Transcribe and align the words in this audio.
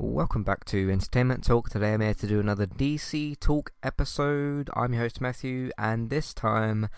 Welcome 0.00 0.44
back 0.44 0.64
to 0.66 0.92
Entertainment 0.92 1.42
Talk. 1.42 1.70
Today 1.70 1.92
I'm 1.92 2.00
here 2.00 2.14
to 2.14 2.26
do 2.28 2.38
another 2.38 2.68
DC 2.68 3.36
Talk 3.40 3.72
episode. 3.82 4.70
I'm 4.74 4.92
your 4.92 5.02
host 5.02 5.20
Matthew, 5.20 5.72
and 5.76 6.08
this 6.08 6.32
time 6.32 6.88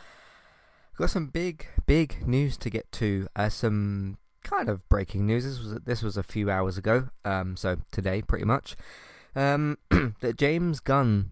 I've 0.93 0.99
got 0.99 1.09
some 1.09 1.29
big, 1.29 1.67
big 1.87 2.27
news 2.27 2.59
to 2.59 2.69
get 2.69 2.93
to. 2.93 3.27
Uh, 3.35 3.49
some 3.49 4.19
kind 4.45 4.69
of 4.69 4.87
breaking 4.91 5.27
news. 5.27 5.45
This 5.45 5.59
was 5.59 5.81
this 5.87 6.03
was 6.03 6.19
a 6.19 6.23
few 6.23 6.51
hours 6.51 6.77
ago, 6.77 7.09
um, 7.25 7.57
so 7.57 7.79
today 7.91 8.21
pretty 8.21 8.45
much. 8.45 8.77
Um, 9.35 9.79
that 10.21 10.37
James 10.37 10.81
Gunn 10.81 11.31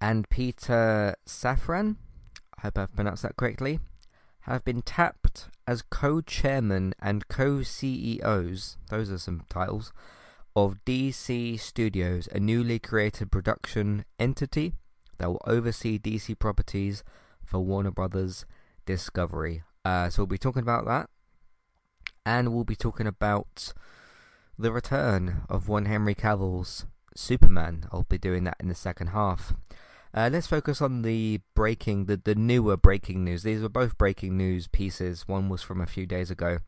and 0.00 0.26
Peter 0.30 1.14
Safran, 1.26 1.96
I 2.56 2.62
hope 2.62 2.78
I've 2.78 2.96
pronounced 2.96 3.22
that 3.22 3.36
correctly, 3.36 3.80
have 4.40 4.64
been 4.64 4.80
tapped 4.80 5.48
as 5.66 5.82
co-chairman 5.82 6.94
and 7.02 7.28
co-CEOs. 7.28 8.78
Those 8.88 9.10
are 9.10 9.18
some 9.18 9.42
titles 9.50 9.92
of 10.56 10.76
DC 10.84 11.58
Studios, 11.58 12.28
a 12.32 12.38
newly 12.38 12.78
created 12.78 13.32
production 13.32 14.04
entity 14.18 14.72
that 15.18 15.28
will 15.28 15.42
oversee 15.46 15.98
DC 15.98 16.38
properties 16.38 17.02
for 17.44 17.60
Warner 17.60 17.90
Brothers 17.90 18.44
Discovery. 18.86 19.62
Uh, 19.84 20.08
so 20.08 20.22
we'll 20.22 20.28
be 20.28 20.38
talking 20.38 20.62
about 20.62 20.86
that, 20.86 21.10
and 22.24 22.54
we'll 22.54 22.64
be 22.64 22.76
talking 22.76 23.06
about 23.06 23.72
the 24.58 24.70
return 24.70 25.42
of 25.48 25.68
one 25.68 25.86
Henry 25.86 26.14
Cavill's 26.14 26.86
Superman. 27.16 27.86
I'll 27.92 28.06
be 28.08 28.18
doing 28.18 28.44
that 28.44 28.56
in 28.60 28.68
the 28.68 28.74
second 28.74 29.08
half. 29.08 29.54
Uh, 30.14 30.30
let's 30.32 30.46
focus 30.46 30.80
on 30.80 31.02
the 31.02 31.40
breaking, 31.56 32.06
the, 32.06 32.16
the 32.16 32.36
newer 32.36 32.76
breaking 32.76 33.24
news. 33.24 33.42
These 33.42 33.64
are 33.64 33.68
both 33.68 33.98
breaking 33.98 34.36
news 34.36 34.68
pieces. 34.68 35.26
One 35.26 35.48
was 35.48 35.62
from 35.62 35.80
a 35.80 35.86
few 35.86 36.06
days 36.06 36.30
ago, 36.30 36.58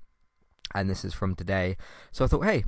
and 0.75 0.91
this 0.91 1.05
is 1.05 1.15
from 1.15 1.37
today. 1.37 1.77
So 2.11 2.25
I 2.25 2.29
thought, 2.29 2.45
hey, 2.45 2.65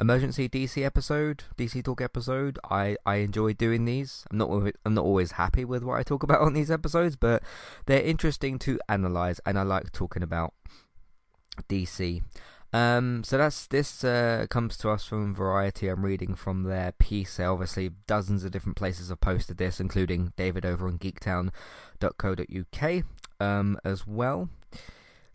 emergency 0.00 0.48
DC 0.48 0.84
episode, 0.84 1.44
DC 1.56 1.84
talk 1.84 2.00
episode. 2.00 2.58
I 2.70 2.96
I 3.04 3.16
enjoy 3.16 3.54
doing 3.54 3.84
these. 3.84 4.24
I'm 4.30 4.38
not 4.38 4.72
I'm 4.84 4.94
not 4.94 5.04
always 5.04 5.32
happy 5.32 5.64
with 5.64 5.82
what 5.82 5.98
I 5.98 6.02
talk 6.02 6.22
about 6.22 6.40
on 6.40 6.52
these 6.52 6.70
episodes, 6.70 7.16
but 7.16 7.42
they're 7.86 8.02
interesting 8.02 8.58
to 8.60 8.78
analyze, 8.88 9.40
and 9.46 9.58
I 9.58 9.62
like 9.62 9.92
talking 9.92 10.22
about 10.22 10.54
DC. 11.68 12.22
Um, 12.72 13.22
so 13.24 13.38
that's 13.38 13.66
this 13.68 14.04
uh, 14.04 14.46
comes 14.50 14.76
to 14.78 14.90
us 14.90 15.06
from 15.06 15.34
Variety. 15.34 15.88
I'm 15.88 16.04
reading 16.04 16.34
from 16.34 16.64
their 16.64 16.92
piece. 16.92 17.40
Obviously, 17.40 17.90
dozens 18.06 18.44
of 18.44 18.50
different 18.50 18.76
places 18.76 19.08
have 19.08 19.20
posted 19.20 19.56
this, 19.56 19.80
including 19.80 20.32
David 20.36 20.66
over 20.66 20.86
on 20.86 20.98
GeekTown.co.uk 20.98 23.04
um, 23.40 23.78
as 23.84 24.06
well. 24.06 24.50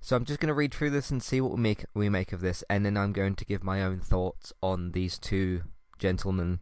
So 0.03 0.15
I'm 0.15 0.25
just 0.25 0.39
going 0.39 0.47
to 0.47 0.55
read 0.55 0.73
through 0.73 0.89
this 0.89 1.11
and 1.11 1.21
see 1.21 1.39
what 1.39 1.53
we 1.53 1.59
make 1.59 1.85
we 1.93 2.09
make 2.09 2.33
of 2.33 2.41
this, 2.41 2.63
and 2.69 2.83
then 2.83 2.97
I'm 2.97 3.13
going 3.13 3.35
to 3.35 3.45
give 3.45 3.63
my 3.63 3.83
own 3.83 3.99
thoughts 3.99 4.51
on 4.61 4.91
these 4.91 5.19
two 5.19 5.61
gentlemen 5.99 6.59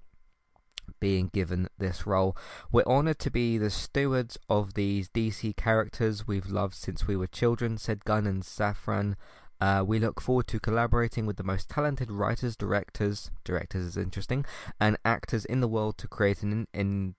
being 0.99 1.29
given 1.31 1.69
this 1.77 2.05
role. 2.05 2.35
We're 2.69 2.83
honoured 2.83 3.19
to 3.19 3.31
be 3.31 3.57
the 3.57 3.69
stewards 3.69 4.37
of 4.49 4.73
these 4.73 5.07
DC 5.07 5.55
characters 5.55 6.27
we've 6.27 6.49
loved 6.49 6.75
since 6.75 7.07
we 7.07 7.15
were 7.15 7.27
children, 7.27 7.77
said 7.77 8.03
Gunn 8.03 8.27
and 8.27 8.43
Safran. 8.43 9.15
Uh, 9.61 9.83
we 9.87 9.99
look 9.99 10.19
forward 10.19 10.47
to 10.47 10.59
collaborating 10.59 11.25
with 11.25 11.37
the 11.37 11.43
most 11.43 11.69
talented 11.69 12.11
writers, 12.11 12.57
directors, 12.57 13.31
directors 13.45 13.85
is 13.85 13.97
interesting, 13.97 14.45
and 14.81 14.97
actors 15.05 15.45
in 15.45 15.61
the 15.61 15.67
world 15.67 15.97
to 15.97 16.07
create 16.07 16.43
an 16.43 16.67
in- 16.73 17.15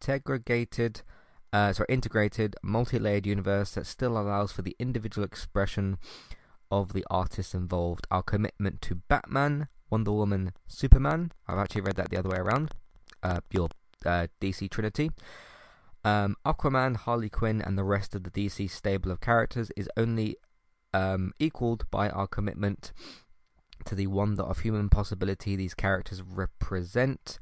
integrated 0.00 1.02
uh, 1.52 1.72
sorry, 1.72 1.86
integrated, 1.88 2.56
multi-layered 2.62 3.26
universe 3.26 3.72
that 3.72 3.86
still 3.86 4.18
allows 4.18 4.52
for 4.52 4.62
the 4.62 4.76
individual 4.78 5.24
expression 5.24 5.98
of 6.70 6.92
the 6.92 7.04
artists 7.10 7.54
involved. 7.54 8.06
Our 8.10 8.22
commitment 8.22 8.82
to 8.82 8.96
Batman, 8.96 9.68
Wonder 9.90 10.12
Woman, 10.12 10.52
Superman. 10.66 11.32
I've 11.46 11.58
actually 11.58 11.82
read 11.82 11.96
that 11.96 12.10
the 12.10 12.18
other 12.18 12.28
way 12.28 12.38
around. 12.38 12.72
Uh, 13.22 13.40
your 13.50 13.68
uh, 14.04 14.26
DC 14.40 14.70
Trinity. 14.70 15.10
Um, 16.04 16.36
Aquaman, 16.46 16.96
Harley 16.96 17.28
Quinn, 17.28 17.60
and 17.60 17.76
the 17.76 17.84
rest 17.84 18.14
of 18.14 18.24
the 18.24 18.30
DC 18.30 18.70
stable 18.70 19.10
of 19.10 19.20
characters 19.20 19.70
is 19.76 19.88
only 19.96 20.36
um, 20.94 21.32
equaled 21.38 21.90
by 21.90 22.08
our 22.10 22.26
commitment 22.26 22.92
to 23.84 23.94
the 23.94 24.06
wonder 24.06 24.42
of 24.42 24.60
human 24.60 24.88
possibility 24.88 25.56
these 25.56 25.74
characters 25.74 26.22
represent. 26.22 27.38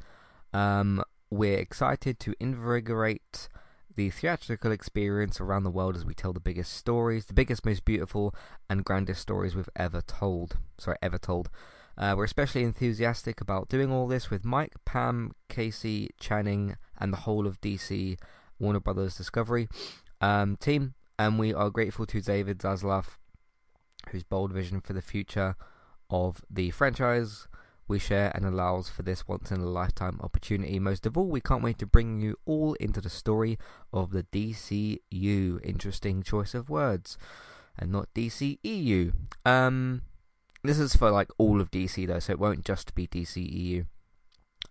Um, 0.53 1.03
we're 1.31 1.59
excited 1.59 2.19
to 2.21 2.35
invigorate 2.41 3.49
the 3.97 4.11
theatrical 4.11 4.71
experience 4.71 5.41
around 5.41 5.65
the 5.65 5.71
world 5.71 5.97
as 5.97 6.05
we 6.05 6.15
tell 6.15 6.33
the 6.33 6.41
biggest 6.41 6.73
stories, 6.75 7.27
the 7.27 7.33
biggest, 7.33 7.65
most 7.65 7.85
beautiful, 7.85 8.35
and 8.69 8.85
grandest 8.85 9.23
stories 9.23 9.57
we've 9.57 9.69
ever 9.75 10.03
told. 10.03 10.59
Sorry, 10.79 10.97
ever 11.03 11.19
told. 11.19 11.49
Uh, 11.99 12.15
we're 12.17 12.25
especially 12.25 12.63
enthusiastic 12.63 13.41
about 13.41 13.71
doing 13.71 13.91
all 13.91 14.07
this 14.07 14.31
with 14.31 14.45
Mike, 14.45 14.75
Pam, 14.85 15.33
Casey, 15.49 16.11
Channing, 16.21 16.77
and 16.99 17.13
the 17.13 17.19
whole 17.19 17.47
of 17.47 17.61
DC 17.63 18.19
Warner 18.59 18.81
Brothers 18.81 19.17
Discovery 19.17 19.69
um, 20.21 20.57
team. 20.57 20.95
And 21.19 21.39
we 21.39 21.55
are 21.55 21.71
grateful 21.71 22.05
to 22.07 22.21
David 22.21 22.59
Zaslav, 22.59 23.17
whose 24.11 24.25
bold 24.25 24.53
vision 24.53 24.83
for 24.83 24.93
the 24.93 25.01
future 25.01 25.57
of 26.11 26.45
the 26.51 26.71
franchise 26.71 27.49
we 27.89 27.99
share 27.99 28.33
and 28.35 28.45
allows 28.45 28.89
for 28.89 29.03
this 29.03 29.29
once 29.29 29.51
in 29.51 29.61
a 29.61 29.67
lifetime 29.67 30.19
opportunity. 30.23 30.79
Most 30.79 31.07
of 31.07 31.17
all, 31.17 31.29
we 31.29 31.41
can't 31.41 31.63
wait 31.63 31.79
to 31.79 31.87
bring 31.87 32.21
you 32.21 32.37
all 32.45 32.75
into 32.75 33.01
the 33.01 33.11
story 33.11 33.59
of 33.93 34.11
the 34.11 34.25
DCU. 34.25 35.65
Interesting 35.65 36.23
choice 36.23 36.55
of 36.55 36.69
words, 36.69 37.17
and 37.79 37.93
not 37.93 38.13
DCEU. 38.15 39.13
Um, 39.45 40.03
this 40.63 40.79
is 40.79 40.97
for 40.97 41.11
like 41.11 41.31
all 41.39 41.61
of 41.61 41.71
DC 41.71 42.07
though, 42.07 42.19
so 42.19 42.33
it 42.33 42.41
won't 42.41 42.65
just 42.65 42.95
be 42.95 43.07
DCEU. 43.07 43.87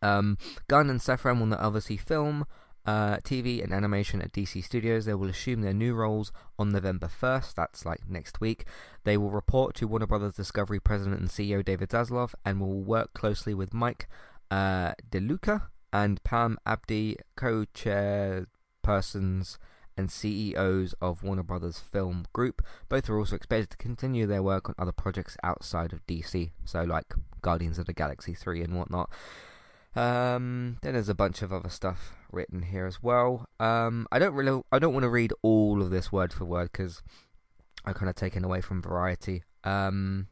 Um, 0.01 0.37
Gunn 0.67 0.89
and 0.89 0.99
Safran 0.99 1.39
will 1.39 1.45
not 1.47 1.61
obviously 1.61 1.97
film 1.97 2.45
uh, 2.85 3.17
TV 3.17 3.63
and 3.63 3.73
animation 3.73 4.21
at 4.21 4.31
DC 4.31 4.63
Studios. 4.63 5.05
They 5.05 5.13
will 5.13 5.29
assume 5.29 5.61
their 5.61 5.73
new 5.73 5.93
roles 5.93 6.31
on 6.57 6.69
November 6.69 7.07
1st, 7.07 7.55
that's 7.55 7.85
like 7.85 8.07
next 8.07 8.39
week. 8.39 8.65
They 9.03 9.17
will 9.17 9.31
report 9.31 9.75
to 9.75 9.87
Warner 9.87 10.07
Brothers 10.07 10.33
Discovery 10.33 10.79
President 10.79 11.19
and 11.19 11.29
CEO 11.29 11.63
David 11.63 11.89
Zaslav 11.89 12.33
and 12.45 12.59
will 12.59 12.81
work 12.81 13.13
closely 13.13 13.53
with 13.53 13.73
Mike 13.73 14.07
uh, 14.51 14.93
DeLuca 15.09 15.63
and 15.91 16.23
Pam 16.23 16.57
Abdy, 16.65 17.17
co 17.35 17.65
chairpersons 17.73 19.57
and 19.97 20.11
CEOs 20.11 20.93
of 21.01 21.23
Warner 21.23 21.43
Brothers 21.43 21.79
Film 21.79 22.25
Group. 22.33 22.61
Both 22.89 23.09
are 23.09 23.17
also 23.17 23.35
expected 23.35 23.71
to 23.71 23.77
continue 23.77 24.27
their 24.27 24.43
work 24.43 24.67
on 24.67 24.75
other 24.77 24.91
projects 24.91 25.37
outside 25.41 25.93
of 25.93 26.05
DC, 26.05 26.51
so 26.65 26.83
like 26.83 27.13
Guardians 27.41 27.79
of 27.79 27.85
the 27.85 27.93
Galaxy 27.93 28.33
3 28.33 28.61
and 28.61 28.75
whatnot. 28.75 29.09
Um, 29.95 30.77
then 30.81 30.93
there's 30.93 31.07
a 31.07 31.15
bunch 31.15 31.41
of 31.41 31.53
other 31.53 31.69
stuff 31.69 32.13
written 32.35 32.63
here 32.63 32.85
as 32.85 33.01
well. 33.01 33.47
Um, 33.59 34.07
I 34.11 34.19
don't 34.19 34.35
really, 34.35 34.61
I 34.71 34.79
don't 34.79 34.93
want 34.93 35.03
to 35.03 35.09
read 35.09 35.33
all 35.41 35.81
of 35.81 35.89
this 35.89 36.11
word 36.11 36.33
for 36.33 36.45
word 36.45 36.69
because 36.71 37.01
I 37.85 37.93
kind 37.93 38.09
of 38.09 38.15
taken 38.15 38.43
away 38.43 38.61
from 38.61 38.81
variety. 38.81 39.43
Um, 39.63 40.27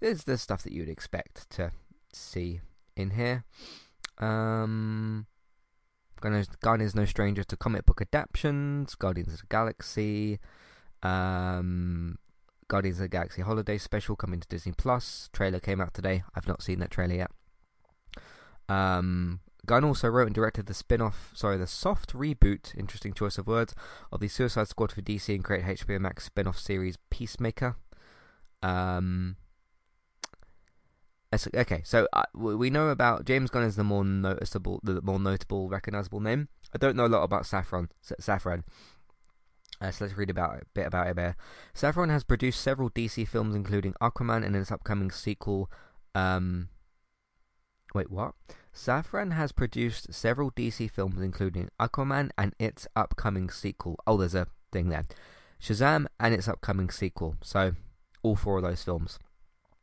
there's 0.00 0.24
the 0.24 0.38
stuff 0.38 0.62
that 0.62 0.72
you'd 0.72 0.88
expect 0.88 1.50
to 1.50 1.72
see 2.12 2.60
in 2.96 3.10
here. 3.10 3.44
Um, 4.18 5.26
is 6.22 6.94
no 6.94 7.04
stranger 7.04 7.42
to 7.44 7.56
comic 7.56 7.86
book 7.86 8.02
adaptations, 8.02 8.94
Guardians 8.94 9.32
of 9.32 9.40
the 9.40 9.46
Galaxy, 9.48 10.38
um, 11.02 12.18
Guardians 12.68 12.98
of 12.98 13.04
the 13.04 13.08
Galaxy 13.08 13.42
Holiday 13.42 13.78
Special 13.78 14.16
coming 14.16 14.40
to 14.40 14.48
Disney 14.48 14.72
Plus. 14.72 15.30
Trailer 15.32 15.60
came 15.60 15.80
out 15.80 15.94
today. 15.94 16.22
I've 16.34 16.46
not 16.48 16.62
seen 16.62 16.78
that 16.80 16.90
trailer 16.90 17.14
yet. 17.14 17.30
Um, 18.68 19.40
Gunn 19.66 19.84
also 19.84 20.08
wrote 20.08 20.26
and 20.26 20.34
directed 20.34 20.66
the 20.66 20.74
spin-off, 20.74 21.32
sorry, 21.34 21.56
the 21.56 21.66
soft 21.66 22.12
reboot, 22.12 22.76
interesting 22.76 23.12
choice 23.12 23.38
of 23.38 23.46
words, 23.46 23.74
of 24.12 24.20
the 24.20 24.28
Suicide 24.28 24.68
Squad 24.68 24.92
for 24.92 25.02
DC 25.02 25.34
and 25.34 25.44
create 25.44 25.64
HBO 25.64 26.00
Max 26.00 26.24
spin-off 26.24 26.58
series 26.58 26.98
Peacemaker. 27.10 27.76
Um, 28.62 29.36
okay, 31.54 31.82
so 31.84 32.06
uh, 32.12 32.24
we 32.34 32.70
know 32.70 32.88
about 32.88 33.24
James 33.24 33.50
Gunn 33.50 33.62
is 33.62 33.76
the 33.76 33.84
more 33.84 34.04
noticeable, 34.04 34.80
the 34.82 35.00
more 35.02 35.20
notable, 35.20 35.68
recognizable 35.68 36.20
name. 36.20 36.48
I 36.74 36.78
don't 36.78 36.96
know 36.96 37.06
a 37.06 37.08
lot 37.08 37.22
about 37.22 37.44
Safran. 37.44 37.88
Saffron. 38.20 38.64
Uh, 39.80 39.90
so 39.90 40.04
let's 40.04 40.16
read 40.16 40.28
about 40.28 40.56
a 40.56 40.62
bit 40.74 40.86
about 40.86 41.06
him 41.06 41.16
here. 41.16 41.36
Safran 41.74 42.10
has 42.10 42.22
produced 42.22 42.60
several 42.60 42.90
DC 42.90 43.26
films, 43.26 43.54
including 43.54 43.94
Aquaman 44.00 44.44
and 44.44 44.54
its 44.54 44.70
upcoming 44.70 45.10
sequel. 45.10 45.70
Um, 46.14 46.68
wait, 47.94 48.10
what? 48.10 48.34
Safran 48.74 49.32
has 49.32 49.52
produced 49.52 50.12
several 50.12 50.50
DC 50.52 50.90
films, 50.90 51.20
including 51.20 51.68
Aquaman 51.80 52.30
and 52.38 52.54
its 52.58 52.86
upcoming 52.94 53.50
sequel. 53.50 53.98
Oh, 54.06 54.16
there's 54.16 54.34
a 54.34 54.46
thing 54.72 54.88
there. 54.88 55.04
Shazam 55.60 56.06
and 56.18 56.34
its 56.34 56.48
upcoming 56.48 56.90
sequel. 56.90 57.36
So, 57.42 57.72
all 58.22 58.36
four 58.36 58.58
of 58.58 58.62
those 58.62 58.82
films. 58.82 59.18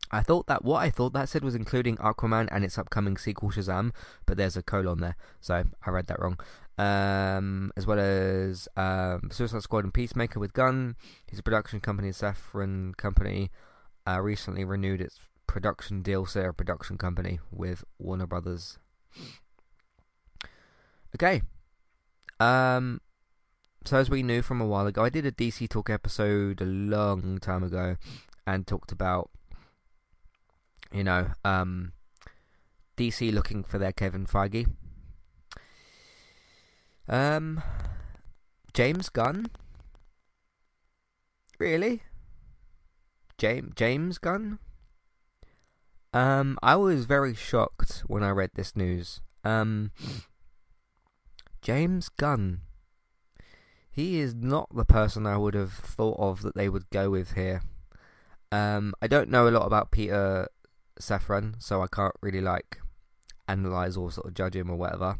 I 0.09 0.21
thought 0.21 0.47
that 0.47 0.63
what 0.63 0.81
I 0.81 0.89
thought 0.89 1.11
that 1.13 1.27
said 1.27 1.43
was 1.43 1.55
including 1.55 1.97
Aquaman 1.97 2.47
and 2.51 2.63
its 2.63 2.77
upcoming 2.77 3.17
sequel 3.17 3.51
Shazam, 3.51 3.91
but 4.25 4.37
there's 4.37 4.55
a 4.55 4.63
colon 4.63 4.99
there, 5.01 5.17
so 5.41 5.65
I 5.85 5.89
read 5.89 6.07
that 6.07 6.19
wrong. 6.19 6.39
Um, 6.77 7.71
as 7.75 7.85
well 7.85 7.99
as 7.99 8.69
um, 8.77 9.29
Suicide 9.31 9.63
Squad 9.63 9.83
and 9.83 9.93
Peacemaker 9.93 10.39
with 10.39 10.53
Gunn. 10.53 10.95
His 11.29 11.41
production 11.41 11.81
company, 11.81 12.09
Safran 12.09 12.95
Company, 12.95 13.49
uh, 14.07 14.21
recently 14.21 14.63
renewed 14.63 15.01
its 15.01 15.19
production 15.47 16.01
deal, 16.01 16.25
say 16.25 16.45
a 16.45 16.53
production 16.53 16.97
company 16.97 17.39
with 17.51 17.83
Warner 17.97 18.27
Brothers. 18.27 18.77
Okay. 21.15 21.41
Um 22.39 23.01
so 23.85 23.97
as 23.97 24.09
we 24.09 24.21
knew 24.21 24.41
from 24.41 24.61
a 24.61 24.67
while 24.67 24.85
ago, 24.85 25.03
I 25.03 25.09
did 25.09 25.25
a 25.25 25.31
DC 25.31 25.69
Talk 25.69 25.89
episode 25.89 26.61
a 26.61 26.65
long 26.65 27.39
time 27.39 27.63
ago 27.63 27.95
and 28.45 28.67
talked 28.67 28.91
about 28.91 29.29
you 30.91 31.03
know, 31.03 31.31
um 31.43 31.93
DC 32.97 33.33
looking 33.33 33.63
for 33.63 33.77
their 33.77 33.93
Kevin 33.93 34.25
Feige. 34.25 34.67
Um 37.07 37.63
James 38.73 39.09
Gunn? 39.09 39.47
Really? 41.57 42.03
James 43.39 43.73
James 43.75 44.17
Gunn? 44.19 44.59
Um, 46.17 46.57
I 46.63 46.75
was 46.77 47.05
very 47.05 47.35
shocked 47.35 48.01
when 48.07 48.23
I 48.23 48.31
read 48.31 48.49
this 48.55 48.75
news. 48.75 49.21
Um, 49.43 49.91
James 51.61 52.09
Gunn. 52.09 52.61
He 53.91 54.19
is 54.19 54.33
not 54.33 54.67
the 54.75 54.83
person 54.83 55.27
I 55.27 55.37
would 55.37 55.53
have 55.53 55.73
thought 55.73 56.17
of 56.17 56.41
that 56.41 56.55
they 56.55 56.69
would 56.69 56.89
go 56.89 57.11
with 57.11 57.33
here. 57.33 57.61
Um, 58.51 58.95
I 58.99 59.05
don't 59.05 59.29
know 59.29 59.47
a 59.47 59.51
lot 59.51 59.67
about 59.67 59.91
Peter 59.91 60.47
Safran, 60.99 61.61
so 61.61 61.83
I 61.83 61.87
can't 61.87 62.15
really 62.19 62.41
like 62.41 62.79
analyze 63.47 63.95
or 63.95 64.11
sort 64.11 64.25
of 64.25 64.33
judge 64.33 64.55
him 64.55 64.71
or 64.71 64.75
whatever. 64.75 65.19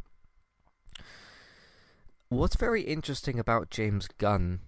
What's 2.30 2.56
very 2.56 2.82
interesting 2.82 3.38
about 3.38 3.70
James 3.70 4.08
Gunn 4.18 4.62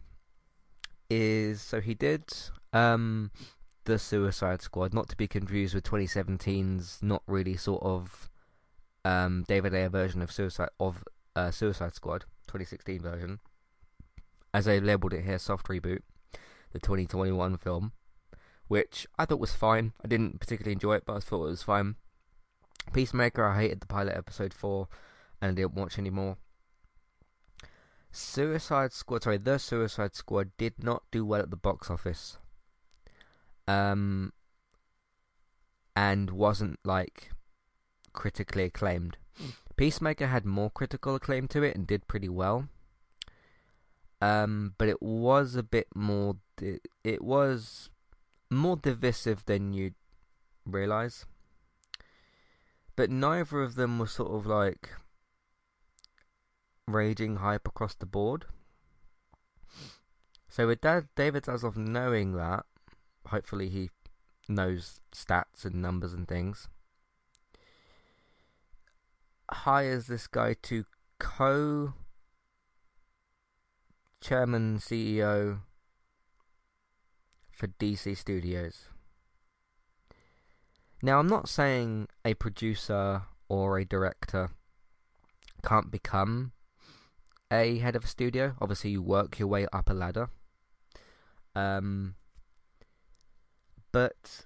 is 1.09 1.59
so 1.59 1.81
he 1.81 1.95
did 1.95 2.31
um, 2.71 3.31
the 3.89 3.97
Suicide 3.97 4.61
Squad, 4.61 4.93
not 4.93 5.09
to 5.09 5.17
be 5.17 5.27
confused 5.27 5.73
with 5.73 5.83
2017's 5.83 6.99
not 7.01 7.23
really 7.25 7.57
sort 7.57 7.81
of 7.81 8.29
um, 9.03 9.43
David 9.47 9.73
Ayer 9.73 9.89
version 9.89 10.21
of 10.21 10.31
Suicide 10.31 10.69
of 10.79 11.03
uh, 11.35 11.49
Suicide 11.49 11.95
Squad, 11.95 12.25
2016 12.45 13.01
version, 13.01 13.39
as 14.53 14.65
they 14.65 14.79
labelled 14.79 15.13
it 15.13 15.25
here, 15.25 15.39
soft 15.39 15.67
reboot, 15.69 16.01
the 16.71 16.77
2021 16.77 17.57
film, 17.57 17.93
which 18.67 19.07
I 19.17 19.25
thought 19.25 19.39
was 19.39 19.55
fine. 19.55 19.93
I 20.05 20.07
didn't 20.07 20.39
particularly 20.39 20.73
enjoy 20.73 20.93
it, 20.93 21.03
but 21.07 21.15
I 21.15 21.19
thought 21.19 21.47
it 21.47 21.49
was 21.49 21.63
fine. 21.63 21.95
Peacemaker, 22.93 23.43
I 23.43 23.57
hated 23.57 23.81
the 23.81 23.87
pilot 23.87 24.15
episode 24.15 24.53
four, 24.53 24.87
and 25.41 25.55
didn't 25.55 25.73
watch 25.73 25.97
anymore. 25.97 26.37
Suicide 28.11 28.93
Squad, 28.93 29.23
sorry, 29.23 29.37
the 29.37 29.57
Suicide 29.57 30.13
Squad 30.13 30.51
did 30.59 30.83
not 30.83 31.01
do 31.09 31.25
well 31.25 31.41
at 31.41 31.49
the 31.49 31.57
box 31.57 31.89
office 31.89 32.37
um, 33.69 34.33
and 35.95 36.31
wasn't 36.31 36.79
like 36.83 37.29
critically 38.13 38.63
acclaimed. 38.63 39.17
Peacemaker 39.75 40.27
had 40.27 40.43
more 40.43 40.71
critical 40.71 41.13
acclaim 41.13 41.47
to 41.49 41.61
it 41.61 41.75
and 41.75 41.85
did 41.85 42.07
pretty 42.07 42.27
well. 42.27 42.67
Um, 44.21 44.73
but 44.77 44.89
it 44.89 45.01
was 45.01 45.55
a 45.55 45.63
bit 45.63 45.87
more. 45.95 46.37
It, 46.59 46.81
it 47.03 47.23
was 47.23 47.89
more 48.49 48.75
divisive 48.75 49.45
than 49.45 49.71
you'd 49.71 49.93
realize. 50.65 51.25
But 52.95 53.11
neither 53.11 53.61
of 53.61 53.75
them 53.75 53.99
was 53.99 54.11
sort 54.11 54.31
of 54.31 54.45
like 54.45 54.89
raging 56.87 57.37
hype 57.37 57.67
across 57.67 57.93
the 57.93 58.07
board. 58.07 58.45
So 60.49 60.65
with 60.67 60.81
Dad, 60.81 61.07
David 61.15 61.43
Zaslav 61.43 61.77
knowing 61.77 62.33
that, 62.33 62.65
hopefully 63.29 63.69
he 63.69 63.89
knows 64.47 64.99
stats 65.13 65.65
and 65.65 65.75
numbers 65.75 66.13
and 66.13 66.27
things. 66.27 66.67
Hires 69.51 70.07
this 70.07 70.27
guy 70.27 70.55
to 70.63 70.85
co 71.19 71.93
chairman 74.21 74.77
CEO 74.79 75.61
for 77.51 77.67
DC 77.67 78.17
Studios. 78.17 78.85
Now, 81.01 81.19
I'm 81.19 81.27
not 81.27 81.47
saying 81.47 82.07
a 82.25 82.33
producer 82.33 83.23
or 83.47 83.77
a 83.77 83.85
director 83.85 84.51
can't 85.65 85.89
become 85.89 86.51
a 87.51 87.79
head 87.79 87.95
of 87.95 88.03
a 88.03 88.07
studio. 88.07 88.55
Obviously, 88.61 88.91
you 88.91 89.01
work 89.01 89.39
your 89.39 89.47
way 89.47 89.65
up 89.71 89.89
a 89.89 89.93
ladder. 89.93 90.29
Um, 91.55 92.15
but 93.91 94.45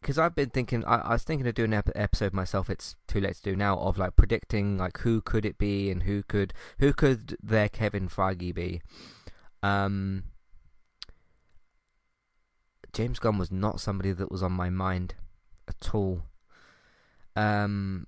because 0.00 0.18
I've 0.18 0.34
been 0.34 0.50
thinking, 0.50 0.84
I, 0.84 0.96
I, 0.96 1.12
was 1.12 1.24
thinking 1.24 1.46
of 1.46 1.54
doing 1.54 1.72
an 1.72 1.78
ep- 1.78 1.90
episode 1.94 2.32
myself. 2.32 2.70
It's 2.70 2.96
too 3.06 3.20
late 3.20 3.36
to 3.36 3.42
do 3.42 3.56
now 3.56 3.76
of 3.78 3.98
like 3.98 4.16
predicting 4.16 4.78
like 4.78 4.98
who 4.98 5.20
could 5.20 5.44
it 5.44 5.58
be 5.58 5.90
and 5.90 6.04
who 6.04 6.22
could 6.22 6.54
who 6.78 6.92
could 6.92 7.36
their 7.42 7.68
Kevin 7.68 8.08
Feige 8.08 8.54
be. 8.54 8.80
Um, 9.62 10.24
James 12.92 13.18
Gunn 13.18 13.38
was 13.38 13.50
not 13.50 13.80
somebody 13.80 14.12
that 14.12 14.30
was 14.30 14.42
on 14.42 14.52
my 14.52 14.70
mind 14.70 15.14
at 15.68 15.94
all. 15.94 16.22
Um, 17.36 18.06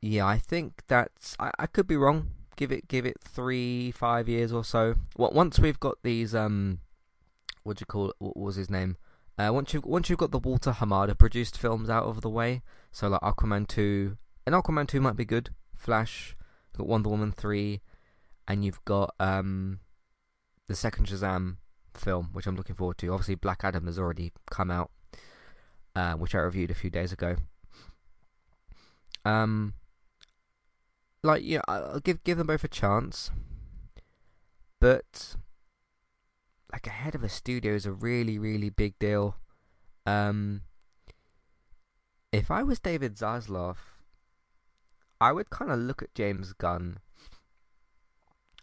yeah, 0.00 0.26
I 0.26 0.38
think 0.38 0.82
that's 0.86 1.36
I, 1.38 1.50
I 1.58 1.66
could 1.66 1.86
be 1.86 1.96
wrong. 1.96 2.30
Give 2.56 2.72
it 2.72 2.88
give 2.88 3.06
it 3.06 3.16
three 3.22 3.90
five 3.90 4.28
years 4.28 4.52
or 4.52 4.64
so. 4.64 4.96
Well, 5.16 5.30
once 5.32 5.58
we've 5.58 5.80
got 5.80 6.02
these 6.02 6.34
um 6.34 6.80
what 7.62 7.76
do 7.76 7.82
you 7.82 7.86
call 7.86 8.10
it? 8.10 8.16
What 8.18 8.36
was 8.36 8.56
his 8.56 8.70
name? 8.70 8.96
Uh, 9.38 9.50
once 9.52 9.72
you 9.72 9.80
once 9.84 10.10
you've 10.10 10.18
got 10.18 10.32
the 10.32 10.38
Walter 10.38 10.72
Hamada 10.72 11.16
produced 11.16 11.56
films 11.56 11.88
out 11.88 12.04
of 12.04 12.20
the 12.20 12.28
way, 12.28 12.62
so 12.92 13.08
like 13.08 13.20
Aquaman 13.22 13.66
two, 13.66 14.18
and 14.46 14.54
Aquaman 14.54 14.86
two 14.86 15.00
might 15.00 15.16
be 15.16 15.24
good. 15.24 15.50
Flash, 15.74 16.36
got 16.76 16.86
Wonder 16.86 17.08
Woman 17.08 17.32
three, 17.32 17.80
and 18.46 18.64
you've 18.64 18.84
got 18.84 19.14
um 19.18 19.80
the 20.66 20.74
second 20.74 21.06
Shazam 21.06 21.56
film, 21.94 22.30
which 22.32 22.46
I'm 22.46 22.56
looking 22.56 22.76
forward 22.76 22.98
to. 22.98 23.12
Obviously, 23.12 23.34
Black 23.34 23.64
Adam 23.64 23.86
has 23.86 23.98
already 23.98 24.32
come 24.50 24.70
out, 24.70 24.90
uh, 25.96 26.14
which 26.14 26.34
I 26.34 26.38
reviewed 26.38 26.70
a 26.70 26.74
few 26.74 26.90
days 26.90 27.12
ago. 27.12 27.36
Um, 29.24 29.74
like 31.22 31.42
yeah, 31.44 31.60
I'll 31.66 32.00
give 32.00 32.22
give 32.24 32.38
them 32.38 32.46
both 32.46 32.64
a 32.64 32.68
chance, 32.68 33.30
but 34.80 35.36
like 36.72 36.86
a 36.86 36.90
head 36.90 37.14
of 37.14 37.24
a 37.24 37.28
studio 37.28 37.74
is 37.74 37.86
a 37.86 37.92
really 37.92 38.38
really 38.38 38.70
big 38.70 38.98
deal. 38.98 39.36
Um, 40.06 40.62
if 42.32 42.50
I 42.50 42.62
was 42.62 42.78
David 42.78 43.16
Zaslav, 43.16 43.76
I 45.20 45.32
would 45.32 45.50
kind 45.50 45.70
of 45.70 45.78
look 45.78 46.02
at 46.02 46.14
James 46.14 46.52
Gunn 46.52 46.98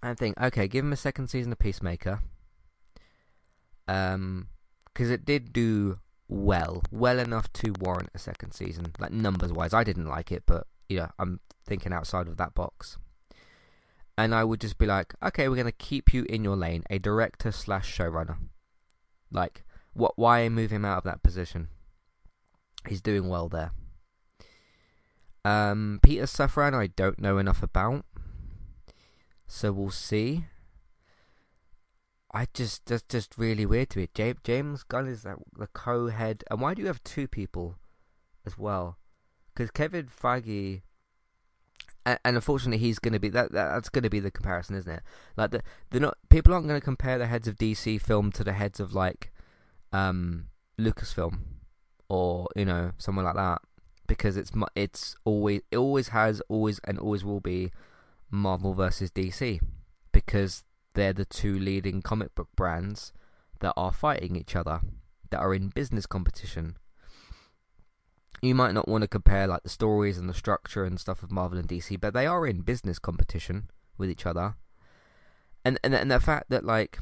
and 0.02 0.18
think, 0.18 0.40
okay, 0.40 0.68
give 0.68 0.86
him 0.86 0.94
a 0.94 0.98
second 0.98 1.30
season 1.30 1.52
of 1.52 1.60
Peacemaker. 1.60 2.20
Um, 3.88 4.48
because 4.86 5.10
it 5.10 5.26
did 5.26 5.54
do 5.54 6.00
well, 6.28 6.82
well 6.92 7.20
enough 7.20 7.52
to 7.54 7.74
warrant 7.80 8.10
a 8.14 8.20
second 8.20 8.54
season, 8.54 8.94
like 9.00 9.12
numbers 9.12 9.54
wise. 9.54 9.74
I 9.74 9.84
didn't 9.84 10.08
like 10.08 10.32
it, 10.32 10.44
but 10.46 10.68
you 10.90 10.98
know, 10.98 11.10
I'm 11.20 11.40
thinking 11.66 11.94
outside 11.94 12.28
of 12.28 12.38
that 12.38 12.54
box 12.54 12.98
and 14.18 14.34
I 14.34 14.44
would 14.44 14.60
just 14.60 14.78
be 14.78 14.86
like, 14.86 15.14
okay, 15.22 15.48
we're 15.48 15.56
gonna 15.56 15.72
keep 15.72 16.14
you 16.14 16.26
in 16.28 16.44
your 16.44 16.56
lane, 16.56 16.84
a 16.90 16.98
director 16.98 17.52
slash 17.52 17.96
showrunner. 17.96 18.38
Like, 19.32 19.64
what? 19.94 20.14
Why 20.16 20.50
move 20.50 20.72
him 20.72 20.86
out 20.86 21.00
of 21.00 21.04
that 21.04 21.24
position? 21.24 21.68
He's 22.88 23.02
doing 23.02 23.28
well 23.28 23.50
there. 23.50 23.72
Um, 25.46 26.00
Peter 26.02 26.24
Safran, 26.24 26.74
I 26.74 26.88
don't 26.88 27.20
know 27.20 27.38
enough 27.38 27.62
about, 27.62 28.06
so 29.48 29.72
we'll 29.72 29.92
see. 29.92 30.46
I 32.34 32.48
just 32.54 32.86
that's 32.88 33.04
just 33.04 33.38
really 33.38 33.66
weird 33.66 33.92
to 33.92 34.00
me. 34.00 34.10
James 34.44 34.84
Gunn 34.84 35.08
is 35.08 35.24
the 35.24 35.68
co-head, 35.74 36.44
and 36.50 36.60
why 36.60 36.74
do 36.74 36.82
you 36.82 36.88
have 36.88 37.04
two 37.04 37.28
people 37.28 37.76
as 38.46 38.58
well? 38.58 38.98
Because 39.54 39.72
Kevin 39.72 40.08
Feige 40.08 40.82
and, 42.08 42.36
unfortunately, 42.36 42.78
he's 42.78 43.00
going 43.00 43.14
to 43.14 43.20
be 43.20 43.30
that, 43.30 43.52
that. 43.52 43.74
That's 43.74 43.90
going 43.90 44.04
to 44.04 44.10
be 44.10 44.20
the 44.20 44.32
comparison, 44.32 44.76
isn't 44.76 44.92
it? 44.92 45.04
Like 45.36 45.52
the 45.52 45.62
they're 45.90 46.02
not 46.02 46.18
people 46.30 46.54
aren't 46.54 46.68
going 46.68 46.80
to 46.80 46.84
compare 46.84 47.18
the 47.18 47.28
heads 47.28 47.48
of 47.48 47.56
DC 47.56 48.02
film 48.02 48.32
to 48.34 48.44
the 48.44 48.54
heads 48.54 48.80
of 48.80 48.94
like 48.94 49.32
um, 49.92 50.46
Lucasfilm 50.80 51.40
or 52.10 52.48
you 52.56 52.66
know 52.66 52.92
someone 52.98 53.26
like 53.26 53.36
that 53.36 53.62
because 54.08 54.38
it's 54.38 54.52
it's 54.76 55.16
always 55.26 55.62
it 55.72 55.78
always 55.78 56.10
has 56.10 56.42
always 56.50 56.80
and 56.86 56.98
always 56.98 57.26
will 57.26 57.42
be 57.42 57.72
Marvel 58.32 58.74
versus 58.74 59.12
DC 59.12 59.60
because 60.12 60.64
they're 60.94 61.14
the 61.14 61.26
two 61.26 61.60
leading 61.60 62.02
comic 62.02 62.34
book 62.34 62.50
brands 62.56 63.12
that 63.60 63.74
are 63.76 63.92
fighting 63.92 64.36
each 64.36 64.56
other 64.56 64.82
that 65.30 65.40
are 65.40 65.54
in 65.54 65.70
business 65.70 66.06
competition 66.06 66.78
you 68.42 68.54
might 68.54 68.74
not 68.74 68.88
want 68.88 69.02
to 69.02 69.08
compare 69.08 69.48
like 69.48 69.64
the 69.64 69.70
stories 69.70 70.18
and 70.18 70.30
the 70.30 70.34
structure 70.34 70.84
and 70.84 71.00
stuff 71.00 71.24
of 71.24 71.32
Marvel 71.32 71.58
and 71.58 71.68
DC, 71.68 72.00
but 72.00 72.14
they 72.14 72.28
are 72.28 72.46
in 72.46 72.62
business 72.62 73.00
competition 73.00 73.70
with 73.98 74.10
each 74.10 74.26
other. 74.26 74.56
And 75.66 75.80
and 75.84 75.94
and 75.94 76.12
the 76.12 76.20
fact 76.20 76.50
that 76.50 76.64
like 76.64 77.00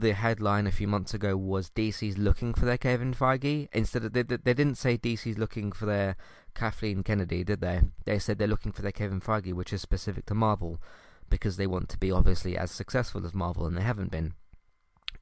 the 0.00 0.12
headline 0.12 0.66
a 0.66 0.72
few 0.72 0.86
months 0.86 1.14
ago 1.14 1.36
was 1.36 1.70
DC's 1.70 2.18
looking 2.18 2.54
for 2.54 2.64
their 2.64 2.78
Kevin 2.78 3.14
Feige. 3.14 3.68
Instead 3.72 4.04
of 4.04 4.12
they, 4.12 4.22
they 4.22 4.54
didn't 4.54 4.76
say 4.76 4.96
DC's 4.96 5.38
looking 5.38 5.72
for 5.72 5.86
their 5.86 6.16
Kathleen 6.54 7.02
Kennedy, 7.02 7.44
did 7.44 7.60
they? 7.60 7.82
They 8.04 8.18
said 8.18 8.38
they're 8.38 8.48
looking 8.48 8.72
for 8.72 8.82
their 8.82 8.92
Kevin 8.92 9.20
Feige, 9.20 9.52
which 9.52 9.72
is 9.72 9.82
specific 9.82 10.26
to 10.26 10.34
Marvel, 10.34 10.80
because 11.28 11.56
they 11.56 11.66
want 11.66 11.88
to 11.90 11.98
be 11.98 12.10
obviously 12.10 12.56
as 12.56 12.70
successful 12.70 13.24
as 13.26 13.34
Marvel, 13.34 13.66
and 13.66 13.76
they 13.76 13.82
haven't 13.82 14.10
been. 14.10 14.34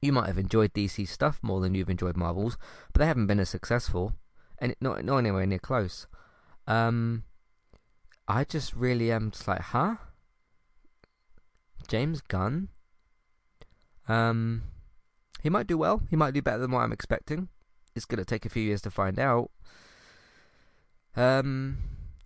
You 0.01 0.13
might 0.13 0.27
have 0.27 0.37
enjoyed 0.37 0.73
DC 0.73 1.07
stuff 1.07 1.39
more 1.41 1.61
than 1.61 1.73
you've 1.73 1.89
enjoyed 1.89 2.17
Marvel's, 2.17 2.57
but 2.93 2.99
they 2.99 3.07
haven't 3.07 3.27
been 3.27 3.39
as 3.39 3.49
successful, 3.49 4.13
and 4.59 4.75
not 4.79 5.03
not 5.03 5.17
anywhere 5.17 5.45
near 5.45 5.59
close. 5.59 6.07
Um, 6.67 7.23
I 8.27 8.43
just 8.43 8.73
really 8.73 9.11
am 9.11 9.31
just 9.31 9.47
like, 9.47 9.61
huh? 9.61 9.95
James 11.87 12.21
Gunn? 12.21 12.69
Um, 14.07 14.63
he 15.43 15.49
might 15.49 15.67
do 15.67 15.77
well. 15.77 16.01
He 16.09 16.15
might 16.15 16.33
do 16.33 16.41
better 16.41 16.57
than 16.57 16.71
what 16.71 16.81
I'm 16.81 16.91
expecting. 16.91 17.49
It's 17.95 18.05
to 18.05 18.25
take 18.25 18.45
a 18.45 18.49
few 18.49 18.63
years 18.63 18.81
to 18.81 18.91
find 18.91 19.19
out. 19.19 19.51
Um, 21.15 21.77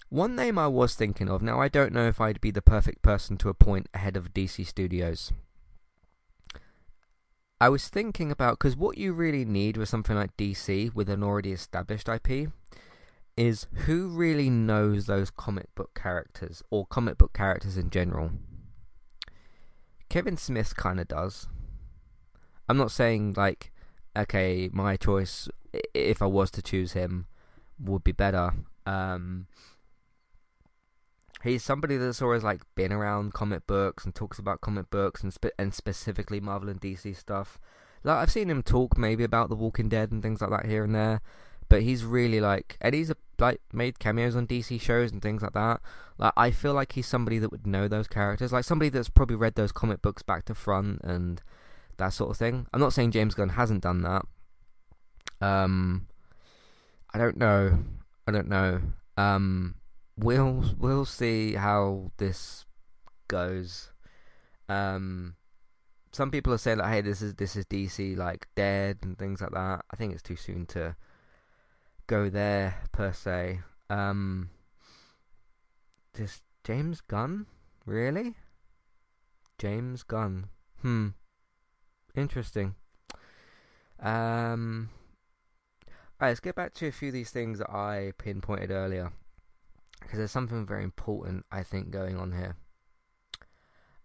one 0.10 0.36
name 0.36 0.58
I 0.58 0.68
was 0.68 0.96
thinking 0.96 1.30
of. 1.30 1.42
Now 1.42 1.62
I 1.62 1.68
don't 1.68 1.94
know 1.94 2.08
if 2.08 2.20
I'd 2.20 2.42
be 2.42 2.52
the 2.52 2.62
perfect 2.62 3.02
person 3.02 3.38
to 3.38 3.50
appoint 3.50 3.88
ahead 3.94 4.18
of 4.18 4.34
DC 4.34 4.66
Studios. 4.66 5.32
I 7.62 7.68
was 7.68 7.90
thinking 7.90 8.32
about 8.32 8.58
because 8.58 8.78
what 8.78 8.98
you 8.98 9.12
really 9.12 9.44
need 9.44 9.76
with 9.76 9.90
something 9.90 10.16
like 10.16 10.38
DC 10.38 10.94
with 10.96 11.10
an 11.10 11.24
already 11.24 11.52
established 11.52 12.08
IP 12.08 12.52
is 13.36 13.68
who 13.86 14.08
really 14.08 14.50
knows 14.50 15.06
those 15.06 15.30
comic 15.30 15.74
book 15.76 15.94
characters 15.94 16.64
or 16.70 16.86
comic 16.86 17.18
book 17.18 17.34
characters 17.34 17.78
in 17.78 17.90
general. 17.90 18.32
Kevin 20.10 20.38
Smith 20.38 20.76
kind 20.76 21.00
of 21.00 21.08
does. 21.08 21.48
I'm 22.70 22.78
not 22.78 22.92
saying 22.92 23.34
like, 23.36 23.72
okay, 24.18 24.70
my 24.72 24.96
choice 24.96 25.50
if 25.94 26.22
I 26.22 26.26
was 26.28 26.52
to 26.52 26.62
choose 26.62 26.94
him 26.94 27.28
would 27.80 28.04
be 28.04 28.12
better. 28.12 28.54
Um, 28.86 29.48
he's 31.44 31.64
somebody 31.64 31.98
that's 31.98 32.22
always 32.22 32.44
like 32.44 32.62
been 32.76 32.92
around 32.92 33.34
comic 33.34 33.66
books 33.66 34.06
and 34.06 34.14
talks 34.14 34.40
about 34.40 34.62
comic 34.62 34.90
books 34.90 35.24
and 35.24 35.34
spe- 35.34 35.58
and 35.58 35.74
specifically 35.74 36.40
Marvel 36.40 36.70
and 36.70 36.82
DC 36.82 37.16
stuff. 37.16 37.60
Like 38.04 38.18
I've 38.18 38.32
seen 38.32 38.50
him 38.50 38.64
talk 38.64 38.98
maybe 38.98 39.24
about 39.24 39.50
The 39.50 39.56
Walking 39.56 39.90
Dead 39.90 40.12
and 40.12 40.22
things 40.22 40.42
like 40.42 40.50
that 40.52 40.66
here 40.66 40.84
and 40.84 40.96
there, 40.96 41.22
but 41.68 41.84
he's 41.84 42.04
really 42.04 42.40
like 42.40 42.78
and 42.82 42.94
he's 42.94 43.10
a, 43.10 43.16
like 43.40 43.62
made 43.72 44.00
cameos 44.00 44.36
on 44.36 44.48
DC 44.48 44.80
shows 44.82 45.12
and 45.12 45.22
things 45.22 45.42
like 45.42 45.54
that. 45.54 45.82
Like 46.18 46.34
I 46.36 46.52
feel 46.52 46.74
like 46.74 46.94
he's 46.94 47.08
somebody 47.08 47.40
that 47.40 47.52
would 47.52 47.68
know 47.68 47.88
those 47.88 48.08
characters, 48.08 48.52
like 48.52 48.66
somebody 48.66 48.90
that's 48.90 49.10
probably 49.10 49.36
read 49.36 49.56
those 49.56 49.72
comic 49.72 50.02
books 50.02 50.24
back 50.24 50.46
to 50.46 50.56
front 50.56 51.02
and 51.04 51.42
that 51.98 52.10
sort 52.10 52.32
of 52.32 52.38
thing. 52.38 52.68
I'm 52.74 52.80
not 52.80 52.94
saying 52.94 53.12
James 53.12 53.36
Gunn 53.36 53.50
hasn't 53.50 53.84
done 53.84 54.02
that. 54.02 54.26
Um, 55.42 56.08
I 57.14 57.18
don't 57.18 57.38
know. 57.38 57.80
I 58.28 58.32
don't 58.32 58.50
know. 58.50 58.82
Um, 59.18 59.76
we'll 60.20 60.64
we'll 60.78 61.06
see 61.06 61.54
how 61.54 62.12
this 62.18 62.66
goes. 63.28 63.92
Um, 64.68 65.36
some 66.12 66.32
people 66.32 66.54
are 66.54 66.58
saying 66.58 66.80
like, 66.80 66.90
"Hey, 66.90 67.02
this 67.02 67.22
is 67.22 67.36
this 67.36 67.56
is 67.56 67.66
DC 67.66 68.18
like 68.18 68.48
dead" 68.56 69.00
and 69.02 69.18
things 69.18 69.42
like 69.42 69.52
that. 69.52 69.86
I 69.90 69.96
think 69.96 70.14
it's 70.14 70.22
too 70.22 70.36
soon 70.36 70.66
to 70.68 70.96
go 72.08 72.30
there 72.30 72.76
per 72.92 73.14
se. 73.14 73.62
Um, 73.90 74.50
this 76.14 76.42
James 76.64 77.02
Gunn, 77.02 77.46
really? 77.86 78.36
James 79.58 80.04
Gunn. 80.04 80.48
Hmm. 80.82 81.10
Interesting. 82.16 82.76
Um. 84.00 84.90
Alright, 86.22 86.32
let's 86.32 86.40
get 86.42 86.56
back 86.56 86.74
to 86.74 86.88
a 86.88 86.92
few 86.92 87.10
of 87.10 87.14
these 87.14 87.32
things 87.32 87.60
that 87.60 87.70
I 87.70 88.12
pinpointed 88.18 88.72
earlier. 88.72 89.14
Because 90.00 90.18
there's 90.18 90.32
something 90.32 90.66
very 90.66 90.84
important, 90.84 91.46
I 91.52 91.64
think, 91.64 91.92
going 91.92 92.18
on 92.18 92.32
here. 92.32 92.56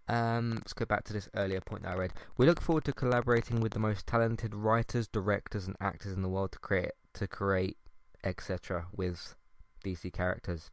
Um, 0.07 0.53
let's 0.57 0.75
go 0.75 0.85
back 0.85 1.05
to 1.05 1.13
this 1.13 1.29
earlier 1.35 1.61
point 1.61 1.85
that 1.85 1.93
I 1.93 1.97
read. 1.97 2.13
We 2.37 2.47
look 2.47 2.61
forward 2.61 2.85
to 2.85 2.93
collaborating 2.93 3.61
with 3.61 3.73
the 3.73 3.79
most 3.79 4.07
talented 4.07 4.55
writers, 4.55 5.09
directors, 5.09 5.67
and 5.67 5.77
actors 5.81 6.13
in 6.13 6.23
the 6.23 6.29
world 6.29 6.53
to 6.53 6.59
create, 6.59 6.93
to 7.15 7.27
create, 7.27 7.79
etc. 8.23 8.87
with 8.95 9.35
DC 9.85 10.13
characters. 10.13 10.71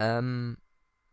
Um, 0.00 0.58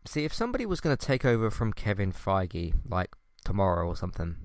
see, 0.06 0.24
if 0.24 0.32
somebody 0.32 0.64
was 0.64 0.80
going 0.80 0.96
to 0.96 1.06
take 1.06 1.24
over 1.24 1.50
from 1.50 1.72
Kevin 1.72 2.12
Feige, 2.12 2.74
like 2.88 3.14
tomorrow 3.44 3.86
or 3.86 3.96
something, 3.96 4.36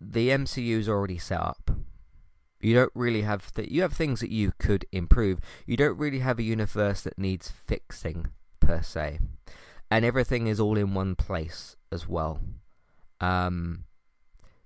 the 0.00 0.28
MCU's 0.28 0.88
already 0.88 1.18
set 1.18 1.40
up. 1.40 1.70
You 2.62 2.74
don't 2.74 2.92
really 2.94 3.22
have 3.22 3.52
th- 3.52 3.70
you 3.70 3.82
have 3.82 3.92
things 3.92 4.20
that 4.20 4.30
you 4.30 4.52
could 4.58 4.86
improve. 4.92 5.40
You 5.66 5.76
don't 5.76 5.98
really 5.98 6.20
have 6.20 6.38
a 6.38 6.44
universe 6.44 7.02
that 7.02 7.18
needs 7.18 7.50
fixing 7.50 8.28
per 8.60 8.82
se, 8.82 9.18
and 9.90 10.04
everything 10.04 10.46
is 10.46 10.60
all 10.60 10.78
in 10.78 10.94
one 10.94 11.16
place 11.16 11.76
as 11.90 12.08
well. 12.08 12.40
Um, 13.20 13.84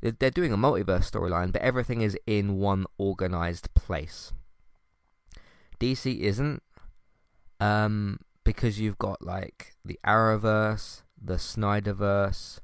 they're 0.00 0.30
doing 0.30 0.52
a 0.52 0.58
multiverse 0.58 1.10
storyline, 1.10 1.52
but 1.52 1.62
everything 1.62 2.02
is 2.02 2.18
in 2.26 2.58
one 2.58 2.84
organized 2.98 3.72
place. 3.74 4.32
DC 5.80 6.20
isn't, 6.20 6.62
um, 7.60 8.20
because 8.44 8.78
you've 8.78 8.98
got 8.98 9.22
like 9.22 9.74
the 9.84 9.98
Arrowverse, 10.06 11.02
the 11.20 11.34
Snyderverse, 11.34 12.60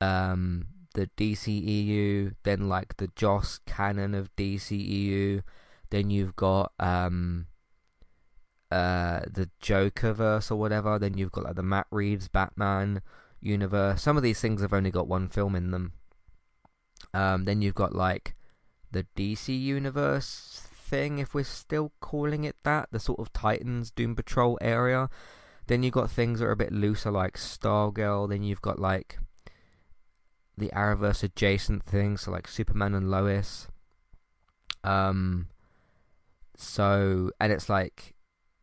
um, 0.00 0.66
the 0.92 1.08
DCEU, 1.16 2.34
then 2.42 2.68
like 2.68 2.96
the 2.96 3.08
Joss 3.16 3.60
canon 3.66 4.14
of 4.14 4.34
DCEU, 4.36 5.42
then 5.90 6.10
you've 6.10 6.36
got 6.36 6.72
um 6.78 7.46
uh 8.70 9.20
the 9.30 9.50
Jokerverse 9.62 10.50
or 10.50 10.56
whatever, 10.56 10.98
then 10.98 11.18
you've 11.18 11.32
got 11.32 11.44
like 11.44 11.56
the 11.56 11.62
Matt 11.62 11.86
Reeves 11.90 12.28
Batman 12.28 13.02
universe. 13.40 14.02
Some 14.02 14.16
of 14.16 14.22
these 14.22 14.40
things 14.40 14.62
have 14.62 14.72
only 14.72 14.90
got 14.90 15.08
one 15.08 15.28
film 15.28 15.54
in 15.54 15.70
them. 15.70 15.92
Um 17.12 17.44
then 17.44 17.62
you've 17.62 17.74
got 17.74 17.94
like 17.94 18.34
the 18.90 19.06
DC 19.16 19.58
universe 19.58 20.68
thing, 20.92 21.18
if 21.18 21.34
we're 21.34 21.44
still 21.44 21.92
calling 22.00 22.44
it 22.44 22.56
that, 22.64 22.88
the 22.92 23.00
sort 23.00 23.18
of 23.18 23.32
Titans 23.32 23.90
Doom 23.90 24.14
Patrol 24.14 24.58
area. 24.60 25.08
Then 25.66 25.82
you've 25.82 25.94
got 25.94 26.10
things 26.10 26.40
that 26.40 26.46
are 26.46 26.52
a 26.52 26.56
bit 26.56 26.72
looser 26.72 27.10
like 27.10 27.38
Stargirl, 27.38 28.28
then 28.28 28.42
you've 28.42 28.60
got 28.60 28.78
like 28.78 29.18
the 30.56 30.70
Arrowverse 30.74 31.22
adjacent 31.22 31.84
things, 31.84 32.22
so 32.22 32.30
like 32.30 32.48
Superman 32.48 32.94
and 32.94 33.10
Lois. 33.10 33.68
Um, 34.84 35.48
so 36.56 37.30
and 37.40 37.52
it's 37.52 37.68
like 37.68 38.14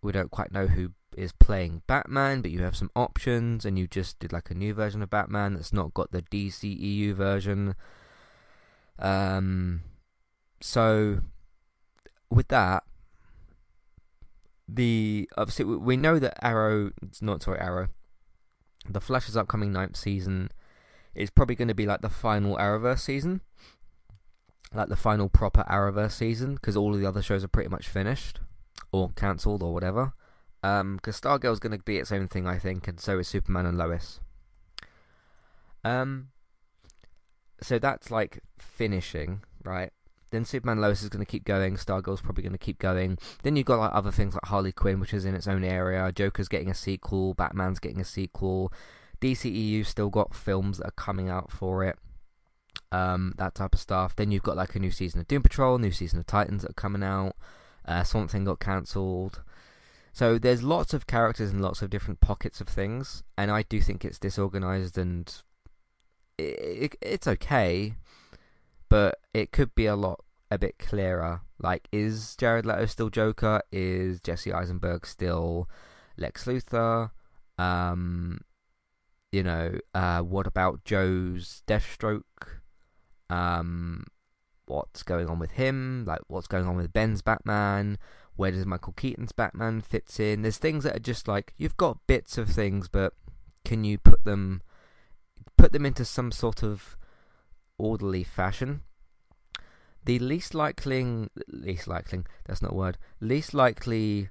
we 0.02 0.12
don't 0.12 0.32
quite 0.32 0.52
know 0.52 0.68
who 0.68 0.92
is 1.18 1.32
playing 1.34 1.82
Batman, 1.88 2.42
but 2.42 2.52
you 2.52 2.62
have 2.64 2.76
some 2.76 2.92
options, 2.96 3.66
and 3.66 3.78
you 3.78 3.88
just 3.88 4.20
did 4.20 4.32
like 4.32 4.50
a 4.50 4.56
new 4.56 4.74
version 4.74 5.02
of 5.02 5.10
Batman 5.10 5.56
that's 5.56 5.74
not 5.74 5.94
got 5.94 6.12
the 6.12 6.22
DCEU 6.22 7.14
version. 7.14 7.76
Um, 8.98 9.82
so 10.62 11.22
with 12.30 12.50
that, 12.50 12.84
the 14.68 15.30
obviously 15.38 15.66
we 15.66 15.98
know 15.98 16.20
that 16.20 16.44
Arrow, 16.46 16.92
it's 17.02 17.22
not 17.22 17.44
sorry 17.44 17.60
Arrow, 17.60 17.88
the 18.88 19.02
Flash's 19.02 19.36
upcoming 19.36 19.72
ninth 19.72 19.98
season 19.98 20.52
is 21.16 21.30
probably 21.30 21.56
going 21.56 21.68
to 21.68 21.74
be 21.74 21.86
like 21.86 22.02
the 22.02 22.10
final 22.10 22.56
Arrowverse 22.58 23.00
season, 23.00 23.42
like 24.74 24.90
the 24.90 24.96
final 24.96 25.30
proper 25.30 25.64
Arrowverse 25.70 26.12
season, 26.12 26.56
because 26.56 26.78
all 26.78 26.94
of 26.94 27.00
the 27.00 27.08
other 27.08 27.22
shows 27.22 27.44
are 27.44 27.50
pretty 27.50 27.70
much 27.70 27.88
finished 27.88 28.40
or 28.92 29.12
cancelled 29.16 29.64
or 29.64 29.74
whatever. 29.74 30.14
Because 30.62 30.82
Um, 30.82 31.00
Stargirl's 31.06 31.60
going 31.60 31.78
to 31.78 31.84
be 31.84 31.98
its 31.98 32.12
own 32.12 32.28
thing, 32.28 32.46
I 32.46 32.60
think, 32.60 32.88
and 32.88 33.00
so 33.00 33.18
is 33.20 33.28
Superman 33.28 33.66
and 33.66 33.78
Lois. 33.78 34.20
Um, 35.84 36.30
so 37.62 37.80
that's 37.80 38.12
like 38.12 38.40
finishing, 38.58 39.42
right? 39.64 39.92
Then 40.32 40.46
Superman 40.46 40.80
Lois 40.80 41.02
is 41.02 41.10
going 41.10 41.26
to 41.26 41.32
keep 41.32 41.44
going. 41.44 41.76
Stargirl's 41.76 42.22
probably 42.22 42.44
going 42.44 42.54
to 42.54 42.60
keep 42.60 42.78
going. 42.78 43.18
Then 43.42 43.56
you've 43.56 43.66
got 43.66 43.80
like 43.80 43.96
other 43.96 44.12
things 44.12 44.36
like 44.36 44.46
Harley 44.46 44.72
Quinn, 44.72 45.00
which 45.00 45.14
is 45.14 45.26
in 45.26 45.34
its 45.34 45.48
own 45.48 45.64
area. 45.64 46.12
Joker's 46.12 46.48
getting 46.48 46.70
a 46.70 46.76
sequel. 46.76 47.34
Batman's 47.34 47.80
getting 47.80 48.02
a 48.02 48.06
sequel. 48.06 48.72
DCEU 49.22 49.86
still 49.86 50.10
got 50.10 50.36
films 50.36 50.78
that 50.78 50.88
are 50.88 50.92
coming 50.92 51.30
out 51.30 51.52
for 51.52 51.84
it. 51.84 51.98
Um, 52.92 53.36
that 53.38 53.56
type 53.56 53.74
of 53.74 53.80
stuff. 53.80 54.16
Then 54.16 54.32
you've 54.32 54.44
got 54.44 54.58
like 54.58 54.76
a 54.76 54.80
new 54.80 54.92
season 54.92 55.20
of 55.20 55.28
Doom 55.28 55.44
Patrol, 55.44 55.78
new 55.78 55.92
season 55.92 56.20
of 56.20 56.26
Titans 56.26 56.64
that 56.64 56.72
are 56.72 56.74
coming 56.74 57.04
out. 57.04 57.36
Uh, 57.86 58.04
Swamp 58.04 58.32
Thing 58.32 58.46
got 58.46 58.60
cancelled. 58.60 59.42
So 60.12 60.38
there's 60.38 60.64
lots 60.64 60.94
of 60.94 61.08
characters 61.08 61.52
and 61.52 61.62
lots 61.62 61.82
of 61.82 61.90
different 61.90 62.20
pockets 62.20 62.60
of 62.60 62.68
things, 62.68 63.24
and 63.38 63.52
I 63.52 63.64
do 63.64 63.80
think 63.80 64.04
it's 64.04 64.20
disorganized 64.20 64.98
and 64.98 65.34
it, 66.38 66.44
it, 66.44 66.96
it's 67.02 67.28
okay, 67.28 67.96
but 68.90 69.20
it 69.34 69.52
could 69.52 69.74
be 69.76 69.86
a 69.86 69.96
lot 69.96 70.24
a 70.52 70.58
bit 70.58 70.80
clearer. 70.80 71.42
Like, 71.60 71.88
is 71.92 72.36
Jared 72.36 72.66
Leto 72.66 72.86
still 72.88 73.10
Joker? 73.10 73.62
Is 73.72 74.20
Jesse 74.20 74.52
Eisenberg 74.52 75.06
still 75.06 75.70
Lex 76.18 76.46
Luthor? 76.46 77.12
Um, 77.58 78.42
you 79.32 79.44
know, 79.44 79.78
uh, 79.94 80.22
what 80.22 80.48
about 80.48 80.84
Joe's 80.86 81.64
Deathstroke? 81.68 82.24
Um, 83.30 84.06
what's 84.66 85.04
going 85.04 85.28
on 85.28 85.40
with 85.40 85.52
him? 85.52 86.06
Like, 86.06 86.22
what's 86.28 86.48
going 86.48 86.66
on 86.66 86.76
with 86.76 86.94
Ben's 86.94 87.22
Batman? 87.22 87.98
Where 88.36 88.52
does 88.52 88.66
Michael 88.66 88.94
Keaton's 88.94 89.32
Batman 89.32 89.82
fits 89.82 90.20
in? 90.20 90.42
There's 90.42 90.58
things 90.58 90.84
that 90.84 90.96
are 90.96 91.00
just 91.00 91.28
like 91.28 91.54
you've 91.58 91.78
got 91.78 92.00
bits 92.08 92.38
of 92.38 92.50
things, 92.50 92.88
but 92.88 93.14
can 93.66 93.84
you 93.84 93.98
put 93.98 94.24
them 94.24 94.62
put 95.58 95.74
them 95.74 95.86
into 95.86 96.06
some 96.06 96.32
sort 96.32 96.64
of 96.64 96.96
orderly 97.78 98.24
fashion? 98.24 98.82
The 100.06 100.20
least 100.20 100.56
likely, 100.56 101.28
least 101.50 101.88
likely, 101.88 102.22
that's 102.46 102.62
not 102.62 102.72
a 102.72 102.76
word. 102.76 102.98
Least 103.20 103.54
likely 103.54 104.30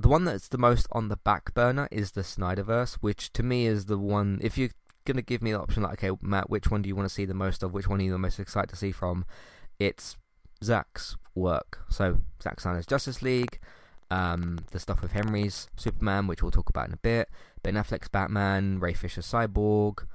the 0.00 0.08
one 0.08 0.24
that's 0.24 0.48
the 0.48 0.58
most 0.58 0.86
on 0.92 1.08
the 1.08 1.18
back 1.18 1.52
burner 1.52 1.86
is 1.90 2.12
the 2.12 2.22
Snyderverse, 2.22 2.94
which 3.02 3.32
to 3.34 3.42
me 3.42 3.66
is 3.66 3.84
the 3.84 3.98
one. 3.98 4.38
If 4.42 4.56
you're 4.56 4.70
gonna 5.04 5.20
give 5.20 5.42
me 5.42 5.52
the 5.52 5.60
option, 5.60 5.82
like, 5.82 6.02
okay, 6.02 6.16
Matt, 6.22 6.48
which 6.48 6.70
one 6.70 6.80
do 6.80 6.88
you 6.88 6.96
want 6.96 7.06
to 7.06 7.14
see 7.14 7.26
the 7.26 7.34
most 7.34 7.62
of? 7.62 7.74
Which 7.74 7.86
one 7.86 8.00
are 8.00 8.02
you 8.02 8.10
the 8.10 8.18
most 8.18 8.40
excited 8.40 8.70
to 8.70 8.76
see 8.76 8.92
from? 8.92 9.26
It's 9.78 10.16
Zack's 10.64 11.16
work. 11.34 11.80
So 11.90 12.20
Zack 12.42 12.60
Snyder's 12.60 12.86
Justice 12.86 13.20
League, 13.20 13.58
um, 14.10 14.60
the 14.70 14.78
stuff 14.78 15.02
with 15.02 15.12
Henry's 15.12 15.68
Superman, 15.76 16.26
which 16.26 16.42
we'll 16.42 16.50
talk 16.50 16.70
about 16.70 16.88
in 16.88 16.94
a 16.94 16.98
bit. 16.98 17.28
Ben 17.62 17.74
Affleck's 17.74 18.08
Batman, 18.08 18.80
Ray 18.80 18.94
Fisher's 18.94 19.30
Cyborg. 19.30 20.06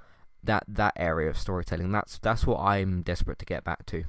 That 0.43 0.63
that 0.67 0.93
area 0.95 1.29
of 1.29 1.37
storytelling. 1.37 1.91
That's 1.91 2.17
that's 2.17 2.47
what 2.47 2.59
I'm 2.59 3.03
desperate 3.03 3.37
to 3.39 3.45
get 3.45 3.63
back 3.63 3.85
to. 3.87 4.03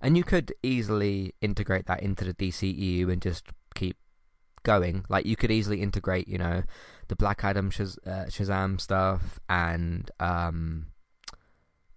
And 0.00 0.16
you 0.16 0.24
could 0.24 0.52
easily 0.64 1.34
integrate 1.40 1.86
that 1.86 2.02
into 2.02 2.24
the 2.24 2.34
DCEU 2.34 3.10
and 3.10 3.22
just 3.22 3.46
keep 3.74 3.96
going. 4.62 5.04
Like 5.08 5.26
you 5.26 5.36
could 5.36 5.50
easily 5.50 5.82
integrate, 5.82 6.28
you 6.28 6.38
know, 6.38 6.62
the 7.08 7.16
Black 7.16 7.44
Adam 7.44 7.70
Shaz- 7.70 7.98
uh, 8.06 8.26
Shazam 8.26 8.80
stuff 8.80 9.40
and 9.48 10.10
um, 10.20 10.86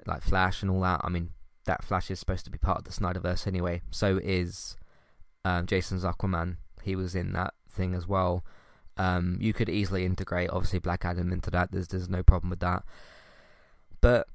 like 0.05 0.21
Flash 0.23 0.61
and 0.61 0.71
all 0.71 0.81
that. 0.81 1.01
I 1.03 1.09
mean, 1.09 1.29
that 1.65 1.83
Flash 1.83 2.09
is 2.09 2.19
supposed 2.19 2.45
to 2.45 2.51
be 2.51 2.57
part 2.57 2.79
of 2.79 2.83
the 2.85 2.91
Snyderverse 2.91 3.47
anyway. 3.47 3.81
So 3.91 4.19
is 4.23 4.77
um, 5.45 5.65
Jason's 5.65 6.03
Aquaman. 6.03 6.57
He 6.81 6.95
was 6.95 7.15
in 7.15 7.33
that 7.33 7.53
thing 7.69 7.93
as 7.93 8.07
well. 8.07 8.43
Um, 8.97 9.37
you 9.39 9.53
could 9.53 9.69
easily 9.69 10.05
integrate, 10.05 10.49
obviously, 10.49 10.79
Black 10.79 11.05
Adam 11.05 11.31
into 11.31 11.49
that. 11.51 11.71
There's 11.71 11.87
there's 11.87 12.09
no 12.09 12.23
problem 12.23 12.49
with 12.49 12.59
that. 12.59 12.83
But 14.01 14.27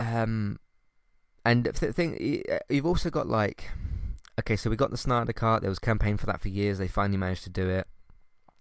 um, 0.00 0.58
and 1.44 1.64
the 1.64 1.92
thing 1.92 2.42
you've 2.68 2.86
also 2.86 3.10
got 3.10 3.26
like 3.26 3.70
okay, 4.38 4.56
so 4.56 4.70
we 4.70 4.76
got 4.76 4.90
the 4.90 4.96
Snyder 4.96 5.32
Cut. 5.32 5.62
There 5.62 5.70
was 5.70 5.78
campaign 5.78 6.16
for 6.16 6.26
that 6.26 6.40
for 6.40 6.48
years. 6.48 6.78
They 6.78 6.88
finally 6.88 7.18
managed 7.18 7.44
to 7.44 7.50
do 7.50 7.68
it. 7.68 7.86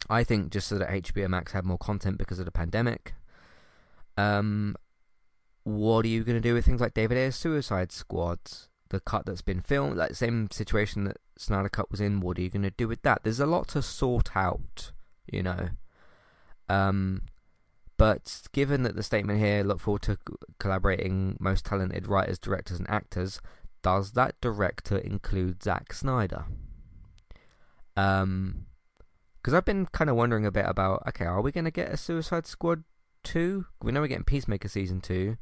I 0.10 0.24
think 0.24 0.52
just 0.52 0.68
so 0.68 0.78
that 0.78 0.90
HBO 0.90 1.28
Max 1.28 1.52
had 1.52 1.66
more 1.66 1.78
content 1.78 2.18
because 2.18 2.40
of 2.40 2.46
the 2.46 2.52
pandemic. 2.52 3.14
Um, 4.18 4.76
what 5.64 6.06
are 6.06 6.10
you 6.10 6.24
going 6.24 6.38
to 6.38 6.42
do 6.42 6.54
with 6.54 6.66
things 6.66 6.82
like 6.82 6.94
David 6.94 7.18
Ayer's 7.18 7.36
Suicide 7.36 7.92
Squad? 7.92 8.40
The 8.90 9.02
cut 9.02 9.26
that's 9.26 9.42
been 9.42 9.60
filmed, 9.60 9.98
like 9.98 10.16
same 10.16 10.50
situation 10.50 11.04
that 11.04 11.18
Snyder 11.38 11.68
Cut 11.68 11.92
was 11.92 12.00
in. 12.00 12.22
What 12.22 12.38
are 12.38 12.42
you 12.42 12.50
going 12.50 12.62
to 12.64 12.72
do 12.72 12.88
with 12.88 13.02
that? 13.02 13.24
There's 13.24 13.42
a 13.42 13.46
lot 13.46 13.68
to 13.70 13.82
sort 13.82 14.36
out, 14.36 14.94
you 15.30 15.44
know. 15.44 15.70
Um, 16.70 17.24
but 17.98 18.44
given 18.54 18.84
that 18.84 18.96
the 18.96 19.04
statement 19.04 19.40
here, 19.40 19.62
look 19.64 19.82
forward 19.82 20.04
to 20.04 20.18
collaborating 20.58 21.36
most 21.40 21.66
talented 21.66 22.08
writers, 22.08 22.40
directors, 22.40 22.80
and 22.80 22.90
actors 22.90 23.42
does 23.82 24.12
that 24.14 24.40
director 24.42 24.98
include 24.98 25.64
Zack 25.64 25.94
Snyder? 25.94 26.46
Um, 27.96 28.66
because 29.38 29.54
I've 29.54 29.66
been 29.66 29.86
kind 29.88 30.10
of 30.10 30.16
wondering 30.16 30.46
a 30.46 30.52
bit 30.52 30.66
about. 30.68 31.04
Okay, 31.08 31.26
are 31.26 31.42
we 31.42 31.52
going 31.52 31.66
to 31.66 31.72
get 31.72 31.92
a 31.92 31.98
Suicide 31.98 32.46
Squad 32.46 32.84
two? 33.24 33.66
We 33.82 33.92
know 33.92 34.02
we're 34.02 34.08
getting 34.08 34.24
Peacemaker 34.24 34.68
season 34.68 35.00
two. 35.02 35.38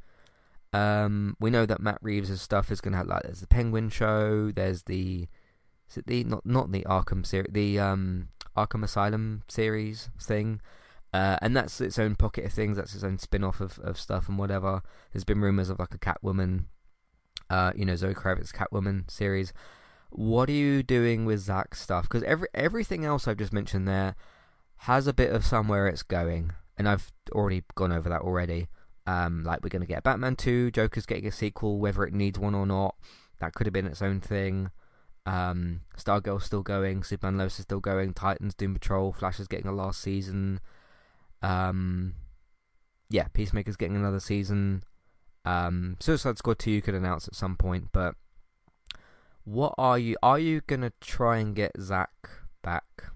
Um, 0.73 1.35
we 1.39 1.49
know 1.49 1.65
that 1.65 1.81
Matt 1.81 1.99
Reeves' 2.01 2.41
stuff 2.41 2.71
is 2.71 2.81
going 2.81 2.91
to 2.91 2.97
have 2.97 3.07
like 3.07 3.23
there's 3.23 3.41
the 3.41 3.47
Penguin 3.47 3.89
show. 3.89 4.51
There's 4.51 4.83
the 4.83 5.27
is 5.89 5.97
it 5.97 6.07
the 6.07 6.23
not 6.23 6.45
not 6.45 6.71
the 6.71 6.85
Arkham 6.89 7.25
series, 7.25 7.49
the 7.51 7.79
um 7.79 8.29
Arkham 8.55 8.83
Asylum 8.83 9.43
series 9.47 10.09
thing. 10.21 10.61
Uh, 11.13 11.37
and 11.41 11.55
that's 11.55 11.79
its 11.79 11.97
own 11.97 12.15
pocket 12.15 12.43
of 12.43 12.51
things. 12.51 12.75
That's 12.75 12.93
its 12.93 13.03
own 13.03 13.17
spin-off 13.17 13.61
of, 13.61 13.79
of 13.79 13.97
stuff 13.97 14.27
and 14.27 14.37
whatever. 14.37 14.81
There's 15.13 15.23
been 15.23 15.39
rumors 15.39 15.69
of 15.69 15.79
like 15.79 15.93
a 15.93 15.97
Catwoman 15.97 16.65
uh, 17.49 17.71
you 17.75 17.85
know, 17.85 17.95
Zoe 17.95 18.13
Kravitz 18.13 18.51
Catwoman 18.51 19.09
series. 19.09 19.53
What 20.09 20.49
are 20.49 20.53
you 20.53 20.83
doing 20.83 21.25
with 21.25 21.41
Zack's 21.41 21.81
stuff? 21.81 22.03
Because 22.03 22.23
every 22.23 22.47
everything 22.53 23.05
else 23.05 23.27
I've 23.27 23.37
just 23.37 23.53
mentioned 23.53 23.87
there 23.87 24.15
has 24.77 25.07
a 25.07 25.13
bit 25.13 25.31
of 25.31 25.45
somewhere 25.45 25.87
it's 25.87 26.03
going, 26.03 26.51
and 26.77 26.87
I've 26.87 27.11
already 27.31 27.63
gone 27.75 27.91
over 27.91 28.09
that 28.09 28.21
already. 28.21 28.67
Um, 29.07 29.43
like 29.43 29.61
we're 29.63 29.69
gonna 29.69 29.85
get 29.85 30.03
Batman 30.03 30.35
two, 30.35 30.71
Joker's 30.71 31.05
getting 31.05 31.27
a 31.27 31.31
sequel, 31.31 31.79
whether 31.79 32.03
it 32.03 32.13
needs 32.13 32.39
one 32.39 32.55
or 32.55 32.65
not. 32.65 32.95
That 33.39 33.53
could 33.53 33.67
have 33.67 33.73
been 33.73 33.87
its 33.87 34.01
own 34.01 34.21
thing. 34.21 34.71
Um, 35.25 35.81
Stargirl's 35.97 36.45
still 36.45 36.61
going, 36.61 37.03
Superman 37.03 37.37
Lois 37.37 37.59
is 37.59 37.63
still 37.63 37.79
going, 37.79 38.13
Titans, 38.13 38.53
Doom 38.53 38.73
Patrol, 38.73 39.11
Flash 39.11 39.39
is 39.39 39.47
getting 39.47 39.67
a 39.67 39.71
last 39.73 39.99
season. 39.99 40.59
Um, 41.41 42.13
yeah, 43.09 43.27
Peacemaker's 43.33 43.75
getting 43.75 43.95
another 43.95 44.19
season. 44.19 44.83
Um, 45.45 45.97
Suicide 45.99 46.37
Squad 46.37 46.59
2 46.59 46.71
you 46.71 46.81
could 46.81 46.95
announce 46.95 47.27
at 47.27 47.35
some 47.35 47.55
point, 47.55 47.89
but 47.91 48.15
what 49.43 49.75
are 49.77 49.99
you? 49.99 50.17
Are 50.23 50.39
you 50.39 50.61
gonna 50.65 50.91
try 50.99 51.37
and 51.37 51.55
get 51.55 51.71
Zack 51.79 52.29
back? 52.63 53.11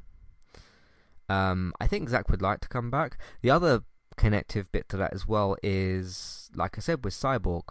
Um, 1.28 1.74
I 1.80 1.88
think 1.88 2.10
Zack 2.10 2.30
would 2.30 2.42
like 2.42 2.60
to 2.62 2.68
come 2.68 2.92
back. 2.92 3.20
The 3.42 3.50
other 3.50 3.82
connective 4.16 4.72
bit 4.72 4.90
to 4.90 4.98
that 4.98 5.14
as 5.14 5.28
well 5.28 5.56
is, 5.64 6.50
like 6.56 6.78
I 6.78 6.82
said, 6.82 7.04
with 7.04 7.14
Cyborg. 7.14 7.64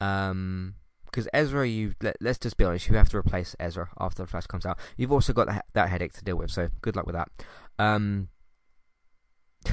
Um, 0.00 0.74
because 1.04 1.28
Ezra, 1.32 1.68
you 1.68 1.94
let, 2.02 2.16
us 2.26 2.38
just 2.38 2.56
be 2.56 2.64
honest, 2.64 2.88
you 2.88 2.96
have 2.96 3.08
to 3.10 3.16
replace 3.16 3.54
Ezra 3.60 3.88
after 4.00 4.24
the 4.24 4.26
Flash 4.26 4.46
comes 4.46 4.66
out. 4.66 4.78
You've 4.96 5.12
also 5.12 5.32
got 5.32 5.46
that, 5.46 5.66
that 5.72 5.88
headache 5.88 6.12
to 6.14 6.24
deal 6.24 6.36
with, 6.36 6.50
so 6.50 6.70
good 6.82 6.96
luck 6.96 7.06
with 7.06 7.14
that. 7.14 7.28
Um, 7.78 8.30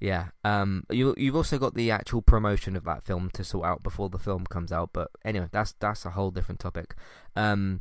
yeah. 0.00 0.28
Um. 0.44 0.84
You 0.90 1.14
you've 1.16 1.36
also 1.36 1.58
got 1.58 1.74
the 1.74 1.90
actual 1.90 2.22
promotion 2.22 2.76
of 2.76 2.84
that 2.84 3.04
film 3.04 3.30
to 3.34 3.44
sort 3.44 3.66
out 3.66 3.82
before 3.82 4.08
the 4.08 4.18
film 4.18 4.46
comes 4.46 4.72
out. 4.72 4.90
But 4.92 5.10
anyway, 5.24 5.48
that's 5.52 5.72
that's 5.78 6.04
a 6.04 6.10
whole 6.10 6.30
different 6.30 6.60
topic. 6.60 6.94
Um. 7.36 7.80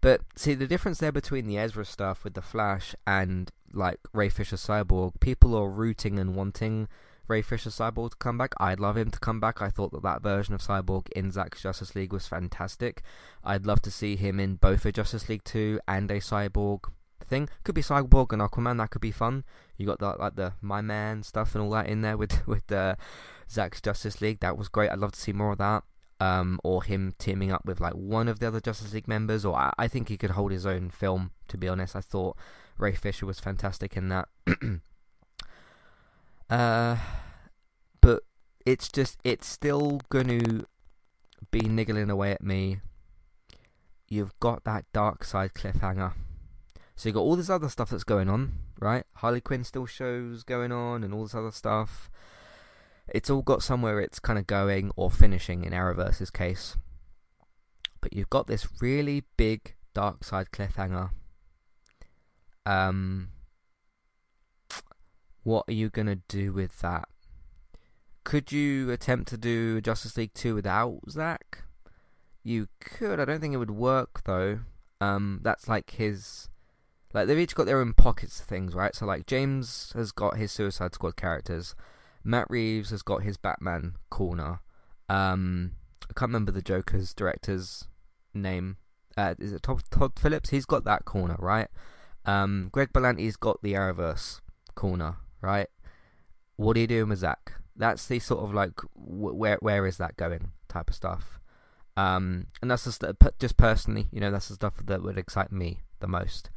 But 0.00 0.22
see 0.34 0.54
the 0.54 0.66
difference 0.66 0.98
there 0.98 1.12
between 1.12 1.46
the 1.46 1.58
Ezra 1.58 1.84
stuff 1.84 2.24
with 2.24 2.34
the 2.34 2.42
Flash 2.42 2.94
and 3.06 3.50
like 3.72 4.00
Ray 4.12 4.28
Fisher 4.28 4.56
Cyborg. 4.56 5.20
People 5.20 5.54
are 5.54 5.70
rooting 5.70 6.18
and 6.18 6.34
wanting 6.34 6.88
Ray 7.28 7.42
Fisher 7.42 7.70
Cyborg 7.70 8.10
to 8.10 8.16
come 8.16 8.36
back. 8.36 8.52
I'd 8.58 8.80
love 8.80 8.96
him 8.96 9.10
to 9.10 9.20
come 9.20 9.40
back. 9.40 9.62
I 9.62 9.70
thought 9.70 9.92
that 9.92 10.02
that 10.02 10.22
version 10.22 10.54
of 10.54 10.60
Cyborg 10.60 11.08
in 11.12 11.30
Zack's 11.30 11.62
Justice 11.62 11.94
League 11.94 12.12
was 12.12 12.26
fantastic. 12.26 13.02
I'd 13.44 13.66
love 13.66 13.80
to 13.82 13.90
see 13.90 14.16
him 14.16 14.40
in 14.40 14.56
both 14.56 14.84
a 14.84 14.92
Justice 14.92 15.28
League 15.28 15.44
2 15.44 15.80
and 15.86 16.10
a 16.10 16.18
Cyborg 16.20 16.90
thing. 17.26 17.48
Could 17.64 17.74
be 17.74 17.82
Cyborg 17.82 18.32
and 18.32 18.42
Aquaman. 18.42 18.78
That 18.78 18.90
could 18.90 19.00
be 19.00 19.10
fun. 19.10 19.44
You 19.76 19.86
got 19.86 19.98
the 19.98 20.14
like 20.18 20.36
the 20.36 20.54
My 20.60 20.80
Man 20.80 21.22
stuff 21.22 21.54
and 21.54 21.64
all 21.64 21.70
that 21.70 21.88
in 21.88 22.02
there 22.02 22.16
with 22.16 22.46
with 22.46 22.70
uh, 22.70 22.96
Zack's 23.50 23.80
Justice 23.80 24.20
League. 24.20 24.40
That 24.40 24.56
was 24.56 24.68
great. 24.68 24.90
I'd 24.90 24.98
love 24.98 25.12
to 25.12 25.20
see 25.20 25.32
more 25.32 25.52
of 25.52 25.58
that. 25.58 25.84
Um, 26.20 26.60
or 26.62 26.84
him 26.84 27.14
teaming 27.18 27.50
up 27.50 27.64
with 27.64 27.80
like 27.80 27.94
one 27.94 28.28
of 28.28 28.38
the 28.38 28.46
other 28.46 28.60
Justice 28.60 28.92
League 28.92 29.08
members. 29.08 29.44
Or 29.44 29.56
I, 29.56 29.72
I 29.76 29.88
think 29.88 30.08
he 30.08 30.16
could 30.16 30.30
hold 30.30 30.52
his 30.52 30.66
own 30.66 30.90
film. 30.90 31.32
To 31.48 31.58
be 31.58 31.68
honest, 31.68 31.96
I 31.96 32.00
thought 32.00 32.36
Ray 32.78 32.94
Fisher 32.94 33.26
was 33.26 33.40
fantastic 33.40 33.96
in 33.96 34.08
that. 34.08 34.28
uh, 36.50 36.96
but 38.00 38.22
it's 38.64 38.88
just 38.88 39.18
it's 39.24 39.46
still 39.46 40.00
going 40.10 40.28
to 40.28 40.66
be 41.50 41.60
niggling 41.60 42.10
away 42.10 42.32
at 42.32 42.42
me. 42.42 42.78
You've 44.08 44.38
got 44.40 44.64
that 44.64 44.84
Darkseid 44.92 45.52
cliffhanger 45.54 46.12
so 46.96 47.08
you 47.08 47.12
got 47.12 47.20
all 47.20 47.36
this 47.36 47.50
other 47.50 47.68
stuff 47.68 47.90
that's 47.90 48.04
going 48.04 48.28
on, 48.28 48.58
right? 48.78 49.04
Harley 49.16 49.40
Quinn 49.40 49.64
still 49.64 49.86
shows 49.86 50.44
going 50.44 50.72
on 50.72 51.02
and 51.02 51.14
all 51.14 51.22
this 51.22 51.34
other 51.34 51.50
stuff. 51.50 52.10
It's 53.08 53.30
all 53.30 53.42
got 53.42 53.62
somewhere 53.62 54.00
it's 54.00 54.20
kind 54.20 54.38
of 54.38 54.46
going 54.46 54.92
or 54.96 55.10
finishing 55.10 55.64
in 55.64 55.72
Arrowverse's 55.72 56.30
case. 56.30 56.76
But 58.00 58.12
you've 58.12 58.30
got 58.30 58.46
this 58.46 58.68
really 58.80 59.24
big 59.36 59.74
Darkseid 59.94 60.50
cliffhanger. 60.50 61.10
Um, 62.64 63.30
what 65.42 65.64
are 65.68 65.72
you 65.72 65.90
gonna 65.90 66.16
do 66.28 66.52
with 66.52 66.80
that? 66.80 67.08
Could 68.24 68.52
you 68.52 68.90
attempt 68.90 69.28
to 69.30 69.36
do 69.36 69.80
Justice 69.80 70.16
League 70.16 70.34
2 70.34 70.54
without 70.54 71.00
Zack? 71.10 71.64
You 72.44 72.68
could. 72.80 73.18
I 73.18 73.24
don't 73.24 73.40
think 73.40 73.54
it 73.54 73.58
would 73.58 73.72
work 73.72 74.22
though. 74.24 74.60
Um, 75.00 75.40
that's 75.42 75.68
like 75.68 75.90
his 75.90 76.48
like 77.12 77.26
they've 77.26 77.38
each 77.38 77.54
got 77.54 77.66
their 77.66 77.80
own 77.80 77.92
pockets 77.92 78.40
of 78.40 78.46
things, 78.46 78.74
right? 78.74 78.94
So 78.94 79.06
like 79.06 79.26
James 79.26 79.92
has 79.94 80.12
got 80.12 80.36
his 80.36 80.52
Suicide 80.52 80.94
Squad 80.94 81.16
characters, 81.16 81.74
Matt 82.24 82.46
Reeves 82.48 82.90
has 82.90 83.02
got 83.02 83.22
his 83.22 83.36
Batman 83.36 83.96
corner. 84.10 84.60
Um, 85.08 85.72
I 86.04 86.12
can't 86.14 86.30
remember 86.30 86.52
the 86.52 86.62
Joker's 86.62 87.12
director's 87.12 87.88
name. 88.34 88.76
Uh, 89.16 89.34
is 89.38 89.52
it 89.52 89.62
Todd, 89.62 89.82
Todd 89.90 90.12
Phillips? 90.18 90.50
He's 90.50 90.64
got 90.64 90.84
that 90.84 91.04
corner, 91.04 91.36
right? 91.38 91.68
Um, 92.24 92.68
Greg 92.72 92.92
Berlanti's 92.92 93.36
got 93.36 93.62
the 93.62 93.74
Arrowverse 93.74 94.40
corner, 94.74 95.16
right? 95.40 95.68
What 96.56 96.76
are 96.76 96.80
you 96.80 96.86
doing 96.86 97.08
with 97.08 97.18
Zack? 97.18 97.52
That's 97.74 98.06
the 98.06 98.18
sort 98.18 98.44
of 98.44 98.54
like 98.54 98.78
where 98.94 99.58
where 99.60 99.86
is 99.86 99.96
that 99.96 100.16
going 100.16 100.52
type 100.68 100.88
of 100.88 100.94
stuff. 100.94 101.40
Um, 101.96 102.46
and 102.60 102.70
that's 102.70 102.84
just 102.84 103.04
just 103.38 103.56
personally, 103.56 104.08
you 104.12 104.20
know, 104.20 104.30
that's 104.30 104.48
the 104.48 104.54
stuff 104.54 104.74
that 104.84 105.02
would 105.02 105.18
excite 105.18 105.52
me 105.52 105.80
the 106.00 106.06
most. 106.06 106.50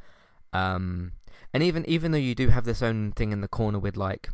Um, 0.56 1.12
and 1.52 1.62
even 1.62 1.84
even 1.86 2.12
though 2.12 2.18
you 2.18 2.34
do 2.34 2.48
have 2.48 2.64
this 2.64 2.82
own 2.82 3.12
thing 3.12 3.32
in 3.32 3.40
the 3.40 3.48
corner 3.48 3.78
with 3.78 3.96
like 3.96 4.30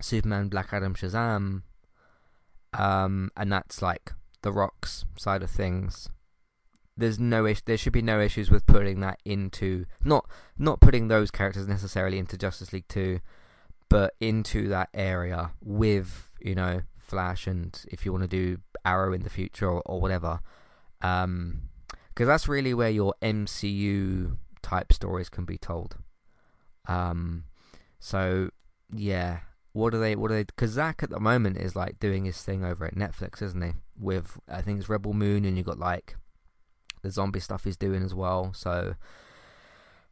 Superman, 0.00 0.48
Black 0.48 0.72
Adam, 0.72 0.94
Shazam, 0.94 1.62
um, 2.72 3.30
and 3.36 3.52
that's 3.52 3.82
like 3.82 4.12
the 4.42 4.52
Rock's 4.52 5.04
side 5.16 5.42
of 5.42 5.50
things. 5.50 6.08
There's 6.96 7.18
no 7.18 7.46
issue. 7.46 7.62
There 7.64 7.78
should 7.78 7.92
be 7.92 8.02
no 8.02 8.20
issues 8.20 8.50
with 8.50 8.66
putting 8.66 9.00
that 9.00 9.20
into 9.24 9.86
not 10.04 10.28
not 10.58 10.80
putting 10.80 11.08
those 11.08 11.30
characters 11.30 11.66
necessarily 11.66 12.18
into 12.18 12.36
Justice 12.36 12.72
League 12.72 12.88
Two, 12.88 13.20
but 13.88 14.14
into 14.20 14.68
that 14.68 14.90
area 14.92 15.52
with 15.62 16.30
you 16.40 16.54
know 16.54 16.82
Flash 16.98 17.46
and 17.46 17.82
if 17.88 18.04
you 18.04 18.12
want 18.12 18.24
to 18.24 18.28
do 18.28 18.58
Arrow 18.84 19.12
in 19.12 19.22
the 19.22 19.30
future 19.30 19.68
or, 19.68 19.82
or 19.86 20.00
whatever, 20.00 20.40
because 21.00 21.24
um, 21.24 21.62
that's 22.16 22.48
really 22.48 22.74
where 22.74 22.90
your 22.90 23.14
MCU 23.22 24.36
type 24.62 24.92
stories 24.92 25.28
can 25.28 25.44
be 25.44 25.58
told. 25.58 25.96
Um, 26.86 27.44
so 27.98 28.50
yeah, 28.92 29.40
what 29.72 29.94
are 29.94 29.98
they? 29.98 30.16
What 30.16 30.30
are 30.30 30.34
they? 30.34 30.44
Because 30.44 30.72
Zack 30.72 31.02
at 31.02 31.10
the 31.10 31.20
moment 31.20 31.56
is 31.56 31.76
like 31.76 32.00
doing 32.00 32.24
his 32.24 32.42
thing 32.42 32.64
over 32.64 32.84
at 32.84 32.94
Netflix, 32.94 33.42
isn't 33.42 33.62
he? 33.62 33.72
With 33.98 34.38
I 34.48 34.62
think 34.62 34.80
it's 34.80 34.88
Rebel 34.88 35.12
Moon, 35.12 35.44
and 35.44 35.56
you 35.56 35.62
got 35.62 35.78
like 35.78 36.16
the 37.02 37.10
zombie 37.10 37.40
stuff 37.40 37.64
he's 37.64 37.76
doing 37.76 38.02
as 38.02 38.14
well. 38.14 38.52
So 38.52 38.94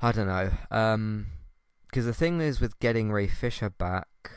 I 0.01 0.13
don't 0.13 0.29
know. 0.29 0.51
Um, 0.71 1.27
because 1.87 2.05
the 2.05 2.15
thing 2.15 2.41
is 2.41 2.61
with 2.61 2.79
getting 2.81 3.11
Ray 3.11 3.27
Fisher 3.27 3.71
back 3.71 4.31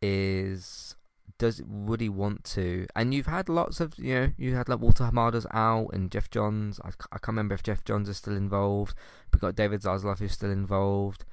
is 0.00 0.95
does 1.38 1.62
would 1.62 2.00
he 2.00 2.08
want 2.08 2.44
to? 2.44 2.86
And 2.94 3.12
you've 3.12 3.26
had 3.26 3.48
lots 3.48 3.80
of 3.80 3.98
you 3.98 4.14
know 4.14 4.32
you 4.36 4.54
had 4.54 4.68
like 4.68 4.80
Walter 4.80 5.04
Hamada's 5.04 5.46
out 5.52 5.90
and 5.92 6.10
Jeff 6.10 6.30
Johns. 6.30 6.80
I, 6.84 6.88
I 6.88 7.18
can't 7.18 7.28
remember 7.28 7.54
if 7.54 7.62
Jeff 7.62 7.84
Johns 7.84 8.08
is 8.08 8.16
still 8.16 8.36
involved. 8.36 8.94
We've 9.32 9.40
got 9.40 9.56
David 9.56 9.82
Zaslav 9.82 10.18
who's 10.18 10.32
still 10.32 10.50
involved. 10.50 11.24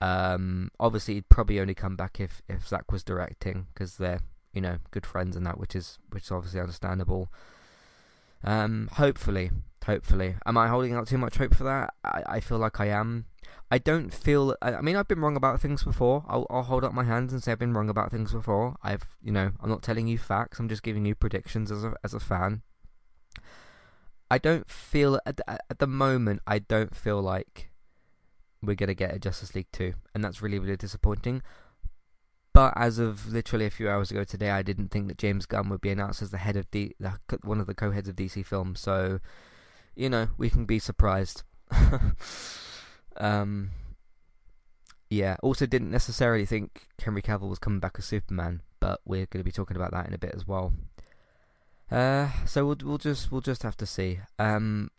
Um, 0.00 0.70
obviously 0.80 1.14
he'd 1.14 1.28
probably 1.28 1.60
only 1.60 1.74
come 1.74 1.96
back 1.96 2.20
if 2.20 2.42
if 2.48 2.66
Zack 2.66 2.90
was 2.90 3.02
directing 3.02 3.66
because 3.74 3.96
they're 3.96 4.20
you 4.52 4.60
know 4.60 4.78
good 4.90 5.06
friends 5.06 5.36
and 5.36 5.46
that, 5.46 5.58
which 5.58 5.76
is 5.76 5.98
which 6.10 6.24
is 6.24 6.30
obviously 6.30 6.60
understandable. 6.60 7.30
Um, 8.42 8.88
hopefully, 8.92 9.50
hopefully, 9.84 10.36
am 10.46 10.58
I 10.58 10.68
holding 10.68 10.94
out 10.94 11.06
too 11.06 11.18
much 11.18 11.36
hope 11.36 11.54
for 11.54 11.64
that? 11.64 11.94
I, 12.04 12.22
I 12.26 12.40
feel 12.40 12.58
like 12.58 12.80
I 12.80 12.86
am. 12.86 13.26
I 13.70 13.78
don't 13.78 14.12
feel. 14.12 14.56
I 14.60 14.80
mean, 14.80 14.96
I've 14.96 15.08
been 15.08 15.20
wrong 15.20 15.36
about 15.36 15.60
things 15.60 15.84
before. 15.84 16.24
I'll, 16.28 16.46
I'll 16.50 16.64
hold 16.64 16.84
up 16.84 16.92
my 16.92 17.04
hands 17.04 17.32
and 17.32 17.42
say 17.42 17.52
I've 17.52 17.58
been 17.58 17.72
wrong 17.72 17.88
about 17.88 18.10
things 18.10 18.32
before. 18.32 18.76
I've, 18.82 19.04
you 19.22 19.30
know, 19.30 19.52
I'm 19.60 19.70
not 19.70 19.82
telling 19.82 20.08
you 20.08 20.18
facts. 20.18 20.58
I'm 20.58 20.68
just 20.68 20.82
giving 20.82 21.04
you 21.04 21.14
predictions 21.14 21.70
as 21.70 21.84
a 21.84 21.94
as 22.02 22.12
a 22.12 22.20
fan. 22.20 22.62
I 24.30 24.38
don't 24.38 24.68
feel 24.70 25.20
at 25.26 25.36
the, 25.36 25.50
at 25.50 25.78
the 25.78 25.86
moment. 25.86 26.42
I 26.46 26.58
don't 26.60 26.94
feel 26.94 27.20
like 27.20 27.70
we're 28.62 28.74
gonna 28.74 28.94
get 28.94 29.14
a 29.14 29.18
Justice 29.18 29.54
League 29.54 29.70
two, 29.72 29.94
and 30.14 30.24
that's 30.24 30.42
really 30.42 30.58
really 30.58 30.76
disappointing. 30.76 31.42
But 32.52 32.72
as 32.76 32.98
of 32.98 33.32
literally 33.32 33.66
a 33.66 33.70
few 33.70 33.88
hours 33.88 34.10
ago 34.10 34.24
today, 34.24 34.50
I 34.50 34.62
didn't 34.62 34.88
think 34.88 35.06
that 35.08 35.18
James 35.18 35.46
Gunn 35.46 35.68
would 35.68 35.80
be 35.80 35.90
announced 35.90 36.20
as 36.20 36.30
the 36.30 36.38
head 36.38 36.56
of 36.56 36.70
D, 36.70 36.94
one 37.42 37.60
of 37.60 37.66
the 37.66 37.74
co-heads 37.74 38.08
of 38.08 38.16
DC 38.16 38.44
Films. 38.44 38.80
So, 38.80 39.20
you 40.00 40.08
know, 40.08 40.28
we 40.38 40.50
can 40.50 40.64
be 40.64 40.78
surprised. 40.78 41.42
Um, 43.20 43.70
yeah, 45.10 45.36
also 45.42 45.66
didn't 45.66 45.90
necessarily 45.90 46.46
think 46.46 46.86
Henry 47.04 47.22
Cavill 47.22 47.48
was 47.48 47.58
coming 47.58 47.80
back 47.80 47.96
as 47.98 48.04
Superman, 48.04 48.62
but 48.80 49.00
we're 49.04 49.26
going 49.26 49.40
to 49.40 49.44
be 49.44 49.52
talking 49.52 49.76
about 49.76 49.92
that 49.92 50.06
in 50.06 50.14
a 50.14 50.18
bit 50.18 50.34
as 50.34 50.46
well. 50.46 50.72
Uh, 51.90 52.28
so 52.46 52.64
we'll 52.64 52.76
we'll 52.84 52.98
just 52.98 53.30
we'll 53.30 53.40
just 53.40 53.62
have 53.62 53.76
to 53.76 53.86
see. 53.86 54.20
Um, 54.38 54.90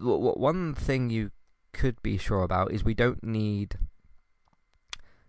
w- 0.00 0.18
w- 0.18 0.38
one 0.38 0.74
thing 0.74 1.08
you 1.08 1.30
could 1.72 2.02
be 2.02 2.18
sure 2.18 2.42
about 2.42 2.72
is 2.72 2.84
we 2.84 2.94
don't 2.94 3.22
need 3.22 3.76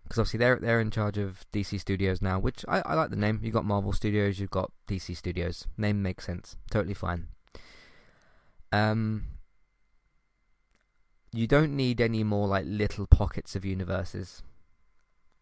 because 0.02 0.18
obviously 0.18 0.38
they're 0.38 0.58
they're 0.58 0.80
in 0.80 0.90
charge 0.90 1.16
of 1.16 1.46
DC 1.52 1.78
Studios 1.80 2.20
now, 2.20 2.40
which 2.40 2.64
I, 2.68 2.82
I 2.84 2.94
like 2.94 3.10
the 3.10 3.16
name. 3.16 3.40
You've 3.42 3.54
got 3.54 3.64
Marvel 3.64 3.92
Studios, 3.92 4.40
you've 4.40 4.50
got 4.50 4.72
DC 4.88 5.16
Studios. 5.16 5.68
Name 5.78 6.02
makes 6.02 6.26
sense, 6.26 6.56
totally 6.70 6.94
fine. 6.94 7.28
Um, 8.74 9.26
you 11.32 11.46
don't 11.46 11.76
need 11.76 12.00
any 12.00 12.24
more 12.24 12.48
like 12.48 12.64
little 12.66 13.06
pockets 13.06 13.54
of 13.54 13.64
universes. 13.64 14.42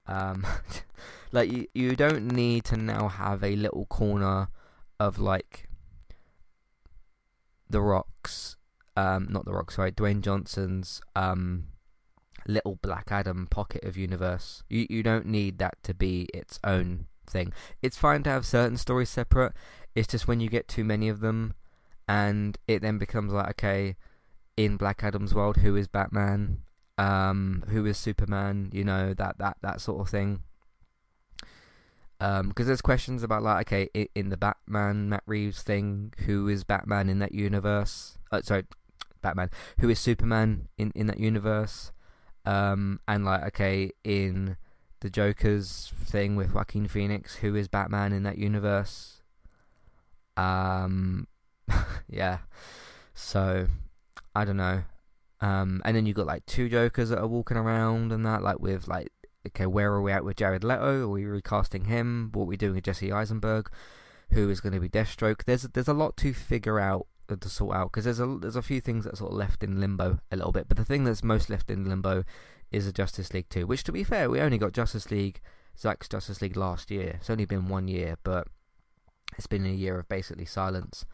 Um, 0.06 0.46
like 1.32 1.50
you, 1.50 1.66
you 1.74 1.96
don't 1.96 2.26
need 2.26 2.64
to 2.66 2.76
now 2.76 3.08
have 3.08 3.42
a 3.42 3.56
little 3.56 3.86
corner 3.86 4.48
of 5.00 5.18
like 5.18 5.70
the 7.70 7.80
Rocks, 7.80 8.56
um, 8.96 9.28
not 9.30 9.46
the 9.46 9.52
Rocks, 9.52 9.76
sorry, 9.76 9.92
Dwayne 9.92 10.20
Johnson's 10.20 11.00
um 11.16 11.68
little 12.46 12.78
Black 12.82 13.08
Adam 13.10 13.46
pocket 13.46 13.82
of 13.84 13.96
universe. 13.96 14.62
You 14.68 14.86
you 14.90 15.02
don't 15.02 15.26
need 15.26 15.56
that 15.56 15.82
to 15.84 15.94
be 15.94 16.28
its 16.34 16.60
own 16.64 17.06
thing. 17.26 17.54
It's 17.80 17.96
fine 17.96 18.24
to 18.24 18.30
have 18.30 18.44
certain 18.44 18.76
stories 18.76 19.08
separate. 19.08 19.54
It's 19.94 20.08
just 20.08 20.28
when 20.28 20.40
you 20.40 20.50
get 20.50 20.68
too 20.68 20.84
many 20.84 21.08
of 21.08 21.20
them, 21.20 21.54
and 22.12 22.58
it 22.68 22.82
then 22.82 22.98
becomes 22.98 23.32
like 23.32 23.48
okay 23.48 23.96
in 24.58 24.76
Black 24.76 25.02
Adam's 25.02 25.34
world 25.34 25.56
who 25.56 25.74
is 25.76 25.88
Batman, 25.88 26.58
um, 26.98 27.64
who 27.68 27.86
is 27.86 27.96
Superman, 27.96 28.68
you 28.70 28.84
know 28.84 29.14
that 29.14 29.38
that 29.38 29.56
that 29.62 29.80
sort 29.80 30.02
of 30.02 30.10
thing. 30.10 30.42
Because 32.18 32.40
um, 32.40 32.52
there's 32.54 32.82
questions 32.82 33.22
about 33.22 33.42
like, 33.42 33.72
okay, 33.72 34.08
in 34.14 34.28
the 34.28 34.36
Batman 34.36 35.08
Matt 35.08 35.24
Reeves 35.26 35.62
thing, 35.62 36.12
who 36.26 36.46
is 36.48 36.64
Batman 36.64 37.08
in 37.08 37.18
that 37.18 37.32
universe? 37.32 38.18
Uh, 38.30 38.42
sorry, 38.42 38.64
Batman, 39.22 39.50
who 39.80 39.88
is 39.88 39.98
Superman 39.98 40.68
in 40.76 40.92
in 40.94 41.06
that 41.06 41.18
universe? 41.18 41.92
Um, 42.44 43.00
and 43.08 43.24
like, 43.24 43.42
okay, 43.44 43.90
in 44.04 44.58
the 45.00 45.08
Joker's 45.08 45.92
thing 46.04 46.36
with 46.36 46.52
Joaquin 46.52 46.88
Phoenix, 46.88 47.36
who 47.36 47.54
is 47.56 47.68
Batman 47.68 48.12
in 48.12 48.22
that 48.24 48.36
universe? 48.36 49.22
Um, 50.36 51.26
yeah. 52.08 52.38
So 53.14 53.68
I 54.34 54.44
don't 54.44 54.56
know. 54.56 54.84
Um, 55.40 55.82
and 55.84 55.96
then 55.96 56.06
you 56.06 56.14
got 56.14 56.26
like 56.26 56.46
two 56.46 56.68
Jokers 56.68 57.08
that 57.08 57.18
are 57.18 57.26
walking 57.26 57.56
around 57.56 58.12
and 58.12 58.24
that, 58.24 58.42
like 58.42 58.60
with 58.60 58.86
like, 58.86 59.08
okay, 59.46 59.66
where 59.66 59.92
are 59.92 60.02
we 60.02 60.12
at 60.12 60.24
with 60.24 60.36
Jared 60.36 60.62
Leto? 60.62 61.02
Are 61.02 61.08
we 61.08 61.24
recasting 61.24 61.86
him? 61.86 62.30
What 62.32 62.44
are 62.44 62.46
we 62.46 62.56
doing 62.56 62.74
with 62.76 62.84
Jesse 62.84 63.12
Eisenberg? 63.12 63.68
Who 64.30 64.48
is 64.48 64.60
going 64.60 64.72
to 64.72 64.80
be 64.80 64.88
Deathstroke? 64.88 65.44
There's 65.44 65.62
there's 65.62 65.88
a 65.88 65.94
lot 65.94 66.16
to 66.18 66.32
figure 66.32 66.78
out 66.78 67.06
uh, 67.28 67.36
to 67.36 67.48
sort 67.48 67.76
out 67.76 67.92
because 67.92 68.04
there's 68.04 68.20
a 68.20 68.38
there's 68.40 68.56
a 68.56 68.62
few 68.62 68.80
things 68.80 69.04
that 69.04 69.18
sort 69.18 69.32
of 69.32 69.36
left 69.36 69.62
in 69.62 69.80
limbo 69.80 70.20
a 70.30 70.36
little 70.36 70.52
bit. 70.52 70.68
But 70.68 70.76
the 70.76 70.84
thing 70.84 71.04
that's 71.04 71.24
most 71.24 71.50
left 71.50 71.70
in 71.70 71.88
limbo 71.88 72.24
is 72.70 72.86
the 72.86 72.92
Justice 72.92 73.34
League 73.34 73.48
2, 73.50 73.66
which 73.66 73.84
to 73.84 73.92
be 73.92 74.02
fair, 74.02 74.30
we 74.30 74.40
only 74.40 74.58
got 74.58 74.72
Justice 74.72 75.10
League, 75.10 75.40
Zack's 75.78 76.08
Justice 76.08 76.40
League 76.40 76.56
last 76.56 76.90
year. 76.90 77.16
It's 77.20 77.28
only 77.30 77.44
been 77.44 77.68
one 77.68 77.86
year, 77.86 78.16
but 78.24 78.48
it's 79.36 79.46
been 79.46 79.66
a 79.66 79.70
year 79.70 79.98
of 79.98 80.08
basically 80.08 80.46
silence. 80.46 81.04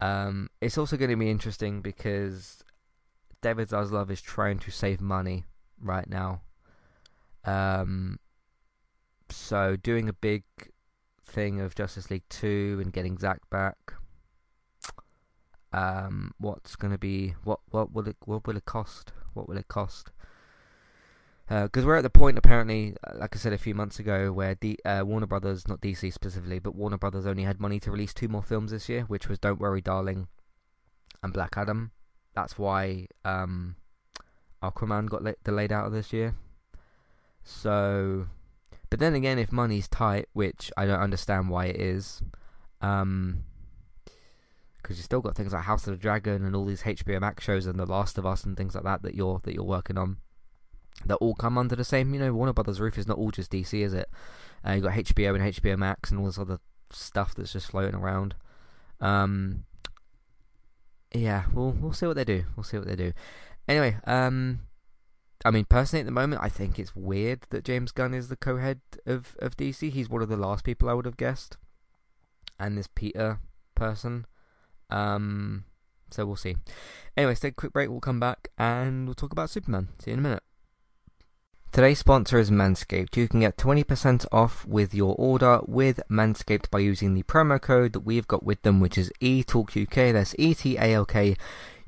Um, 0.00 0.50
it's 0.60 0.78
also 0.78 0.96
going 0.96 1.10
to 1.10 1.16
be 1.16 1.30
interesting 1.30 1.80
because 1.80 2.62
David 3.40 3.68
Zaslav 3.68 4.10
is 4.10 4.20
trying 4.20 4.58
to 4.60 4.70
save 4.70 5.00
money 5.00 5.44
right 5.80 6.08
now. 6.08 6.42
Um, 7.44 8.18
so 9.30 9.76
doing 9.76 10.08
a 10.08 10.12
big 10.12 10.44
thing 11.24 11.60
of 11.60 11.74
Justice 11.74 12.10
League 12.10 12.28
2 12.30 12.80
and 12.82 12.92
getting 12.92 13.18
Zack 13.18 13.40
back. 13.50 13.94
Um, 15.72 16.32
what's 16.38 16.76
going 16.76 16.92
to 16.92 16.98
be 16.98 17.34
what 17.42 17.58
what 17.70 17.92
will 17.92 18.06
it 18.06 18.16
what 18.24 18.46
will 18.46 18.56
it 18.56 18.64
cost? 18.64 19.12
What 19.32 19.48
will 19.48 19.56
it 19.56 19.66
cost? 19.66 20.12
Because 21.46 21.84
uh, 21.84 21.86
we're 21.86 21.96
at 21.96 22.02
the 22.02 22.10
point, 22.10 22.38
apparently, 22.38 22.96
uh, 23.06 23.18
like 23.18 23.36
I 23.36 23.38
said 23.38 23.52
a 23.52 23.58
few 23.58 23.74
months 23.74 23.98
ago, 23.98 24.32
where 24.32 24.54
D- 24.54 24.78
uh, 24.84 25.02
Warner 25.04 25.26
Brothers, 25.26 25.68
not 25.68 25.82
DC 25.82 26.10
specifically, 26.12 26.58
but 26.58 26.74
Warner 26.74 26.96
Brothers 26.96 27.26
only 27.26 27.42
had 27.42 27.60
money 27.60 27.78
to 27.80 27.90
release 27.90 28.14
two 28.14 28.28
more 28.28 28.42
films 28.42 28.70
this 28.70 28.88
year, 28.88 29.02
which 29.02 29.28
was 29.28 29.38
Don't 29.38 29.60
Worry, 29.60 29.82
Darling, 29.82 30.28
and 31.22 31.34
Black 31.34 31.54
Adam. 31.56 31.92
That's 32.34 32.58
why 32.58 33.08
um, 33.26 33.76
Aquaman 34.62 35.08
got 35.08 35.22
le- 35.22 35.34
delayed 35.44 35.70
out 35.70 35.86
of 35.86 35.92
this 35.92 36.14
year. 36.14 36.34
So, 37.42 38.26
but 38.88 38.98
then 38.98 39.14
again, 39.14 39.38
if 39.38 39.52
money's 39.52 39.86
tight, 39.86 40.28
which 40.32 40.72
I 40.78 40.86
don't 40.86 41.00
understand 41.00 41.50
why 41.50 41.66
it 41.66 41.76
is, 41.76 42.22
um, 42.80 43.44
because 44.78 44.96
you 44.96 45.02
still 45.02 45.20
got 45.20 45.34
things 45.36 45.52
like 45.52 45.64
House 45.64 45.86
of 45.86 45.92
the 45.92 45.98
Dragon 45.98 46.44
and 46.44 46.56
all 46.56 46.64
these 46.64 46.82
HBO 46.82 47.20
Max 47.20 47.44
shows 47.44 47.66
and 47.66 47.78
The 47.78 47.86
Last 47.86 48.18
of 48.18 48.26
Us 48.26 48.44
and 48.44 48.56
things 48.56 48.74
like 48.74 48.84
that 48.84 49.02
that 49.02 49.14
you're 49.14 49.40
that 49.44 49.54
you're 49.54 49.64
working 49.64 49.98
on, 49.98 50.18
that 51.06 51.16
all 51.16 51.34
come 51.34 51.58
under 51.58 51.76
the 51.76 51.84
same. 51.84 52.14
You 52.14 52.20
know, 52.20 52.32
Warner 52.32 52.52
Brothers 52.52 52.80
roof 52.80 52.98
is 52.98 53.06
not 53.06 53.18
all 53.18 53.30
just 53.30 53.50
DC, 53.50 53.80
is 53.80 53.94
it? 53.94 54.08
Uh, 54.66 54.72
you 54.72 54.82
got 54.82 54.94
HBO 54.94 55.34
and 55.34 55.54
HBO 55.54 55.76
Max 55.76 56.10
and 56.10 56.20
all 56.20 56.26
this 56.26 56.38
other 56.38 56.58
stuff 56.90 57.34
that's 57.34 57.52
just 57.52 57.70
floating 57.70 57.94
around. 57.94 58.34
Um, 59.00 59.64
yeah, 61.12 61.44
we'll 61.52 61.72
we'll 61.72 61.92
see 61.92 62.06
what 62.06 62.16
they 62.16 62.24
do. 62.24 62.44
We'll 62.56 62.64
see 62.64 62.78
what 62.78 62.86
they 62.86 62.96
do. 62.96 63.12
Anyway, 63.68 63.96
um, 64.06 64.60
I 65.44 65.50
mean, 65.50 65.64
personally, 65.66 66.00
at 66.00 66.06
the 66.06 66.12
moment, 66.12 66.42
I 66.42 66.48
think 66.48 66.78
it's 66.78 66.96
weird 66.96 67.40
that 67.50 67.64
James 67.64 67.92
Gunn 67.92 68.14
is 68.14 68.28
the 68.28 68.36
co-head 68.36 68.80
of 69.06 69.36
of 69.40 69.56
DC. 69.56 69.90
He's 69.90 70.08
one 70.08 70.22
of 70.22 70.28
the 70.28 70.36
last 70.36 70.64
people 70.64 70.88
I 70.88 70.94
would 70.94 71.06
have 71.06 71.16
guessed, 71.16 71.56
and 72.58 72.78
this 72.78 72.88
Peter 72.94 73.40
person. 73.74 74.26
Um, 74.90 75.64
so 76.10 76.24
we'll 76.24 76.36
see. 76.36 76.56
Anyway, 77.16 77.34
take 77.34 77.52
a 77.52 77.56
quick 77.56 77.72
break. 77.72 77.90
We'll 77.90 78.00
come 78.00 78.20
back 78.20 78.48
and 78.56 79.06
we'll 79.06 79.14
talk 79.14 79.32
about 79.32 79.50
Superman. 79.50 79.88
See 79.98 80.10
you 80.10 80.14
in 80.14 80.20
a 80.20 80.22
minute. 80.22 80.43
Today's 81.74 81.98
sponsor 81.98 82.38
is 82.38 82.52
Manscaped. 82.52 83.16
You 83.16 83.26
can 83.26 83.40
get 83.40 83.56
20% 83.56 84.26
off 84.30 84.64
with 84.64 84.94
your 84.94 85.16
order 85.18 85.58
with 85.66 85.98
Manscaped 86.08 86.70
by 86.70 86.78
using 86.78 87.14
the 87.14 87.24
promo 87.24 87.60
code 87.60 87.94
that 87.94 88.06
we've 88.06 88.28
got 88.28 88.44
with 88.44 88.62
them, 88.62 88.78
which 88.78 88.96
is 88.96 89.10
ETALKUK. 89.20 90.12
That's 90.12 90.36
E 90.38 90.54
T 90.54 90.76
A 90.76 90.94
L 90.94 91.04
K 91.04 91.36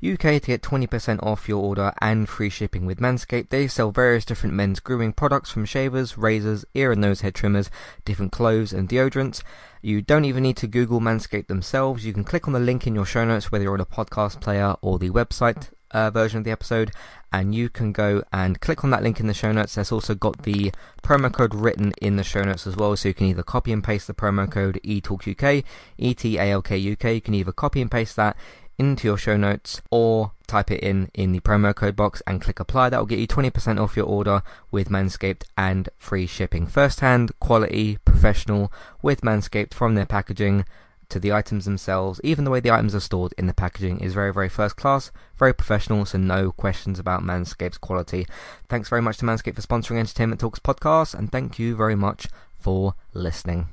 UK 0.03 0.19
to 0.19 0.39
get 0.41 0.61
20% 0.61 1.23
off 1.23 1.47
your 1.47 1.63
order 1.63 1.93
and 2.01 2.27
free 2.27 2.49
shipping 2.49 2.85
with 2.85 2.99
Manscaped. 2.99 3.47
They 3.47 3.69
sell 3.69 3.91
various 3.91 4.25
different 4.25 4.55
men's 4.55 4.81
grooming 4.81 5.13
products 5.13 5.51
from 5.51 5.63
shavers, 5.63 6.17
razors, 6.17 6.65
ear 6.73 6.91
and 6.91 6.99
nose 6.99 7.21
hair 7.21 7.31
trimmers, 7.31 7.71
different 8.03 8.33
clothes 8.33 8.73
and 8.73 8.89
deodorants. 8.89 9.41
You 9.81 10.01
don't 10.01 10.25
even 10.25 10.43
need 10.43 10.57
to 10.57 10.67
Google 10.67 10.99
Manscaped 10.99 11.47
themselves. 11.47 12.05
You 12.05 12.11
can 12.11 12.25
click 12.25 12.45
on 12.45 12.53
the 12.53 12.59
link 12.59 12.87
in 12.87 12.93
your 12.93 13.05
show 13.05 13.23
notes, 13.23 13.53
whether 13.53 13.63
you're 13.63 13.75
on 13.75 13.79
a 13.79 13.85
podcast 13.85 14.41
player 14.41 14.75
or 14.81 14.99
the 14.99 15.11
website 15.11 15.69
uh, 15.91 16.11
version 16.11 16.39
of 16.39 16.43
the 16.43 16.51
episode, 16.51 16.91
and 17.31 17.53
you 17.53 17.69
can 17.69 17.91
go 17.91 18.23
and 18.31 18.61
click 18.61 18.83
on 18.83 18.89
that 18.91 19.03
link 19.03 19.19
in 19.19 19.27
the 19.27 19.33
show 19.33 19.51
notes. 19.51 19.75
There's 19.75 19.91
also 19.91 20.15
got 20.15 20.43
the 20.43 20.71
promo 21.03 21.31
code 21.31 21.53
written 21.55 21.93
in 22.01 22.15
the 22.15 22.23
show 22.23 22.41
notes 22.41 22.67
as 22.67 22.75
well, 22.75 22.95
so 22.95 23.09
you 23.09 23.13
can 23.13 23.27
either 23.27 23.43
copy 23.43 23.71
and 23.71 23.83
paste 23.83 24.07
the 24.07 24.13
promo 24.13 24.49
code 24.49 24.79
ETALKUK, 24.83 25.63
E-T-A-L-K-U-K. 25.97 27.13
You 27.13 27.21
can 27.21 27.33
either 27.33 27.51
copy 27.51 27.81
and 27.81 27.91
paste 27.91 28.15
that 28.15 28.35
into 28.77 29.07
your 29.07 29.17
show 29.17 29.35
notes 29.35 29.81
or 29.89 30.31
type 30.45 30.71
it 30.71 30.81
in 30.81 31.09
in 31.13 31.31
the 31.31 31.39
promo 31.39 31.75
code 31.75 31.95
box 31.95 32.21
and 32.27 32.41
click 32.41 32.59
apply. 32.59 32.89
That 32.89 32.99
will 32.99 33.05
get 33.05 33.19
you 33.19 33.27
20% 33.27 33.81
off 33.81 33.97
your 33.97 34.05
order 34.05 34.43
with 34.71 34.89
Manscaped 34.89 35.43
and 35.57 35.89
free 35.97 36.27
shipping. 36.27 36.67
First 36.67 36.99
hand, 36.99 37.31
quality, 37.39 37.97
professional 38.05 38.71
with 39.01 39.21
Manscaped 39.21 39.73
from 39.73 39.95
their 39.95 40.05
packaging 40.05 40.65
to 41.09 41.19
the 41.19 41.33
items 41.33 41.65
themselves. 41.65 42.21
Even 42.23 42.43
the 42.43 42.51
way 42.51 42.59
the 42.59 42.71
items 42.71 42.95
are 42.95 42.99
stored 42.99 43.33
in 43.37 43.47
the 43.47 43.53
packaging 43.53 43.99
is 43.99 44.13
very, 44.13 44.33
very 44.33 44.49
first 44.49 44.75
class, 44.75 45.11
very 45.37 45.53
professional, 45.53 46.05
so 46.05 46.17
no 46.17 46.51
questions 46.51 46.99
about 46.99 47.23
Manscaped's 47.23 47.77
quality. 47.77 48.27
Thanks 48.69 48.89
very 48.89 49.01
much 49.01 49.17
to 49.17 49.25
Manscaped 49.25 49.55
for 49.55 49.61
sponsoring 49.61 49.99
Entertainment 49.99 50.41
Talks 50.41 50.59
podcast, 50.59 51.13
and 51.13 51.31
thank 51.31 51.59
you 51.59 51.75
very 51.75 51.95
much 51.95 52.27
for 52.57 52.95
listening. 53.13 53.67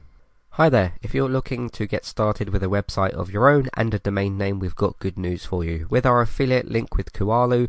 Hi 0.56 0.68
there, 0.68 0.92
if 1.02 1.12
you're 1.12 1.28
looking 1.28 1.68
to 1.70 1.84
get 1.84 2.04
started 2.04 2.50
with 2.50 2.62
a 2.62 2.68
website 2.68 3.10
of 3.10 3.28
your 3.28 3.48
own 3.48 3.68
and 3.76 3.92
a 3.92 3.98
domain 3.98 4.38
name, 4.38 4.60
we've 4.60 4.76
got 4.76 5.00
good 5.00 5.18
news 5.18 5.44
for 5.44 5.64
you. 5.64 5.88
With 5.90 6.06
our 6.06 6.20
affiliate 6.20 6.70
link 6.70 6.96
with 6.96 7.12
Kualo, 7.12 7.68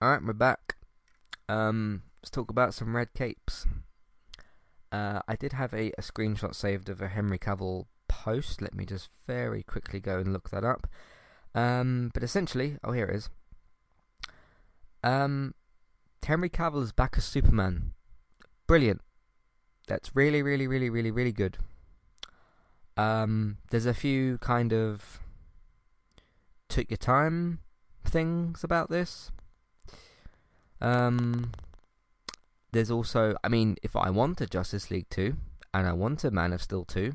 Alright, 0.00 0.22
we're 0.22 0.32
back. 0.32 0.76
Um, 1.48 2.02
let's 2.20 2.30
talk 2.30 2.52
about 2.52 2.72
some 2.72 2.94
red 2.94 3.12
capes. 3.14 3.66
Uh, 4.92 5.22
I 5.26 5.34
did 5.34 5.54
have 5.54 5.74
a, 5.74 5.90
a 5.98 6.02
screenshot 6.02 6.54
saved 6.54 6.88
of 6.88 7.02
a 7.02 7.08
Henry 7.08 7.36
Cavill 7.36 7.86
post. 8.06 8.62
Let 8.62 8.76
me 8.76 8.84
just 8.84 9.10
very 9.26 9.64
quickly 9.64 9.98
go 9.98 10.18
and 10.18 10.32
look 10.32 10.50
that 10.50 10.62
up. 10.62 10.86
Um, 11.52 12.12
but 12.14 12.22
essentially, 12.22 12.76
oh, 12.84 12.92
here 12.92 13.06
it 13.06 13.16
is. 13.16 13.28
Um, 15.02 15.54
Henry 16.22 16.48
Cavill 16.48 16.84
is 16.84 16.92
back 16.92 17.14
as 17.16 17.24
Superman. 17.24 17.90
Brilliant. 18.68 19.00
That's 19.88 20.14
really, 20.14 20.44
really, 20.44 20.68
really, 20.68 20.90
really, 20.90 21.10
really 21.10 21.32
good. 21.32 21.58
Um, 22.96 23.58
there's 23.72 23.86
a 23.86 23.94
few 23.94 24.38
kind 24.38 24.72
of 24.72 25.18
took 26.68 26.88
your 26.88 26.98
time 26.98 27.58
things 28.04 28.62
about 28.62 28.90
this. 28.90 29.32
Um, 30.80 31.52
there's 32.72 32.90
also, 32.90 33.34
I 33.42 33.48
mean, 33.48 33.76
if 33.82 33.96
I 33.96 34.10
want 34.10 34.40
a 34.40 34.46
Justice 34.46 34.90
League 34.90 35.08
2 35.10 35.36
and 35.74 35.86
I 35.86 35.92
want 35.92 36.24
a 36.24 36.30
Man 36.30 36.52
of 36.52 36.62
Steel 36.62 36.84
2, 36.84 37.12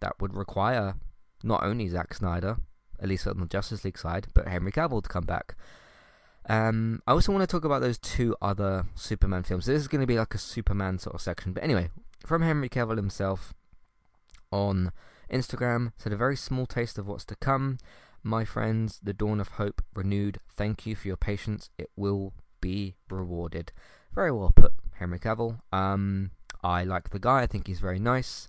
that 0.00 0.20
would 0.20 0.34
require 0.34 0.94
not 1.42 1.64
only 1.64 1.88
Zack 1.88 2.14
Snyder, 2.14 2.58
at 3.00 3.08
least 3.08 3.26
on 3.26 3.40
the 3.40 3.46
Justice 3.46 3.84
League 3.84 3.98
side, 3.98 4.28
but 4.34 4.48
Henry 4.48 4.72
Cavill 4.72 5.02
to 5.02 5.08
come 5.08 5.24
back. 5.24 5.56
Um, 6.48 7.02
I 7.06 7.12
also 7.12 7.32
want 7.32 7.42
to 7.42 7.46
talk 7.46 7.64
about 7.64 7.80
those 7.80 7.98
two 7.98 8.36
other 8.40 8.86
Superman 8.94 9.42
films. 9.42 9.66
This 9.66 9.80
is 9.80 9.88
going 9.88 10.00
to 10.00 10.06
be 10.06 10.18
like 10.18 10.34
a 10.34 10.38
Superman 10.38 10.98
sort 10.98 11.14
of 11.14 11.20
section. 11.20 11.52
But 11.52 11.64
anyway, 11.64 11.90
from 12.24 12.42
Henry 12.42 12.68
Cavill 12.68 12.96
himself 12.96 13.52
on 14.52 14.92
Instagram, 15.30 15.92
said 15.96 16.12
a 16.12 16.16
very 16.16 16.36
small 16.36 16.66
taste 16.66 16.98
of 16.98 17.08
what's 17.08 17.24
to 17.26 17.36
come. 17.36 17.78
My 18.22 18.44
friends, 18.44 19.00
the 19.02 19.12
dawn 19.12 19.40
of 19.40 19.48
hope 19.48 19.82
renewed. 19.94 20.38
Thank 20.52 20.86
you 20.86 20.94
for 20.94 21.08
your 21.08 21.16
patience. 21.16 21.70
It 21.78 21.90
will 21.96 22.32
be 22.66 22.96
rewarded. 23.08 23.70
Very 24.12 24.32
well 24.32 24.52
put, 24.54 24.72
Henry 24.94 25.20
Cavill. 25.20 25.60
Um, 25.72 26.32
I 26.64 26.82
like 26.82 27.10
the 27.10 27.20
guy. 27.20 27.42
I 27.42 27.46
think 27.46 27.68
he's 27.68 27.78
very 27.78 28.00
nice. 28.00 28.48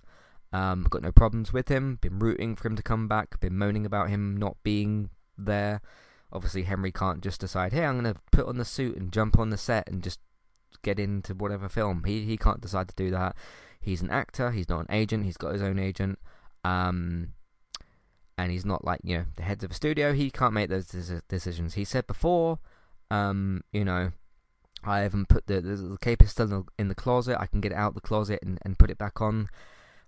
Um, 0.52 0.86
got 0.90 1.02
no 1.02 1.12
problems 1.12 1.52
with 1.52 1.68
him. 1.68 1.98
Been 2.00 2.18
rooting 2.18 2.56
for 2.56 2.66
him 2.66 2.74
to 2.74 2.82
come 2.82 3.06
back. 3.06 3.38
Been 3.38 3.56
moaning 3.56 3.86
about 3.86 4.08
him 4.10 4.36
not 4.36 4.56
being 4.64 5.10
there. 5.36 5.80
Obviously, 6.32 6.64
Henry 6.64 6.90
can't 6.90 7.22
just 7.22 7.40
decide, 7.40 7.72
"Hey, 7.72 7.84
I'm 7.84 8.00
going 8.00 8.12
to 8.12 8.20
put 8.32 8.46
on 8.46 8.56
the 8.58 8.64
suit 8.64 8.96
and 8.96 9.12
jump 9.12 9.38
on 9.38 9.50
the 9.50 9.56
set 9.56 9.88
and 9.88 10.02
just 10.02 10.18
get 10.82 10.98
into 10.98 11.32
whatever 11.34 11.68
film." 11.68 12.02
He 12.04 12.24
he 12.24 12.36
can't 12.36 12.60
decide 12.60 12.88
to 12.88 12.96
do 12.96 13.10
that. 13.10 13.36
He's 13.80 14.02
an 14.02 14.10
actor. 14.10 14.50
He's 14.50 14.68
not 14.68 14.80
an 14.80 14.90
agent. 14.90 15.24
He's 15.26 15.36
got 15.36 15.52
his 15.52 15.62
own 15.62 15.78
agent. 15.78 16.18
Um, 16.64 17.34
and 18.36 18.50
he's 18.50 18.64
not 18.64 18.84
like 18.84 19.00
you 19.04 19.18
know 19.18 19.24
the 19.36 19.42
heads 19.42 19.62
of 19.62 19.70
a 19.70 19.74
studio. 19.74 20.12
He 20.12 20.30
can't 20.30 20.54
make 20.54 20.70
those 20.70 20.88
decisions. 21.28 21.74
He 21.74 21.84
said 21.84 22.06
before, 22.06 22.58
um, 23.10 23.62
you 23.72 23.84
know, 23.84 24.12
I 24.84 25.00
haven't 25.00 25.28
put 25.28 25.46
the, 25.46 25.60
the, 25.60 25.76
the 25.76 25.98
cape 25.98 26.22
is 26.22 26.30
still 26.30 26.44
in 26.44 26.50
the, 26.50 26.64
in 26.78 26.88
the, 26.88 26.94
closet. 26.94 27.40
I 27.40 27.46
can 27.46 27.60
get 27.60 27.72
it 27.72 27.76
out 27.76 27.94
the 27.94 28.00
closet 28.00 28.40
and, 28.42 28.58
and 28.62 28.78
put 28.78 28.90
it 28.90 28.98
back 28.98 29.20
on. 29.20 29.48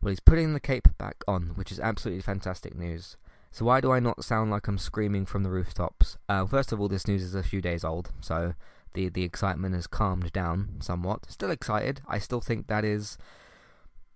Well, 0.00 0.10
he's 0.10 0.20
putting 0.20 0.52
the 0.52 0.60
cape 0.60 0.88
back 0.98 1.22
on, 1.28 1.52
which 1.54 1.72
is 1.72 1.80
absolutely 1.80 2.22
fantastic 2.22 2.74
news. 2.74 3.16
So 3.50 3.64
why 3.64 3.80
do 3.80 3.90
I 3.90 4.00
not 4.00 4.24
sound 4.24 4.50
like 4.50 4.68
I'm 4.68 4.78
screaming 4.78 5.26
from 5.26 5.42
the 5.42 5.50
rooftops? 5.50 6.18
Uh, 6.28 6.46
first 6.46 6.72
of 6.72 6.80
all, 6.80 6.88
this 6.88 7.08
news 7.08 7.22
is 7.22 7.34
a 7.34 7.42
few 7.42 7.60
days 7.60 7.84
old, 7.84 8.12
so 8.20 8.54
the 8.94 9.08
the 9.08 9.24
excitement 9.24 9.74
has 9.74 9.86
calmed 9.86 10.32
down 10.32 10.76
somewhat. 10.80 11.30
Still 11.30 11.50
excited. 11.50 12.00
I 12.06 12.18
still 12.18 12.40
think 12.40 12.68
that 12.68 12.84
is 12.84 13.18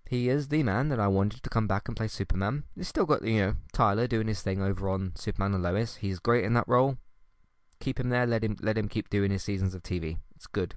he 0.07 0.29
is 0.29 0.47
the 0.47 0.63
man 0.63 0.89
that 0.89 0.99
I 0.99 1.07
wanted 1.07 1.43
to 1.43 1.49
come 1.49 1.67
back 1.67 1.87
and 1.87 1.97
play 1.97 2.07
Superman. 2.07 2.63
He's 2.75 2.87
still 2.87 3.05
got 3.05 3.23
you 3.23 3.39
know 3.39 3.55
Tyler 3.73 4.07
doing 4.07 4.27
his 4.27 4.41
thing 4.41 4.61
over 4.61 4.89
on 4.89 5.11
Superman 5.15 5.53
and 5.53 5.63
Lois. 5.63 5.97
He's 5.97 6.19
great 6.19 6.45
in 6.45 6.53
that 6.53 6.67
role. 6.67 6.97
Keep 7.85 7.99
him 7.99 8.09
there. 8.09 8.25
Let 8.25 8.43
him 8.43 8.57
let 8.63 8.79
him 8.79 8.87
keep 8.87 9.11
doing 9.11 9.29
his 9.29 9.43
seasons 9.43 9.75
of 9.75 9.83
TV. 9.83 10.17
It's 10.35 10.47
good. 10.47 10.73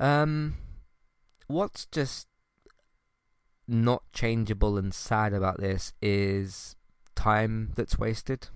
Um, 0.00 0.56
what's 1.46 1.86
just 1.86 2.26
not 3.68 4.02
changeable 4.12 4.76
and 4.76 4.92
sad 4.92 5.32
about 5.32 5.60
this 5.60 5.92
is 6.02 6.74
time 7.14 7.70
that's 7.76 7.96
wasted. 7.96 8.48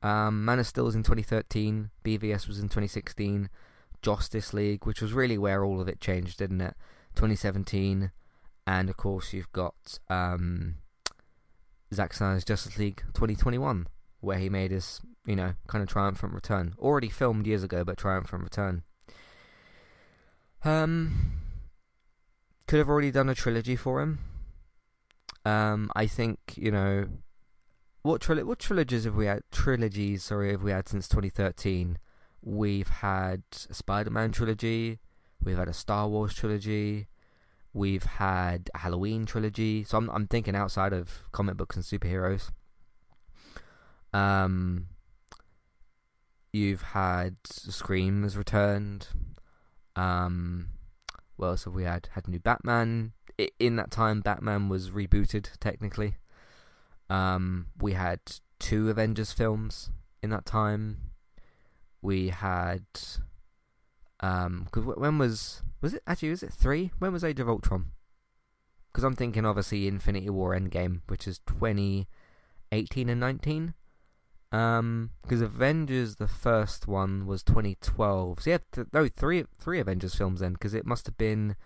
Um, 0.00 0.44
Man 0.44 0.60
of 0.60 0.66
Steel 0.68 0.84
was 0.84 0.94
in 0.94 1.02
2013, 1.02 1.90
BVS 2.04 2.46
was 2.46 2.60
in 2.60 2.66
2016, 2.66 3.50
Justice 4.00 4.54
League, 4.54 4.86
which 4.86 5.02
was 5.02 5.12
really 5.12 5.38
where 5.38 5.64
all 5.64 5.80
of 5.80 5.88
it 5.88 6.00
changed, 6.00 6.38
didn't 6.38 6.60
it? 6.60 6.76
2017, 7.16 8.12
and 8.64 8.88
of 8.88 8.96
course 8.96 9.32
you've 9.32 9.50
got 9.50 9.98
um, 10.08 10.76
Zack 11.92 12.14
Snyder's 12.14 12.44
Justice 12.44 12.78
League 12.78 13.02
2021, 13.14 13.88
where 14.22 14.38
he 14.38 14.48
made 14.48 14.70
his, 14.70 15.00
you 15.26 15.36
know, 15.36 15.54
kind 15.66 15.82
of 15.82 15.88
triumphant 15.88 16.32
return. 16.32 16.74
Already 16.78 17.08
filmed 17.08 17.46
years 17.46 17.62
ago, 17.62 17.84
but 17.84 17.98
triumphant 17.98 18.44
return. 18.44 18.84
Um, 20.64 21.32
could 22.66 22.78
have 22.78 22.88
already 22.88 23.10
done 23.10 23.28
a 23.28 23.34
trilogy 23.34 23.76
for 23.76 24.00
him. 24.00 24.20
Um, 25.44 25.90
I 25.96 26.06
think 26.06 26.38
you 26.54 26.70
know 26.70 27.08
what 28.02 28.20
tril- 28.20 28.44
what 28.44 28.60
trilogies 28.60 29.04
have 29.04 29.16
we 29.16 29.26
had? 29.26 29.42
Trilogies, 29.50 30.22
sorry, 30.22 30.52
have 30.52 30.62
we 30.62 30.70
had 30.70 30.88
since 30.88 31.08
2013? 31.08 31.98
We've 32.44 32.88
had 32.88 33.42
a 33.68 33.74
Spider-Man 33.74 34.30
trilogy. 34.30 35.00
We've 35.42 35.58
had 35.58 35.68
a 35.68 35.72
Star 35.72 36.08
Wars 36.08 36.32
trilogy. 36.32 37.08
We've 37.72 38.04
had 38.04 38.70
a 38.72 38.78
Halloween 38.78 39.26
trilogy. 39.26 39.82
So 39.82 39.98
I'm 39.98 40.08
I'm 40.10 40.28
thinking 40.28 40.54
outside 40.54 40.92
of 40.92 41.24
comic 41.32 41.56
books 41.56 41.74
and 41.74 41.84
superheroes. 41.84 42.50
Um, 44.12 44.88
you've 46.52 46.82
had 46.82 47.36
Scream 47.44 48.22
has 48.22 48.36
returned. 48.36 49.08
Um, 49.96 50.68
else 51.42 51.64
have 51.64 51.74
we 51.74 51.84
had? 51.84 52.08
Had 52.12 52.28
new 52.28 52.38
Batman. 52.38 53.12
In 53.58 53.76
that 53.76 53.90
time, 53.90 54.20
Batman 54.20 54.68
was 54.68 54.90
rebooted 54.90 55.58
technically. 55.58 56.16
Um, 57.10 57.66
we 57.80 57.94
had 57.94 58.20
two 58.58 58.90
Avengers 58.90 59.32
films 59.32 59.90
in 60.22 60.30
that 60.30 60.46
time. 60.46 61.10
We 62.00 62.28
had 62.28 62.84
um, 64.20 64.68
cause 64.70 64.84
when 64.84 65.18
was 65.18 65.62
was 65.80 65.94
it 65.94 66.02
actually 66.06 66.30
was 66.30 66.42
it 66.42 66.52
three? 66.52 66.92
When 66.98 67.12
was 67.12 67.24
Age 67.24 67.40
of 67.40 67.48
Ultron? 67.48 67.86
Because 68.90 69.04
I'm 69.04 69.16
thinking 69.16 69.44
obviously 69.44 69.88
Infinity 69.88 70.30
War 70.30 70.54
Endgame, 70.54 71.00
which 71.08 71.26
is 71.26 71.40
2018 71.46 73.08
and 73.08 73.20
19. 73.20 73.74
Um, 74.52 75.10
because 75.22 75.40
Avengers, 75.40 76.16
the 76.16 76.28
first 76.28 76.86
one 76.86 77.26
was 77.26 77.42
2012. 77.42 78.42
So 78.42 78.50
yeah, 78.50 78.58
th- 78.72 78.88
no, 78.92 79.08
three 79.08 79.44
three 79.58 79.80
Avengers 79.80 80.14
films 80.14 80.40
then, 80.40 80.52
because 80.52 80.74
it 80.74 80.86
must 80.86 81.06
have 81.06 81.16
been. 81.16 81.56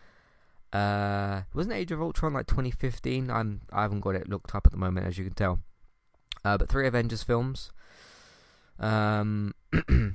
Uh, 0.73 1.43
wasn't 1.55 1.75
Age 1.75 1.91
of 1.91 2.01
Ultron 2.01 2.33
like 2.33 2.47
2015? 2.47 3.31
I'm 3.31 3.63
I 3.73 3.83
haven't 3.83 4.01
got 4.01 4.15
it 4.15 4.29
looked 4.29 4.55
up 4.55 4.67
at 4.67 4.73
the 4.73 4.79
moment, 4.79 5.07
as 5.07 5.19
you 5.19 5.25
can 5.25 5.35
tell. 5.35 5.61
Uh, 6.45 6.57
but 6.57 6.69
three 6.69 6.87
Avengers 6.87 7.25
films. 7.25 7.73
Um, 8.79 9.55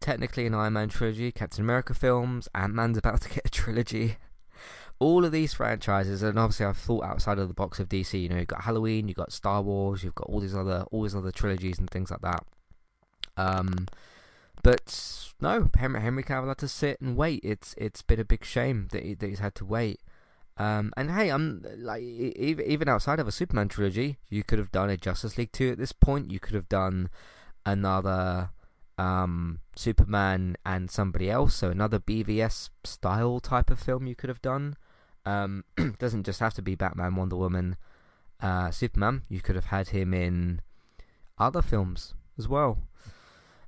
technically 0.00 0.46
an 0.46 0.54
Iron 0.54 0.74
Man 0.74 0.88
trilogy, 0.88 1.30
Captain 1.30 1.62
America 1.62 1.94
films, 1.94 2.48
Ant 2.54 2.74
Man's 2.74 2.96
about 2.96 3.20
to 3.22 3.28
get 3.28 3.44
a 3.44 3.50
trilogy 3.50 4.16
all 5.02 5.24
of 5.24 5.32
these 5.32 5.52
franchises, 5.52 6.22
and 6.22 6.38
obviously 6.38 6.64
I've 6.64 6.76
thought 6.76 7.04
outside 7.04 7.38
of 7.38 7.48
the 7.48 7.54
box 7.54 7.80
of 7.80 7.88
DC. 7.88 8.20
You 8.20 8.28
know, 8.28 8.36
you've 8.36 8.46
got 8.46 8.62
Halloween, 8.62 9.08
you've 9.08 9.16
got 9.16 9.32
Star 9.32 9.60
Wars, 9.60 10.04
you've 10.04 10.14
got 10.14 10.28
all 10.28 10.38
these 10.38 10.54
other 10.54 10.84
all 10.92 11.02
these 11.02 11.16
other 11.16 11.32
trilogies 11.32 11.78
and 11.78 11.90
things 11.90 12.10
like 12.10 12.20
that. 12.20 12.44
Um, 13.36 13.88
but 14.62 15.32
no, 15.40 15.70
Henry, 15.76 16.00
Henry 16.00 16.22
Cavill 16.22 16.46
had 16.48 16.58
to 16.58 16.68
sit 16.68 17.00
and 17.00 17.16
wait. 17.16 17.40
It's 17.42 17.74
it's 17.76 18.02
been 18.02 18.20
a 18.20 18.24
big 18.24 18.44
shame 18.44 18.88
that, 18.92 19.02
he, 19.02 19.14
that 19.14 19.26
he's 19.26 19.40
had 19.40 19.56
to 19.56 19.64
wait. 19.64 20.00
Um, 20.56 20.92
and 20.96 21.10
hey, 21.10 21.30
I'm 21.30 21.64
like 21.78 22.02
even 22.02 22.88
outside 22.88 23.18
of 23.18 23.26
a 23.26 23.32
Superman 23.32 23.68
trilogy, 23.68 24.18
you 24.28 24.44
could 24.44 24.60
have 24.60 24.70
done 24.70 24.88
a 24.88 24.96
Justice 24.96 25.36
League 25.36 25.52
two 25.52 25.72
at 25.72 25.78
this 25.78 25.92
point. 25.92 26.30
You 26.30 26.38
could 26.38 26.54
have 26.54 26.68
done 26.68 27.10
another 27.66 28.50
um, 28.98 29.60
Superman 29.74 30.56
and 30.64 30.90
somebody 30.90 31.28
else, 31.28 31.56
so 31.56 31.70
another 31.70 31.98
BVS 31.98 32.70
style 32.84 33.40
type 33.40 33.68
of 33.68 33.80
film 33.80 34.06
you 34.06 34.14
could 34.14 34.28
have 34.28 34.42
done. 34.42 34.76
Um, 35.24 35.64
doesn't 35.98 36.24
just 36.24 36.40
have 36.40 36.54
to 36.54 36.62
be 36.62 36.74
Batman, 36.74 37.16
Wonder 37.16 37.36
Woman, 37.36 37.76
uh, 38.40 38.70
Superman. 38.70 39.22
You 39.28 39.40
could 39.40 39.54
have 39.54 39.66
had 39.66 39.88
him 39.88 40.12
in 40.12 40.60
other 41.38 41.62
films 41.62 42.14
as 42.38 42.48
well. 42.48 42.78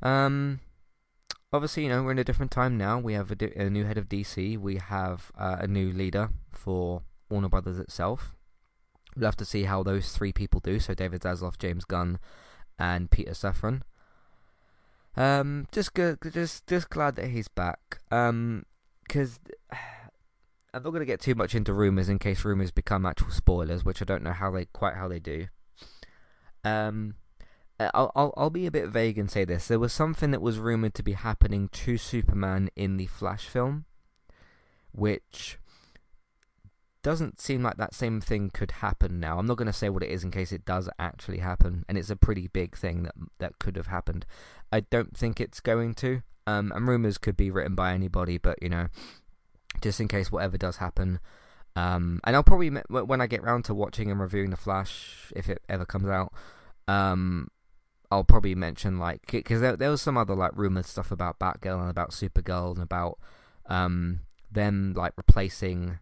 Um, 0.03 0.61
obviously, 1.53 1.85
you 1.85 1.89
know, 1.89 2.03
we're 2.03 2.13
in 2.13 2.19
a 2.19 2.25
different 2.25 2.51
time 2.51 2.77
now. 2.77 2.99
We 2.99 3.15
have 3.15 3.31
a, 3.31 3.35
di- 3.35 3.55
a 3.55 3.71
new 3.71 3.85
head 3.85 3.99
of 3.99 4.09
DC. 4.09 4.59
We 4.59 4.77
have 4.77 5.31
uh, 5.39 5.57
a 5.61 5.67
new 5.67 5.93
leader 5.93 6.31
for 6.53 7.03
Warner 7.29 7.49
Brothers 7.49 7.79
itself. 7.79 8.35
We'll 9.17 9.27
have 9.27 9.37
to 9.37 9.45
see 9.45 9.65
how 9.65 9.83
those 9.83 10.13
three 10.13 10.33
people 10.33 10.61
do. 10.61 10.81
So 10.81 10.95
David 10.95 11.23
Zaslav, 11.23 11.59
James 11.59 11.85
Gunn, 11.85 12.19
and 12.79 13.11
Peter 13.11 13.33
Safran. 13.33 13.83
Um, 15.17 15.69
just 15.71 15.95
good, 15.95 16.19
just 16.33 16.67
just 16.67 16.91
glad 16.91 17.15
that 17.17 17.29
he's 17.29 17.47
back. 17.47 18.01
Um, 18.11 18.67
because 19.05 19.39
I'm 20.75 20.83
not 20.83 20.91
going 20.91 21.01
to 21.01 21.07
get 21.07 21.21
too 21.21 21.37
much 21.37 21.55
into 21.55 21.73
rumors 21.73 22.09
in 22.09 22.19
case 22.19 22.45
rumors 22.45 22.73
become 22.73 23.07
actual 23.07 23.31
spoilers, 23.31 23.85
which 23.85 24.03
I 24.03 24.05
don't 24.05 24.25
know 24.25 24.33
how 24.33 24.51
they 24.51 24.65
quite 24.67 24.95
how 24.95 25.07
they 25.07 25.21
do. 25.21 25.47
Um, 26.65 27.15
uh, 27.79 27.91
I'll 27.95 28.11
I'll 28.17 28.35
I'll 28.37 28.51
be 28.51 28.67
a 28.67 28.73
bit 28.73 28.89
vague 28.89 29.17
and 29.17 29.31
say 29.31 29.45
this: 29.45 29.69
there 29.69 29.79
was 29.79 29.93
something 29.93 30.33
that 30.33 30.43
was 30.43 30.59
rumored 30.59 30.95
to 30.95 31.05
be 31.05 31.13
happening 31.13 31.69
to 31.69 31.97
Superman 31.97 32.71
in 32.75 32.97
the 32.97 33.07
Flash 33.07 33.47
film, 33.47 33.85
which 34.91 35.59
doesn't 37.03 37.41
seem 37.41 37.63
like 37.63 37.77
that 37.77 37.95
same 37.95 38.21
thing 38.21 38.51
could 38.51 38.73
happen 38.73 39.21
now. 39.21 39.39
I'm 39.39 39.47
not 39.47 39.59
going 39.59 39.67
to 39.67 39.73
say 39.73 39.91
what 39.91 40.03
it 40.03 40.11
is 40.11 40.25
in 40.25 40.33
case 40.33 40.51
it 40.51 40.65
does 40.65 40.89
actually 40.99 41.39
happen, 41.39 41.85
and 41.89 41.97
it's 41.97 42.11
a 42.11 42.17
pretty 42.17 42.49
big 42.49 42.77
thing 42.77 43.05
that 43.05 43.15
that 43.39 43.59
could 43.61 43.77
have 43.77 43.87
happened. 43.87 44.27
I 44.73 44.81
don't 44.81 45.17
think 45.17 45.41
it's 45.41 45.61
going 45.61 45.95
to. 45.95 46.23
Um, 46.47 46.73
and 46.75 46.87
rumors 46.87 47.17
could 47.17 47.37
be 47.37 47.51
written 47.51 47.75
by 47.75 47.95
anybody, 47.95 48.37
but 48.37 48.63
you 48.63 48.69
know, 48.69 48.89
just 49.81 50.01
in 50.01 50.09
case 50.09 50.31
whatever 50.31 50.57
does 50.57 50.77
happen. 50.77 51.21
Um, 51.77 52.21
and 52.25 52.37
I'll 52.37 52.45
probably 52.45 52.71
when 52.71 53.21
I 53.21 53.27
get 53.27 53.43
round 53.43 53.65
to 53.67 53.75
watching 53.75 54.11
and 54.11 54.21
reviewing 54.21 54.51
the 54.51 54.57
Flash, 54.57 55.33
if 55.35 55.49
it 55.49 55.63
ever 55.69 55.85
comes 55.85 56.09
out, 56.09 56.33
um, 56.87 57.49
I'll 58.11 58.25
probably 58.25 58.55
mention 58.55 58.99
like 58.99 59.23
because 59.31 59.61
there, 59.61 59.77
there 59.77 59.91
was 59.91 60.01
some 60.01 60.17
other 60.17 60.35
like 60.35 60.53
rumored 60.55 60.87
stuff 60.87 61.11
about 61.11 61.39
Batgirl 61.39 61.81
and 61.81 61.91
about 61.91 62.11
Supergirl 62.11 62.75
and 62.75 62.83
about 62.83 63.19
um 63.67 64.21
them 64.51 64.95
like 64.97 65.15
replacing. 65.17 65.99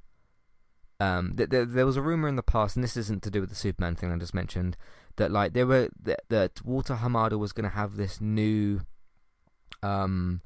Um, 1.00 1.34
th- 1.36 1.50
th- 1.50 1.68
there 1.70 1.86
was 1.86 1.96
a 1.96 2.02
rumor 2.02 2.28
in 2.28 2.36
the 2.36 2.42
past, 2.44 2.76
and 2.76 2.84
this 2.84 2.96
isn't 2.96 3.24
to 3.24 3.30
do 3.30 3.40
with 3.40 3.48
the 3.48 3.56
Superman 3.56 3.96
thing 3.96 4.12
I 4.12 4.18
just 4.18 4.34
mentioned, 4.34 4.76
that 5.16 5.32
like 5.32 5.52
there 5.52 5.66
were 5.66 5.88
that, 6.02 6.20
that 6.28 6.64
Walter 6.64 6.96
Hamada 6.96 7.38
was 7.38 7.52
going 7.52 7.68
to 7.68 7.74
have 7.74 7.96
this 7.96 8.20
new 8.20 8.82
um 9.82 10.42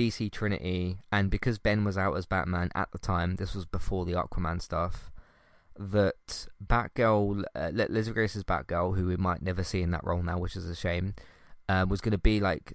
DC 0.00 0.32
Trinity, 0.32 0.98
and 1.12 1.30
because 1.30 1.58
Ben 1.58 1.84
was 1.84 1.98
out 1.98 2.16
as 2.16 2.24
Batman 2.24 2.70
at 2.74 2.90
the 2.90 2.98
time, 2.98 3.36
this 3.36 3.54
was 3.54 3.66
before 3.66 4.06
the 4.06 4.14
Aquaman 4.14 4.62
stuff. 4.62 5.10
That 5.78 6.46
Batgirl, 6.64 7.44
uh, 7.54 7.70
Leslie 7.72 8.12
Grace's 8.14 8.44
Batgirl, 8.44 8.96
who 8.96 9.06
we 9.06 9.16
might 9.16 9.42
never 9.42 9.62
see 9.62 9.82
in 9.82 9.90
that 9.90 10.04
role 10.04 10.22
now, 10.22 10.38
which 10.38 10.56
is 10.56 10.68
a 10.68 10.74
shame, 10.74 11.14
uh, 11.68 11.84
was 11.88 12.00
going 12.00 12.12
to 12.12 12.18
be 12.18 12.40
like 12.40 12.74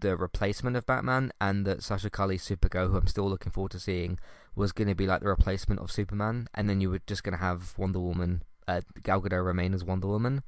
the 0.00 0.16
replacement 0.16 0.76
of 0.76 0.86
Batman, 0.86 1.32
and 1.38 1.66
that 1.66 1.82
Sasha 1.82 2.08
Calle's 2.08 2.48
Supergirl, 2.48 2.90
who 2.90 2.96
I'm 2.96 3.06
still 3.08 3.28
looking 3.28 3.52
forward 3.52 3.72
to 3.72 3.80
seeing, 3.80 4.18
was 4.56 4.72
going 4.72 4.88
to 4.88 4.94
be 4.94 5.06
like 5.06 5.20
the 5.20 5.28
replacement 5.28 5.82
of 5.82 5.92
Superman, 5.92 6.48
and 6.54 6.68
then 6.70 6.80
you 6.80 6.88
were 6.88 7.00
just 7.06 7.22
going 7.24 7.36
to 7.36 7.44
have 7.44 7.76
Wonder 7.76 8.00
Woman, 8.00 8.42
uh, 8.66 8.80
Gal 9.02 9.20
Gadot 9.20 9.44
remain 9.44 9.74
as 9.74 9.84
Wonder 9.84 10.08
Woman, 10.08 10.42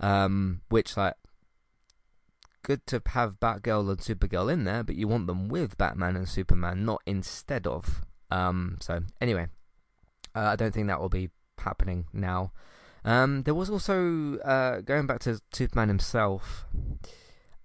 um, 0.00 0.60
which 0.68 0.98
like 0.98 1.14
good 2.64 2.86
to 2.86 3.00
have 3.06 3.38
Batgirl 3.38 3.88
and 3.90 3.98
Supergirl 3.98 4.52
in 4.52 4.64
there, 4.64 4.82
but 4.82 4.96
you 4.96 5.06
want 5.06 5.28
them 5.28 5.48
with 5.48 5.78
Batman 5.78 6.16
and 6.16 6.28
Superman, 6.28 6.84
not 6.84 7.02
instead 7.06 7.66
of. 7.66 8.02
Um, 8.30 8.78
so 8.80 9.02
anyway, 9.20 9.46
uh, 10.34 10.40
I 10.40 10.56
don't 10.56 10.74
think 10.74 10.88
that 10.88 11.00
will 11.00 11.08
be 11.08 11.30
happening 11.58 12.06
now. 12.12 12.52
Um, 13.04 13.42
there 13.42 13.54
was 13.54 13.70
also 13.70 14.38
uh, 14.38 14.80
going 14.80 15.06
back 15.06 15.20
to 15.20 15.40
Superman 15.52 15.88
himself. 15.88 16.64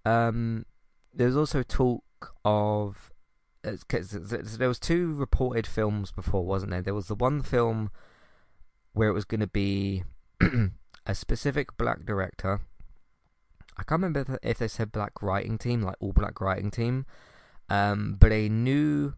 Um, 0.05 0.65
there 1.13 1.27
was 1.27 1.37
also 1.37 1.63
talk 1.63 2.35
of 2.43 3.11
uh, 3.63 3.77
there 3.89 4.67
was 4.67 4.79
two 4.79 5.13
reported 5.13 5.65
films 5.65 6.11
before, 6.11 6.45
wasn't 6.45 6.71
there? 6.71 6.81
There 6.81 6.93
was 6.93 7.07
the 7.07 7.15
one 7.15 7.41
film 7.41 7.89
where 8.93 9.09
it 9.09 9.13
was 9.13 9.25
going 9.25 9.41
to 9.41 9.47
be 9.47 10.03
a 11.05 11.15
specific 11.15 11.77
black 11.77 12.05
director 12.05 12.61
I 13.78 13.84
can't 13.84 14.01
remember 14.01 14.39
if 14.43 14.57
they 14.57 14.67
said 14.67 14.91
black 14.91 15.22
writing 15.22 15.57
team, 15.57 15.82
like 15.82 15.95
all 15.99 16.11
black 16.11 16.41
writing 16.41 16.72
team, 16.72 17.05
um, 17.70 18.17
but 18.20 18.32
a 18.32 18.49
new 18.49 19.13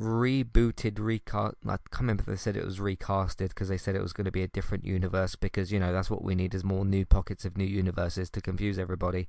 rebooted 0.00 0.98
recast. 0.98 1.56
I 1.64 1.76
can't 1.90 2.00
remember 2.00 2.22
if 2.22 2.26
they 2.26 2.36
said 2.36 2.56
it 2.56 2.64
was 2.64 2.78
recasted 2.78 3.48
because 3.48 3.68
they 3.68 3.78
said 3.78 3.96
it 3.96 4.02
was 4.02 4.12
going 4.12 4.26
to 4.26 4.30
be 4.30 4.42
a 4.42 4.48
different 4.48 4.84
universe 4.84 5.36
because 5.36 5.72
you 5.72 5.80
know 5.80 5.92
that's 5.92 6.10
what 6.10 6.22
we 6.22 6.34
need 6.34 6.54
is 6.54 6.64
more 6.64 6.84
new 6.84 7.04
pockets 7.04 7.44
of 7.44 7.56
new 7.56 7.64
universes 7.64 8.30
to 8.30 8.40
confuse 8.40 8.78
everybody. 8.78 9.26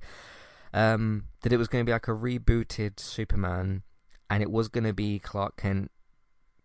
Um, 0.74 1.24
that 1.42 1.52
it 1.52 1.56
was 1.56 1.68
going 1.68 1.84
to 1.84 1.88
be 1.88 1.92
like 1.92 2.08
a 2.08 2.12
rebooted 2.12 3.00
Superman, 3.00 3.82
and 4.28 4.42
it 4.42 4.50
was 4.50 4.68
going 4.68 4.84
to 4.84 4.92
be 4.92 5.18
Clark 5.18 5.56
Kent, 5.56 5.90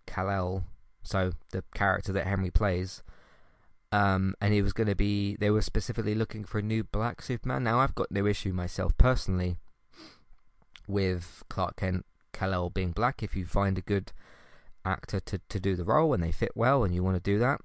Kal 0.06 0.30
El, 0.30 0.66
so 1.04 1.32
the 1.52 1.64
character 1.74 2.12
that 2.12 2.28
Henry 2.28 2.52
plays. 2.52 3.02
Um, 3.94 4.34
and 4.42 4.56
it 4.56 4.64
was 4.64 4.74
going 4.74 4.88
to 4.88 4.96
be 4.96 5.38
they 5.40 5.52
were 5.52 5.62
specifically 5.62 6.16
looking 6.16 6.46
for 6.46 6.58
a 6.58 6.64
new 6.64 6.84
black 6.84 7.22
Superman. 7.22 7.64
Now 7.64 7.80
I've 7.80 7.94
got 7.94 8.10
no 8.10 8.26
issue 8.26 8.52
myself 8.52 8.98
personally 8.98 9.58
with 10.88 11.44
Clark 11.48 11.76
Kent 11.76 12.04
Kal-El 12.34 12.72
being 12.72 12.92
black 12.92 13.22
if 13.22 13.36
you 13.36 13.46
find 13.46 13.78
a 13.78 13.82
good 13.82 14.12
actor 14.84 15.20
to, 15.20 15.40
to 15.48 15.60
do 15.60 15.76
the 15.76 15.84
role 15.84 16.12
and 16.12 16.24
they 16.24 16.32
fit 16.32 16.54
well 16.56 16.84
and 16.84 16.96
you 16.96 17.04
want 17.04 17.18
to 17.18 17.32
do 17.32 17.38
that. 17.38 17.62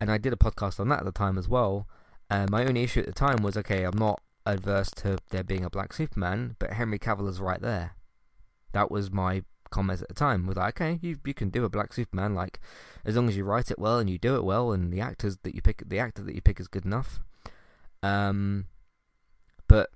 And 0.00 0.10
I 0.10 0.18
did 0.18 0.32
a 0.32 0.36
podcast 0.36 0.80
on 0.80 0.88
that 0.88 0.98
at 0.98 1.04
the 1.04 1.12
time 1.12 1.38
as 1.38 1.48
well. 1.48 1.86
Uh, 2.28 2.48
my 2.50 2.64
only 2.64 2.82
issue 2.82 2.98
at 2.98 3.06
the 3.06 3.12
time 3.12 3.44
was 3.44 3.56
okay, 3.56 3.84
I'm 3.84 3.96
not 3.96 4.20
adverse 4.44 4.90
to 4.96 5.18
there 5.30 5.44
being 5.44 5.64
a 5.64 5.70
black 5.70 5.92
Superman, 5.92 6.56
but 6.58 6.72
Henry 6.72 6.98
Cavill 6.98 7.28
is 7.28 7.38
right 7.38 7.62
there. 7.62 7.92
That 8.72 8.90
was 8.90 9.12
my 9.12 9.44
comments 9.72 10.02
at 10.02 10.08
the 10.08 10.14
time. 10.14 10.46
With 10.46 10.56
like, 10.56 10.80
okay, 10.80 10.98
you 11.02 11.18
you 11.24 11.34
can 11.34 11.50
do 11.50 11.64
a 11.64 11.68
black 11.68 11.92
Superman, 11.92 12.34
like 12.34 12.60
as 13.04 13.16
long 13.16 13.28
as 13.28 13.36
you 13.36 13.44
write 13.44 13.70
it 13.72 13.78
well 13.78 13.98
and 13.98 14.08
you 14.08 14.18
do 14.18 14.36
it 14.36 14.44
well, 14.44 14.70
and 14.70 14.92
the 14.92 15.00
actors 15.00 15.38
that 15.42 15.54
you 15.56 15.62
pick, 15.62 15.82
the 15.88 15.98
actor 15.98 16.22
that 16.22 16.34
you 16.34 16.40
pick 16.40 16.60
is 16.60 16.68
good 16.68 16.84
enough. 16.84 17.18
Um, 18.02 18.66
but 19.66 19.90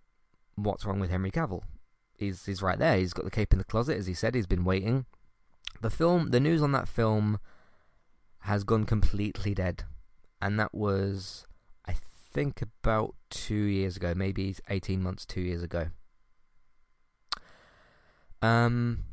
what's 0.56 0.84
wrong 0.84 0.98
with 0.98 1.10
Henry 1.10 1.30
Cavill? 1.30 1.62
He's 2.16 2.46
he's 2.46 2.62
right 2.62 2.78
there. 2.78 2.98
He's 2.98 3.12
got 3.12 3.24
the 3.24 3.30
cape 3.30 3.52
in 3.52 3.58
the 3.58 3.64
closet, 3.64 3.98
as 3.98 4.06
he 4.06 4.14
said. 4.14 4.34
He's 4.34 4.46
been 4.46 4.64
waiting. 4.64 5.06
The 5.82 5.90
film, 5.90 6.30
the 6.30 6.40
news 6.40 6.62
on 6.62 6.72
that 6.72 6.88
film, 6.88 7.38
has 8.40 8.64
gone 8.64 8.86
completely 8.86 9.54
dead, 9.54 9.84
and 10.40 10.58
that 10.58 10.72
was, 10.72 11.44
I 11.84 11.94
think, 12.32 12.62
about 12.62 13.14
two 13.28 13.54
years 13.54 13.96
ago, 13.96 14.14
maybe 14.16 14.54
eighteen 14.70 15.02
months, 15.02 15.26
two 15.26 15.42
years 15.42 15.62
ago. 15.62 15.88
Um, 18.40 19.04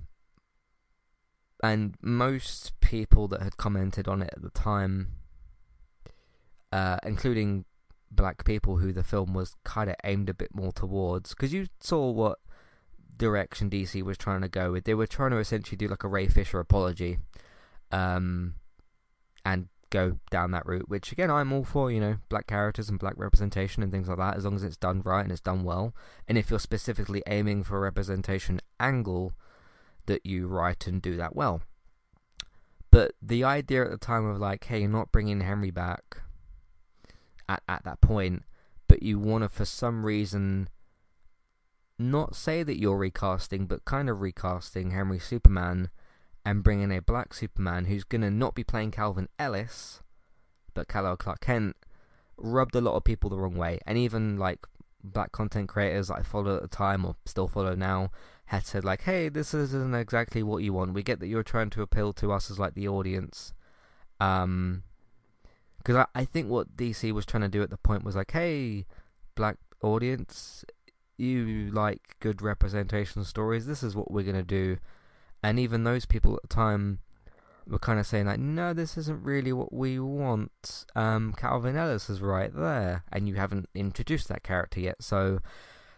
and 1.63 1.95
most 2.01 2.77
people 2.81 3.29
that 3.29 3.41
had 3.41 3.55
commented 3.55 4.05
on 4.05 4.21
it 4.21 4.29
at 4.35 4.41
the 4.41 4.49
time, 4.49 5.07
uh, 6.73 6.97
including 7.03 7.63
black 8.11 8.43
people 8.43 8.77
who 8.77 8.91
the 8.91 9.03
film 9.03 9.33
was 9.33 9.55
kind 9.63 9.89
of 9.89 9.95
aimed 10.03 10.29
a 10.29 10.33
bit 10.33 10.53
more 10.53 10.73
towards, 10.73 11.29
because 11.29 11.53
you 11.53 11.67
saw 11.79 12.11
what 12.11 12.39
direction 13.15 13.69
DC 13.69 14.03
was 14.03 14.17
trying 14.17 14.41
to 14.41 14.49
go 14.49 14.73
with. 14.73 14.83
They 14.83 14.93
were 14.93 15.07
trying 15.07 15.31
to 15.31 15.37
essentially 15.37 15.77
do 15.77 15.87
like 15.87 16.03
a 16.03 16.09
Ray 16.09 16.27
Fisher 16.27 16.59
apology, 16.59 17.19
um, 17.91 18.55
and 19.45 19.69
go 19.89 20.19
down 20.31 20.51
that 20.51 20.65
route. 20.65 20.89
Which 20.89 21.13
again, 21.13 21.31
I'm 21.31 21.53
all 21.53 21.63
for. 21.63 21.89
You 21.89 22.01
know, 22.01 22.17
black 22.27 22.45
characters 22.45 22.89
and 22.89 22.99
black 22.99 23.13
representation 23.15 23.83
and 23.83 23.91
things 23.91 24.09
like 24.09 24.17
that, 24.17 24.35
as 24.35 24.43
long 24.43 24.55
as 24.55 24.65
it's 24.65 24.75
done 24.75 25.01
right 25.05 25.21
and 25.21 25.31
it's 25.31 25.39
done 25.39 25.63
well. 25.63 25.95
And 26.27 26.37
if 26.37 26.49
you're 26.49 26.59
specifically 26.59 27.23
aiming 27.25 27.63
for 27.63 27.77
a 27.77 27.81
representation 27.81 28.59
angle, 28.81 29.31
that 30.05 30.25
you 30.25 30.47
write 30.47 30.87
and 30.87 31.01
do 31.01 31.15
that 31.17 31.35
well. 31.35 31.61
But 32.91 33.13
the 33.21 33.43
idea 33.43 33.83
at 33.83 33.91
the 33.91 33.97
time 33.97 34.25
of 34.25 34.37
like, 34.37 34.65
hey, 34.65 34.81
you're 34.81 34.89
not 34.89 35.11
bringing 35.11 35.41
Henry 35.41 35.71
back 35.71 36.21
at 37.49 37.63
at 37.67 37.83
that 37.85 38.01
point, 38.01 38.43
but 38.87 39.01
you 39.01 39.17
want 39.19 39.43
to 39.43 39.49
for 39.49 39.65
some 39.65 40.05
reason 40.05 40.69
not 41.97 42.35
say 42.35 42.63
that 42.63 42.79
you're 42.79 42.97
recasting, 42.97 43.65
but 43.65 43.85
kind 43.85 44.09
of 44.09 44.21
recasting 44.21 44.91
Henry 44.91 45.19
Superman 45.19 45.89
and 46.45 46.63
bringing 46.63 46.91
a 46.91 47.01
black 47.01 47.33
Superman 47.33 47.85
who's 47.85 48.03
going 48.03 48.21
to 48.21 48.31
not 48.31 48.55
be 48.55 48.63
playing 48.63 48.91
Calvin 48.91 49.29
Ellis, 49.39 50.01
but 50.73 50.87
Kal-El 50.87 51.17
Clark 51.17 51.41
Kent, 51.41 51.75
rubbed 52.37 52.75
a 52.75 52.81
lot 52.81 52.95
of 52.95 53.03
people 53.03 53.29
the 53.29 53.37
wrong 53.37 53.55
way. 53.55 53.79
And 53.85 53.97
even 53.97 54.37
like 54.37 54.59
black 55.03 55.31
content 55.31 55.69
creators 55.69 56.07
that 56.07 56.19
I 56.19 56.23
followed 56.23 56.57
at 56.57 56.61
the 56.61 56.67
time 56.67 57.05
or 57.05 57.15
still 57.25 57.47
follow 57.47 57.75
now 57.75 58.11
had 58.45 58.65
said 58.65 58.83
like, 58.83 59.03
hey, 59.03 59.29
this 59.29 59.53
isn't 59.53 59.95
exactly 59.95 60.43
what 60.43 60.63
you 60.63 60.73
want. 60.73 60.93
We 60.93 61.03
get 61.03 61.19
that 61.19 61.27
you're 61.27 61.43
trying 61.43 61.69
to 61.71 61.81
appeal 61.81 62.13
to 62.13 62.31
us 62.31 62.49
as 62.51 62.59
like 62.59 62.73
the 62.73 62.87
audience. 62.87 63.53
Um, 64.19 64.83
because 65.77 65.95
I, 65.95 66.05
I 66.15 66.25
think 66.25 66.49
what 66.49 66.77
DC 66.77 67.11
was 67.11 67.25
trying 67.25 67.41
to 67.41 67.49
do 67.49 67.61
at 67.61 67.69
the 67.69 67.77
point 67.77 68.03
was 68.03 68.15
like, 68.15 68.31
hey, 68.31 68.85
black 69.35 69.57
audience, 69.81 70.63
you 71.17 71.69
like 71.71 72.15
good 72.19 72.41
representation 72.41 73.23
stories, 73.25 73.65
this 73.65 73.83
is 73.83 73.95
what 73.95 74.11
we're 74.11 74.23
going 74.23 74.35
to 74.35 74.43
do. 74.43 74.77
And 75.41 75.59
even 75.59 75.83
those 75.83 76.05
people 76.05 76.35
at 76.35 76.41
the 76.41 76.47
time 76.47 76.99
were 77.67 77.79
kind 77.79 77.99
of 77.99 78.05
saying 78.05 78.25
like, 78.25 78.39
no, 78.39 78.73
this 78.73 78.97
isn't 78.97 79.23
really 79.23 79.53
what 79.53 79.73
we 79.73 79.99
want. 79.99 80.85
Um, 80.95 81.33
Calvin 81.37 81.75
Ellis 81.75 82.09
is 82.09 82.21
right 82.21 82.53
there, 82.53 83.03
and 83.11 83.27
you 83.27 83.35
haven't 83.35 83.69
introduced 83.73 84.27
that 84.29 84.43
character 84.43 84.79
yet. 84.79 85.01
So, 85.01 85.39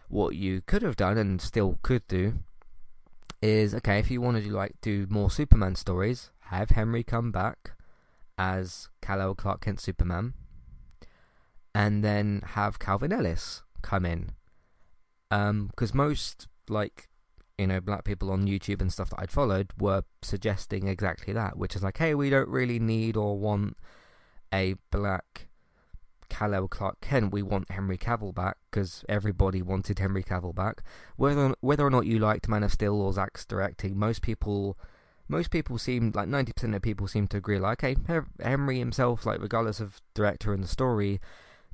what 0.08 0.36
you 0.36 0.62
could 0.66 0.82
have 0.82 0.96
done 0.96 1.18
and 1.18 1.40
still 1.40 1.78
could 1.82 2.06
do 2.06 2.34
is 3.42 3.74
okay 3.74 3.98
if 3.98 4.10
you 4.10 4.20
want 4.20 4.42
to 4.42 4.52
like 4.52 4.74
do 4.80 5.06
more 5.10 5.30
Superman 5.30 5.74
stories, 5.74 6.30
have 6.50 6.70
Henry 6.70 7.02
come 7.02 7.32
back 7.32 7.72
as 8.38 8.88
Kal-El 9.02 9.34
Clark 9.34 9.62
Kent 9.62 9.80
Superman, 9.80 10.34
and 11.74 12.04
then 12.04 12.42
have 12.44 12.78
Calvin 12.78 13.12
Ellis 13.12 13.62
come 13.82 14.06
in 14.06 14.32
because 15.28 15.90
um, 15.90 15.96
most 15.96 16.48
like 16.68 17.08
you 17.58 17.66
know 17.66 17.80
black 17.80 18.04
people 18.04 18.30
on 18.30 18.46
YouTube 18.46 18.80
and 18.80 18.92
stuff 18.92 19.10
that 19.10 19.20
I'd 19.20 19.30
followed 19.30 19.72
were 19.78 20.02
suggesting 20.22 20.88
exactly 20.88 21.32
that, 21.32 21.56
which 21.56 21.74
is 21.76 21.82
like, 21.82 21.98
hey, 21.98 22.14
we 22.14 22.30
don't 22.30 22.48
really 22.48 22.78
need 22.78 23.16
or 23.16 23.38
want 23.38 23.76
a 24.52 24.74
black 24.90 25.48
Kal-El 26.28 26.68
Clark 26.68 27.00
Kent. 27.00 27.32
We 27.32 27.42
want 27.42 27.70
Henry 27.70 27.96
Cavill 27.96 28.34
back 28.34 28.56
because 28.70 29.04
everybody 29.08 29.62
wanted 29.62 29.98
Henry 29.98 30.22
Cavill 30.22 30.54
back. 30.54 30.82
Whether 31.16 31.54
whether 31.60 31.86
or 31.86 31.90
not 31.90 32.06
you 32.06 32.18
liked 32.18 32.48
Man 32.48 32.62
of 32.62 32.72
Steel 32.72 33.00
or 33.00 33.12
Zack's 33.12 33.44
directing, 33.44 33.98
most 33.98 34.22
people. 34.22 34.78
Most 35.28 35.50
people 35.50 35.76
seem 35.76 36.12
like 36.14 36.28
ninety 36.28 36.52
percent 36.52 36.76
of 36.76 36.82
people 36.82 37.08
seem 37.08 37.26
to 37.28 37.36
agree. 37.36 37.58
Like, 37.58 37.82
okay, 37.82 37.96
Henry 38.40 38.78
himself, 38.78 39.26
like 39.26 39.40
regardless 39.40 39.80
of 39.80 40.00
director 40.14 40.52
and 40.52 40.62
the 40.62 40.68
story, 40.68 41.14
in 41.14 41.18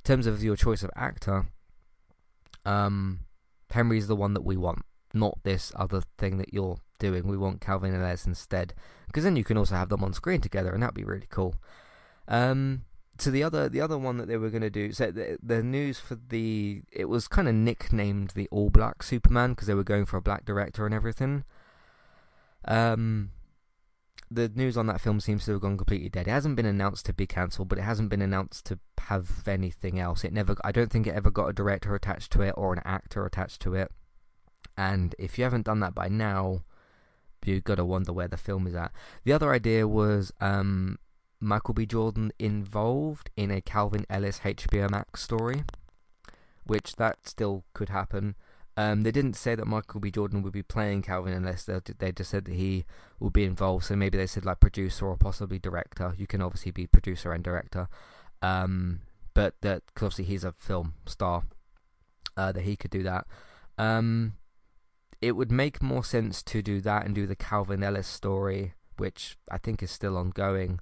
terms 0.03 0.25
of 0.25 0.43
your 0.43 0.55
choice 0.55 0.81
of 0.81 0.89
actor, 0.95 1.45
um, 2.65 3.19
Henry's 3.69 4.07
the 4.07 4.15
one 4.15 4.33
that 4.33 4.43
we 4.43 4.57
want, 4.57 4.85
not 5.13 5.39
this 5.43 5.71
other 5.75 6.01
thing 6.17 6.37
that 6.37 6.53
you're 6.53 6.79
doing. 6.99 7.27
We 7.27 7.37
want 7.37 7.61
Calvin 7.61 7.93
Ellis 7.93 8.25
instead, 8.25 8.73
because 9.07 9.23
then 9.23 9.35
you 9.35 9.43
can 9.43 9.57
also 9.57 9.75
have 9.75 9.89
them 9.89 10.03
on 10.03 10.13
screen 10.13 10.41
together, 10.41 10.73
and 10.73 10.81
that'd 10.81 10.95
be 10.95 11.03
really 11.03 11.27
cool. 11.29 11.55
Um, 12.27 12.85
so 13.17 13.29
the 13.29 13.43
other 13.43 13.69
the 13.69 13.81
other 13.81 13.97
one 13.97 14.17
that 14.17 14.27
they 14.27 14.37
were 14.37 14.49
going 14.49 14.61
to 14.61 14.69
do, 14.69 14.91
so 14.91 15.11
the, 15.11 15.37
the 15.41 15.61
news 15.61 15.99
for 15.99 16.15
the 16.15 16.81
it 16.91 17.05
was 17.05 17.27
kind 17.27 17.47
of 17.47 17.53
nicknamed 17.53 18.31
the 18.31 18.47
All 18.51 18.69
Black 18.69 19.03
Superman 19.03 19.51
because 19.51 19.67
they 19.67 19.75
were 19.75 19.83
going 19.83 20.05
for 20.05 20.17
a 20.17 20.21
black 20.21 20.45
director 20.45 20.85
and 20.85 20.95
everything. 20.95 21.43
Um, 22.65 23.31
the 24.31 24.49
news 24.49 24.77
on 24.77 24.87
that 24.87 25.01
film 25.01 25.19
seems 25.19 25.45
to 25.45 25.51
have 25.51 25.61
gone 25.61 25.77
completely 25.77 26.09
dead. 26.09 26.27
It 26.27 26.31
hasn't 26.31 26.55
been 26.55 26.65
announced 26.65 27.05
to 27.05 27.13
be 27.13 27.27
cancelled, 27.27 27.69
but 27.69 27.77
it 27.77 27.83
hasn't 27.83 28.09
been 28.09 28.21
announced 28.21 28.65
to 28.65 28.79
have 28.97 29.47
anything 29.47 29.99
else. 29.99 30.23
It 30.23 30.33
never. 30.33 30.55
I 30.63 30.71
don't 30.71 30.91
think 30.91 31.05
it 31.05 31.13
ever 31.13 31.29
got 31.29 31.49
a 31.49 31.53
director 31.53 31.93
attached 31.93 32.31
to 32.31 32.41
it 32.41 32.53
or 32.57 32.73
an 32.73 32.81
actor 32.83 33.25
attached 33.25 33.61
to 33.61 33.75
it. 33.75 33.91
And 34.77 35.15
if 35.19 35.37
you 35.37 35.43
haven't 35.43 35.65
done 35.65 35.79
that 35.81 35.93
by 35.93 36.07
now, 36.07 36.63
you 37.45 37.55
have 37.55 37.63
gotta 37.63 37.85
wonder 37.85 38.13
where 38.13 38.27
the 38.27 38.37
film 38.37 38.67
is 38.67 38.75
at. 38.75 38.91
The 39.23 39.33
other 39.33 39.51
idea 39.51 39.87
was 39.87 40.31
um, 40.39 40.97
Michael 41.39 41.73
B. 41.73 41.85
Jordan 41.85 42.31
involved 42.39 43.29
in 43.35 43.51
a 43.51 43.61
Calvin 43.61 44.05
Ellis 44.09 44.39
HBO 44.39 44.89
Max 44.89 45.21
story, 45.21 45.63
which 46.65 46.95
that 46.95 47.27
still 47.27 47.65
could 47.73 47.89
happen. 47.89 48.35
Um, 48.75 49.03
they 49.03 49.11
didn't 49.11 49.35
say 49.35 49.53
that 49.53 49.67
Michael 49.67 49.99
B. 49.99 50.09
Jordan 50.09 50.41
would 50.41 50.53
be 50.53 50.63
playing 50.63 51.03
Calvin 51.03 51.33
unless 51.33 51.65
they, 51.65 51.79
they 51.99 52.11
just 52.11 52.31
said 52.31 52.45
that 52.45 52.55
he 52.55 52.85
would 53.19 53.33
be 53.33 53.43
involved. 53.43 53.85
So 53.85 53.95
maybe 53.95 54.17
they 54.17 54.25
said 54.25 54.45
like 54.45 54.59
producer 54.59 55.05
or 55.05 55.17
possibly 55.17 55.59
director. 55.59 56.15
You 56.17 56.25
can 56.25 56.41
obviously 56.41 56.71
be 56.71 56.87
producer 56.87 57.31
and 57.33 57.43
director, 57.43 57.87
um, 58.41 59.01
but 59.33 59.55
that 59.61 59.83
cause 59.93 60.13
obviously 60.13 60.25
he's 60.25 60.43
a 60.43 60.53
film 60.53 60.93
star, 61.05 61.43
uh, 62.35 62.51
that 62.51 62.63
he 62.63 62.75
could 62.75 62.91
do 62.91 63.03
that. 63.03 63.27
Um, 63.77 64.33
it 65.23 65.37
would 65.37 65.51
make 65.51 65.81
more 65.81 66.03
sense 66.03 66.43
to 66.43 66.61
do 66.61 66.81
that 66.81 67.05
and 67.05 67.15
do 67.15 67.25
the 67.25 67.35
Calvin 67.35 67.81
Ellis 67.81 68.07
story, 68.07 68.73
which 68.97 69.37
I 69.49 69.57
think 69.57 69.81
is 69.81 69.89
still 69.89 70.17
ongoing. 70.17 70.79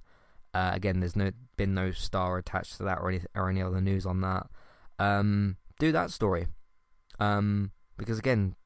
Uh, 0.52 0.72
again, 0.74 1.00
there's 1.00 1.16
no 1.16 1.30
been 1.56 1.74
no 1.74 1.92
star 1.92 2.38
attached 2.38 2.76
to 2.76 2.82
that 2.82 2.98
or 2.98 3.08
any 3.08 3.20
or 3.34 3.48
any 3.48 3.62
other 3.62 3.80
news 3.80 4.04
on 4.04 4.20
that. 4.20 4.48
Um, 4.98 5.56
do 5.78 5.92
that 5.92 6.10
story. 6.10 6.48
Um, 7.20 7.70
because 7.96 8.18
again, 8.18 8.56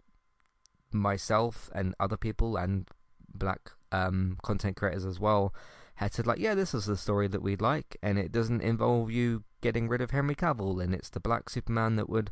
myself 0.93 1.71
and 1.75 1.95
other 2.01 2.17
people 2.17 2.57
and 2.57 2.89
black 3.29 3.73
um, 3.93 4.39
content 4.43 4.77
creators 4.77 5.05
as 5.05 5.21
well 5.21 5.55
had 5.97 6.15
said 6.15 6.27
like, 6.27 6.39
yeah, 6.39 6.55
this 6.55 6.75
is 6.75 6.87
the 6.87 6.97
story 6.97 7.29
that 7.29 7.43
we'd 7.43 7.61
like, 7.61 7.97
and 8.03 8.19
it 8.19 8.33
doesn't 8.33 8.63
involve 8.63 9.11
you 9.11 9.45
getting 9.61 9.89
rid 9.89 10.01
of 10.01 10.11
Henry 10.11 10.35
Cavill, 10.35 10.83
and 10.83 10.95
it's 10.95 11.11
the 11.11 11.21
black 11.21 11.51
Superman 11.51 11.97
that 11.97 12.09
would 12.09 12.31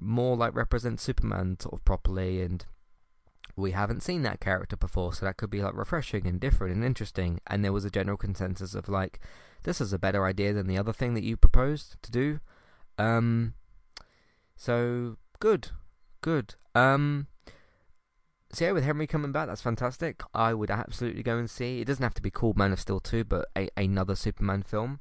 more 0.00 0.36
like 0.36 0.54
represent 0.54 1.00
Superman 1.00 1.58
sort 1.60 1.74
of 1.74 1.84
properly 1.84 2.42
and 2.42 2.64
we 3.56 3.72
haven't 3.72 4.02
seen 4.02 4.22
that 4.22 4.40
character 4.40 4.76
before, 4.76 5.12
so 5.12 5.26
that 5.26 5.36
could 5.36 5.50
be 5.50 5.62
like 5.62 5.74
refreshing 5.74 6.26
and 6.26 6.40
different 6.40 6.74
and 6.74 6.84
interesting. 6.84 7.40
And 7.46 7.64
there 7.64 7.72
was 7.72 7.84
a 7.84 7.90
general 7.90 8.16
consensus 8.16 8.74
of 8.74 8.88
like, 8.88 9.20
this 9.62 9.80
is 9.80 9.92
a 9.92 9.98
better 9.98 10.24
idea 10.24 10.52
than 10.52 10.66
the 10.66 10.78
other 10.78 10.92
thing 10.92 11.14
that 11.14 11.24
you 11.24 11.36
proposed 11.36 11.96
to 12.02 12.10
do. 12.10 12.40
Um, 12.98 13.54
so 14.56 15.16
good, 15.38 15.68
good. 16.20 16.54
Um, 16.74 17.26
so 18.52 18.64
yeah, 18.64 18.72
with 18.72 18.84
Henry 18.84 19.06
coming 19.06 19.32
back, 19.32 19.48
that's 19.48 19.62
fantastic. 19.62 20.22
I 20.34 20.54
would 20.54 20.70
absolutely 20.70 21.22
go 21.22 21.38
and 21.38 21.48
see. 21.48 21.80
It 21.80 21.86
doesn't 21.86 22.02
have 22.02 22.14
to 22.14 22.22
be 22.22 22.30
called 22.30 22.56
Man 22.56 22.72
of 22.72 22.80
Steel 22.80 23.00
2, 23.00 23.24
but 23.24 23.46
a, 23.56 23.68
another 23.76 24.16
Superman 24.16 24.62
film. 24.62 25.00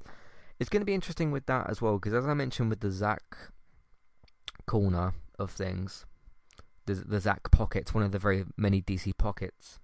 It's 0.60 0.70
going 0.70 0.82
to 0.82 0.86
be 0.86 0.94
interesting 0.94 1.32
with 1.32 1.46
that 1.46 1.70
as 1.70 1.82
well, 1.82 1.96
because 1.96 2.14
as 2.14 2.28
I 2.28 2.34
mentioned 2.34 2.70
with 2.70 2.82
the 2.82 2.92
Zack 2.92 3.38
corner 4.70 5.14
of 5.40 5.50
things, 5.50 6.06
the, 6.86 6.94
the 6.94 7.20
Zack 7.20 7.50
pockets, 7.50 7.92
one 7.92 8.04
of 8.04 8.12
the 8.12 8.20
very 8.20 8.46
many 8.56 8.84
DC 8.84 9.18
pockets. 9.18 9.80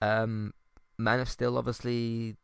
Um, 0.00 0.54
Man 0.96 1.18
of 1.18 1.28
Steel 1.28 1.58
obviously 1.58 2.36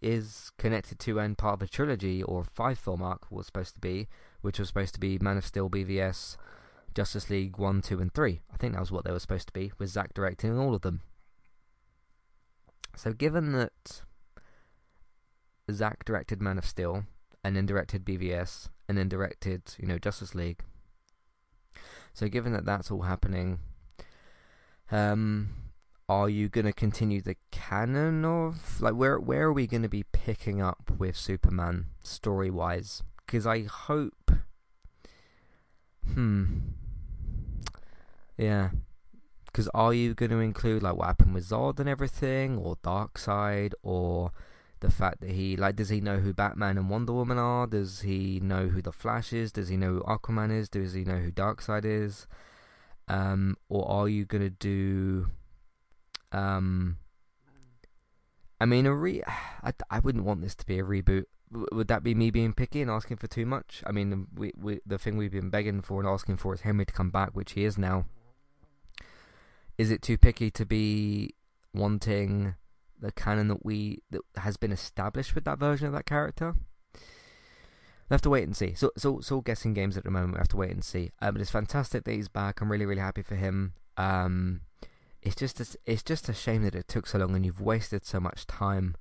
is 0.00 0.52
connected 0.56 1.00
to 1.00 1.18
and 1.18 1.36
part 1.36 1.54
of 1.54 1.62
a 1.62 1.66
trilogy 1.68 2.22
or 2.22 2.44
five 2.44 2.78
film 2.78 3.02
arc 3.02 3.28
was 3.28 3.46
supposed 3.46 3.74
to 3.74 3.80
be, 3.80 4.06
which 4.40 4.60
was 4.60 4.68
supposed 4.68 4.94
to 4.94 5.00
be 5.00 5.18
Man 5.18 5.36
of 5.36 5.44
Steel, 5.44 5.68
BVS, 5.68 6.36
Justice 6.94 7.28
League 7.28 7.58
1, 7.58 7.82
2, 7.82 8.00
and 8.00 8.14
3. 8.14 8.40
I 8.52 8.56
think 8.56 8.74
that 8.74 8.80
was 8.80 8.92
what 8.92 9.04
they 9.04 9.10
were 9.10 9.18
supposed 9.18 9.48
to 9.48 9.52
be, 9.52 9.72
with 9.78 9.90
Zack 9.90 10.14
directing 10.14 10.56
all 10.56 10.76
of 10.76 10.82
them. 10.82 11.00
So, 12.94 13.12
given 13.12 13.50
that 13.52 14.02
Zack 15.72 16.04
directed 16.04 16.40
Man 16.40 16.56
of 16.56 16.66
Steel, 16.66 17.04
and 17.42 17.56
then 17.56 17.66
directed 17.66 18.04
BVS, 18.04 18.68
and 18.88 18.96
then 18.96 19.08
directed, 19.08 19.74
you 19.78 19.88
know, 19.88 19.98
Justice 19.98 20.34
League. 20.34 20.60
So, 22.12 22.28
given 22.28 22.52
that 22.52 22.64
that's 22.64 22.90
all 22.90 23.02
happening, 23.02 23.60
um, 24.90 25.50
are 26.08 26.28
you 26.28 26.48
going 26.48 26.66
to 26.66 26.72
continue 26.72 27.20
the 27.22 27.36
canon 27.52 28.24
of 28.24 28.80
like 28.80 28.94
where 28.94 29.18
where 29.18 29.42
are 29.42 29.52
we 29.52 29.66
going 29.66 29.82
to 29.82 29.88
be 29.88 30.04
picking 30.12 30.60
up 30.60 30.90
with 30.98 31.16
Superman 31.16 31.86
story 32.02 32.50
wise? 32.50 33.02
Because 33.24 33.46
I 33.46 33.62
hope, 33.62 34.32
hmm, 36.12 36.44
yeah. 38.36 38.70
Because 39.46 39.68
are 39.74 39.94
you 39.94 40.14
going 40.14 40.30
to 40.30 40.38
include 40.38 40.82
like 40.82 40.96
what 40.96 41.06
happened 41.06 41.34
with 41.34 41.48
Zod 41.48 41.78
and 41.78 41.88
everything, 41.88 42.58
or 42.58 42.76
Darkseid, 42.76 43.72
or 43.82 44.32
the 44.80 44.90
fact 44.90 45.20
that 45.20 45.30
he 45.30 45.56
like 45.56 45.76
does 45.76 45.90
he 45.90 46.00
know 46.00 46.18
who 46.18 46.32
Batman 46.32 46.78
and 46.78 46.90
Wonder 46.90 47.12
Woman 47.12 47.38
are? 47.38 47.66
Does 47.66 48.00
he 48.00 48.40
know 48.40 48.68
who 48.68 48.82
the 48.82 48.92
Flash 48.92 49.32
is? 49.32 49.52
Does 49.52 49.68
he 49.68 49.76
know 49.76 49.94
who 49.94 50.00
Aquaman 50.00 50.50
is? 50.50 50.68
Does 50.68 50.94
he 50.94 51.04
know 51.04 51.18
who 51.18 51.30
Darkseid 51.30 51.84
is? 51.84 52.26
Um, 53.08 53.56
or 53.68 53.88
are 53.90 54.08
you 54.08 54.24
gonna 54.24 54.50
do? 54.50 55.30
Um, 56.32 56.98
I 58.60 58.66
mean, 58.66 58.86
a 58.86 58.94
re. 58.94 59.22
I, 59.62 59.72
I 59.90 59.98
wouldn't 59.98 60.24
want 60.24 60.40
this 60.40 60.54
to 60.56 60.66
be 60.66 60.78
a 60.78 60.84
reboot. 60.84 61.24
would 61.50 61.88
that 61.88 62.02
be 62.02 62.14
me 62.14 62.30
being 62.30 62.54
picky 62.54 62.80
and 62.80 62.90
asking 62.90 63.18
for 63.18 63.26
too 63.26 63.44
much? 63.44 63.82
I 63.86 63.92
mean, 63.92 64.28
we, 64.34 64.52
we 64.56 64.80
the 64.86 64.98
thing 64.98 65.16
we've 65.16 65.32
been 65.32 65.50
begging 65.50 65.82
for 65.82 66.00
and 66.00 66.08
asking 66.08 66.38
for 66.38 66.54
is 66.54 66.62
Henry 66.62 66.86
to 66.86 66.92
come 66.92 67.10
back, 67.10 67.30
which 67.30 67.52
he 67.52 67.64
is 67.64 67.76
now. 67.76 68.06
Is 69.76 69.90
it 69.90 70.02
too 70.02 70.18
picky 70.18 70.50
to 70.52 70.64
be 70.64 71.34
wanting 71.74 72.54
the 73.00 73.12
canon 73.12 73.48
that 73.48 73.64
we 73.64 74.02
that 74.10 74.22
has 74.36 74.56
been 74.56 74.72
established 74.72 75.34
with 75.34 75.44
that 75.44 75.58
version 75.58 75.86
of 75.86 75.92
that 75.92 76.06
character? 76.06 76.54
We 78.10 78.14
have 78.14 78.22
to 78.22 78.30
wait 78.30 78.42
and 78.42 78.56
see. 78.56 78.74
So, 78.74 78.90
so 78.96 79.18
it's 79.18 79.30
all 79.30 79.40
guessing 79.40 79.72
games 79.72 79.96
at 79.96 80.02
the 80.02 80.10
moment. 80.10 80.34
We 80.34 80.38
have 80.38 80.48
to 80.48 80.56
wait 80.56 80.72
and 80.72 80.84
see. 80.84 81.12
Um, 81.22 81.34
but 81.34 81.40
it's 81.40 81.50
fantastic 81.50 82.02
that 82.02 82.12
he's 82.12 82.26
back. 82.26 82.60
I'm 82.60 82.70
really, 82.70 82.84
really 82.84 83.00
happy 83.00 83.22
for 83.22 83.36
him. 83.36 83.74
Um, 83.96 84.62
it's 85.22 85.36
just, 85.36 85.60
a, 85.60 85.76
it's 85.86 86.02
just 86.02 86.28
a 86.28 86.34
shame 86.34 86.64
that 86.64 86.74
it 86.74 86.88
took 86.88 87.06
so 87.06 87.18
long, 87.18 87.36
and 87.36 87.46
you've 87.46 87.60
wasted 87.60 88.04
so 88.04 88.18
much 88.18 88.48
time. 88.48 88.96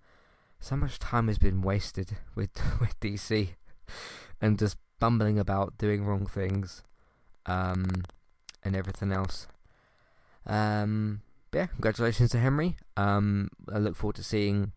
So 0.60 0.76
much 0.76 1.00
time 1.00 1.28
has 1.28 1.40
been 1.40 1.62
wasted 1.62 2.18
with 2.36 2.52
with 2.80 3.00
DC, 3.00 3.50
and 4.42 4.60
just 4.60 4.78
bumbling 5.00 5.40
about, 5.40 5.78
doing 5.78 6.06
wrong 6.06 6.28
things, 6.28 6.84
um, 7.48 8.04
and 8.64 8.76
everything 8.76 9.12
else. 9.12 9.48
Um, 10.46 11.22
yeah, 11.54 11.68
congratulations 11.68 12.32
to 12.32 12.40
Henry. 12.40 12.78
Um, 12.96 13.50
I 13.72 13.80
look 13.80 13.96
forward 13.96 14.16
to 14.18 14.24
seeing 14.24 14.74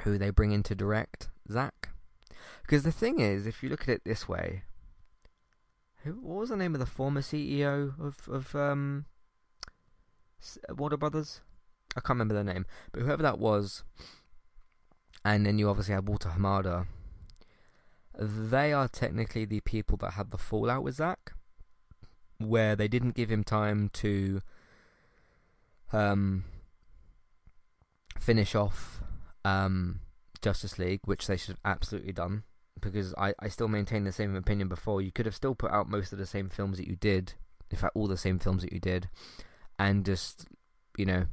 who 0.00 0.18
they 0.18 0.30
bring 0.30 0.52
in 0.52 0.62
to 0.64 0.74
direct 0.74 1.28
Zack. 1.50 1.90
Because 2.62 2.82
the 2.82 2.92
thing 2.92 3.20
is, 3.20 3.46
if 3.46 3.62
you 3.62 3.68
look 3.68 3.82
at 3.82 3.88
it 3.88 4.02
this 4.04 4.28
way, 4.28 4.62
who 6.04 6.12
what 6.20 6.40
was 6.40 6.48
the 6.50 6.56
name 6.56 6.74
of 6.74 6.80
the 6.80 6.86
former 6.86 7.20
CEO 7.20 7.98
of 8.00 8.28
of 8.28 8.54
um, 8.54 9.06
Warner 10.70 10.96
Brothers? 10.96 11.40
I 11.96 12.00
can't 12.00 12.10
remember 12.10 12.34
their 12.34 12.44
name, 12.44 12.66
but 12.92 13.02
whoever 13.02 13.22
that 13.22 13.38
was, 13.38 13.82
and 15.24 15.46
then 15.46 15.58
you 15.58 15.68
obviously 15.68 15.94
have 15.94 16.08
Walter 16.08 16.28
Hamada. 16.36 16.86
They 18.18 18.72
are 18.72 18.88
technically 18.88 19.44
the 19.44 19.60
people 19.60 19.96
that 19.98 20.12
had 20.12 20.30
the 20.30 20.38
fallout 20.38 20.82
with 20.82 20.96
Zack, 20.96 21.32
where 22.38 22.76
they 22.76 22.88
didn't 22.88 23.14
give 23.14 23.30
him 23.30 23.44
time 23.44 23.90
to 23.94 24.40
um, 25.92 26.44
finish 28.18 28.54
off 28.54 29.00
um, 29.44 30.00
Justice 30.42 30.78
League, 30.78 31.00
which 31.04 31.26
they 31.26 31.36
should 31.36 31.56
have 31.56 31.72
absolutely 31.72 32.12
done. 32.12 32.44
Because 32.80 33.14
I, 33.14 33.34
I 33.40 33.48
still 33.48 33.68
maintain 33.68 34.04
the 34.04 34.12
same 34.12 34.36
opinion 34.36 34.68
before. 34.68 35.00
You 35.00 35.10
could 35.10 35.26
have 35.26 35.34
still 35.34 35.54
put 35.54 35.70
out 35.70 35.88
most 35.88 36.12
of 36.12 36.18
the 36.18 36.26
same 36.26 36.50
films 36.50 36.76
that 36.76 36.86
you 36.86 36.96
did, 36.96 37.34
in 37.70 37.78
fact, 37.78 37.96
all 37.96 38.06
the 38.06 38.18
same 38.18 38.38
films 38.38 38.62
that 38.62 38.72
you 38.72 38.80
did, 38.80 39.08
and 39.78 40.04
just, 40.04 40.46
you 40.98 41.06
know, 41.06 41.26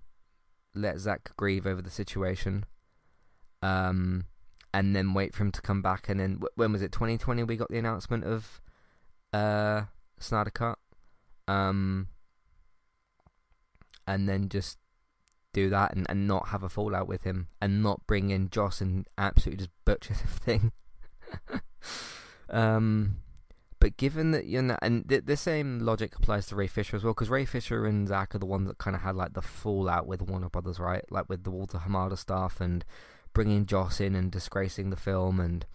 let 0.74 0.99
Zack 0.99 1.32
grieve 1.36 1.68
over 1.68 1.82
the 1.82 1.89
situation. 1.89 2.66
Um, 3.62 4.26
and 4.74 4.95
then 4.95 5.14
wait 5.14 5.36
for 5.36 5.43
him 5.43 5.51
to 5.51 5.62
come 5.62 5.82
back. 5.82 6.08
And 6.08 6.20
then, 6.20 6.41
when 6.56 6.72
was 6.72 6.82
it? 6.82 6.91
2020 6.91 7.43
we 7.43 7.58
got 7.58 7.70
the 7.70 7.78
announcement 7.78 8.24
of 8.24 8.62
uh, 9.34 9.84
Snyder 10.20 10.49
Cut. 10.49 10.80
Um, 11.47 12.08
and 14.08 14.28
then 14.28 14.49
just 14.49 14.78
do 15.54 15.70
that 15.70 15.95
and, 15.95 16.06
and 16.10 16.28
not 16.28 16.49
have 16.49 16.64
a 16.64 16.70
fallout 16.70 17.08
with 17.08 17.24
him 17.24 17.47
and 17.62 17.82
not 17.84 18.06
bring 18.08 18.32
in 18.32 18.49
Joss 18.49 18.82
and 18.82 19.08
absolutely 19.18 19.66
just 19.66 19.72
butcher 19.86 20.14
the 20.22 20.28
thing. 20.28 20.72
um, 22.49 23.18
but 23.80 23.97
given 23.97 24.32
that 24.32 24.45
you 24.45 24.62
know, 24.62 24.78
and 24.82 25.06
the, 25.08 25.20
the 25.20 25.38
same 25.38 25.80
logic 25.80 26.16
applies 26.16 26.47
to 26.47 26.56
Ray 26.56 26.68
Fisher 26.68 26.95
as 26.95 27.04
well, 27.04 27.14
because 27.14 27.30
Ray 27.30 27.45
Fisher 27.45 27.86
and 27.86 28.08
Zack 28.08 28.34
are 28.34 28.39
the 28.39 28.45
ones 28.45 28.68
that 28.68 28.78
kind 28.78 28.95
of 28.95 29.01
had 29.01 29.16
like 29.16 29.34
the 29.34 29.41
fallout 29.41 30.08
with 30.08 30.22
Warner 30.22 30.49
Brothers, 30.49 30.80
right? 30.80 31.04
Like 31.10 31.30
with 31.30 31.43
the 31.43 31.51
Walter 31.51 31.80
Hamada 31.80 32.18
stuff 32.18 32.60
and 32.60 32.86
bringing 33.34 33.66
Joss 33.66 33.99
in 33.99 34.16
and 34.16 34.32
disgracing 34.32 34.89
the 34.89 34.95
film 34.95 35.39
and 35.39 35.66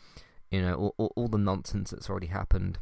you 0.51 0.63
know 0.63 0.75
all, 0.75 0.95
all, 0.97 1.13
all 1.17 1.29
the 1.29 1.39
nonsense 1.39 1.91
that's 1.91 2.09
already 2.09 2.29
happened. 2.29 2.79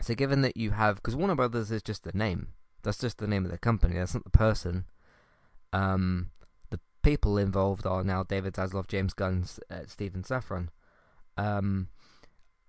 So 0.00 0.14
given 0.14 0.42
that 0.42 0.56
you 0.56 0.72
have, 0.72 0.96
because 0.96 1.14
Warner 1.14 1.36
Brothers 1.36 1.70
is 1.70 1.82
just 1.82 2.06
a 2.06 2.16
name, 2.16 2.48
that's 2.84 2.98
just 2.98 3.18
the 3.18 3.26
name 3.26 3.44
of 3.44 3.50
the 3.50 3.58
company. 3.58 3.96
That's 3.96 4.14
not 4.14 4.24
the 4.24 4.30
person. 4.30 4.84
Um, 5.72 6.30
the 6.70 6.78
people 7.02 7.36
involved 7.36 7.86
are 7.86 8.04
now 8.04 8.22
David 8.22 8.54
Zaslav, 8.54 8.86
James 8.86 9.14
Gunn, 9.14 9.44
uh, 9.70 9.80
Stephen 9.86 10.22
Safran. 10.22 10.68
Um, 11.36 11.88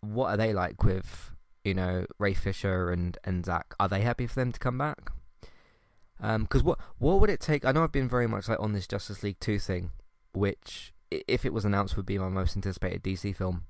what 0.01 0.28
are 0.30 0.38
they 0.38 0.53
like 0.53 0.84
with 0.84 1.32
you 1.63 1.74
know 1.74 2.05
Ray 2.18 2.34
Fisher 2.34 2.89
and 2.89 3.18
and 3.24 3.45
Zack? 3.45 3.76
Are 3.80 3.88
they 3.88 4.01
happy 4.01 4.26
for 4.26 4.36
them 4.36 4.51
to 4.51 4.59
come 4.59 4.78
back? 4.78 5.11
Because 6.18 6.61
um, 6.61 6.68
what 6.68 6.80
what 6.97 7.20
would 7.20 7.30
it 7.30 7.39
take? 7.39 7.66
I 7.66 7.72
know 7.72 7.84
I've 7.84 7.91
been 7.91 8.09
very 8.09 8.28
much 8.28 8.47
like 8.49 8.59
on 8.59 8.74
this 8.74 8.88
Justice 8.88 9.22
League 9.22 9.39
two 9.39 9.59
thing, 9.59 9.91
which 10.34 10.93
if 11.11 11.45
it 11.45 11.53
was 11.53 11.66
announced 11.66 11.97
would 11.97 12.05
be 12.05 12.18
my 12.18 12.30
most 12.30 12.55
anticipated 12.55 13.03
DC 13.03 13.36
film. 13.36 13.66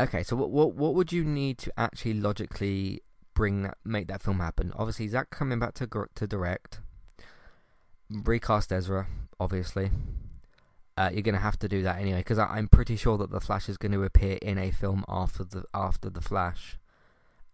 Okay, 0.00 0.22
so 0.22 0.34
what 0.34 0.50
what 0.50 0.74
what 0.74 0.94
would 0.94 1.12
you 1.12 1.24
need 1.24 1.58
to 1.58 1.72
actually 1.76 2.14
logically 2.14 3.02
bring 3.40 3.62
that, 3.62 3.78
make 3.86 4.06
that 4.06 4.22
film 4.22 4.38
happen. 4.38 4.70
Obviously, 4.76 5.08
Zack 5.08 5.30
coming 5.30 5.58
back 5.58 5.72
to 5.72 5.88
to 6.14 6.26
direct, 6.26 6.80
recast 8.10 8.70
Ezra, 8.70 9.06
obviously. 9.38 9.90
Uh, 10.98 11.08
you're 11.10 11.22
gonna 11.22 11.38
have 11.38 11.58
to 11.60 11.66
do 11.66 11.82
that 11.82 11.98
anyway 11.98 12.18
because 12.18 12.38
I'm 12.38 12.68
pretty 12.68 12.96
sure 12.96 13.16
that 13.16 13.30
the 13.30 13.40
Flash 13.40 13.70
is 13.70 13.78
going 13.78 13.92
to 13.92 14.02
appear 14.02 14.36
in 14.42 14.58
a 14.58 14.70
film 14.70 15.06
after 15.08 15.42
the 15.42 15.64
after 15.72 16.10
the 16.10 16.20
Flash. 16.20 16.76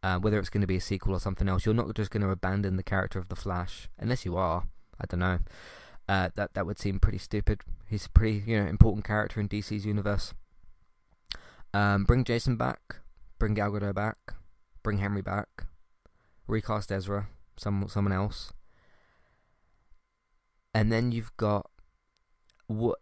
Uh, 0.02 0.18
whether 0.18 0.40
it's 0.40 0.50
going 0.50 0.60
to 0.60 0.66
be 0.66 0.76
a 0.76 0.80
sequel 0.80 1.14
or 1.14 1.20
something 1.20 1.48
else, 1.48 1.64
you're 1.64 1.74
not 1.74 1.94
just 1.94 2.10
going 2.10 2.22
to 2.22 2.30
abandon 2.30 2.76
the 2.76 2.82
character 2.82 3.20
of 3.20 3.28
the 3.28 3.36
Flash 3.36 3.88
unless 3.96 4.24
you 4.24 4.36
are. 4.36 4.64
I 5.00 5.04
don't 5.06 5.20
know. 5.20 5.38
Uh, 6.08 6.30
that 6.34 6.54
that 6.54 6.66
would 6.66 6.80
seem 6.80 6.98
pretty 6.98 7.18
stupid. 7.18 7.60
He's 7.88 8.06
a 8.06 8.10
pretty 8.10 8.42
you 8.44 8.60
know 8.60 8.66
important 8.66 9.04
character 9.04 9.38
in 9.38 9.48
DC's 9.48 9.86
universe. 9.86 10.34
Um, 11.72 12.02
bring 12.02 12.24
Jason 12.24 12.56
back. 12.56 12.96
Bring 13.38 13.54
Gal 13.54 13.70
Gadot 13.70 13.94
back. 13.94 14.34
Bring 14.82 14.98
Henry 14.98 15.22
back 15.22 15.66
recast 16.46 16.92
Ezra, 16.92 17.28
some 17.56 17.86
someone 17.88 18.12
else, 18.12 18.52
and 20.74 20.90
then 20.92 21.12
you've 21.12 21.36
got 21.36 21.70
what 22.66 22.98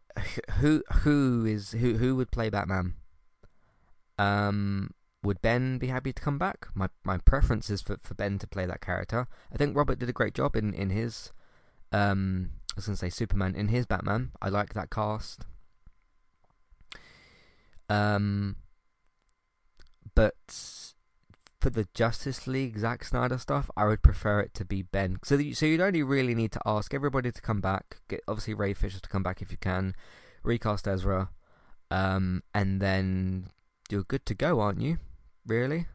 who 0.59 0.83
who 1.03 1.45
is 1.45 1.73
who 1.73 1.95
who 1.95 2.17
would 2.17 2.31
play 2.31 2.51
Batman? 2.51 2.95
Um, 4.19 4.91
would 5.23 5.43
Ben 5.43 5.79
be 5.79 5.89
happy 5.89 6.13
to 6.13 6.23
come 6.23 6.39
back? 6.39 6.69
My 6.75 6.89
my 7.05 7.19
preference 7.19 7.71
is 7.71 7.83
for, 7.83 7.99
for 8.03 8.15
Ben 8.15 8.39
to 8.39 8.47
play 8.47 8.67
that 8.67 8.81
character. 8.81 9.27
I 9.53 9.57
think 9.57 9.77
Robert 9.77 9.99
did 9.99 10.09
a 10.09 10.13
great 10.13 10.35
job 10.35 10.57
in 10.57 10.75
in 10.75 10.91
his 10.91 11.33
um 11.93 12.51
I 12.73 12.77
was 12.77 12.87
gonna 12.87 12.97
say 12.97 13.11
Superman 13.11 13.55
in 13.55 13.69
his 13.69 13.87
Batman. 13.87 14.33
I 14.43 14.49
like 14.49 14.75
that 14.75 14.91
cast. 14.91 15.47
Um, 17.89 18.57
but 20.15 20.84
for 21.65 21.71
the 21.71 21.89
Justice 21.95 22.47
League 22.47 22.79
Zack 22.79 23.03
Snyder 23.05 23.39
stuff, 23.39 23.71
I 23.75 23.87
would 23.87 24.03
prefer 24.03 24.41
it 24.41 24.53
to 24.53 24.67
be 24.67 24.83
Ben. 24.83 25.17
So, 25.25 25.39
the, 25.39 25.55
so 25.55 25.65
you'd 25.65 25.81
only 25.81 26.03
really 26.03 26.35
need 26.35 26.53
to 26.53 26.61
ask 26.67 26.93
everybody 26.93 27.33
to 27.33 27.41
come 27.41 27.63
back. 27.63 28.03
Get 28.07 28.21
obviously 28.29 28.53
Ray 28.53 28.75
Fisher 28.75 29.01
to 29.01 29.09
come 29.09 29.23
back 29.23 29.41
if 29.41 29.51
you 29.51 29.57
can. 29.57 29.95
Recast 30.43 30.87
Ezra, 30.87 31.31
um, 31.91 32.43
and 32.53 32.83
then 32.83 33.49
you're 33.89 34.03
good 34.03 34.27
to 34.27 34.35
go, 34.35 34.61
aren't 34.61 34.83
you? 34.83 34.99
Really? 35.47 35.87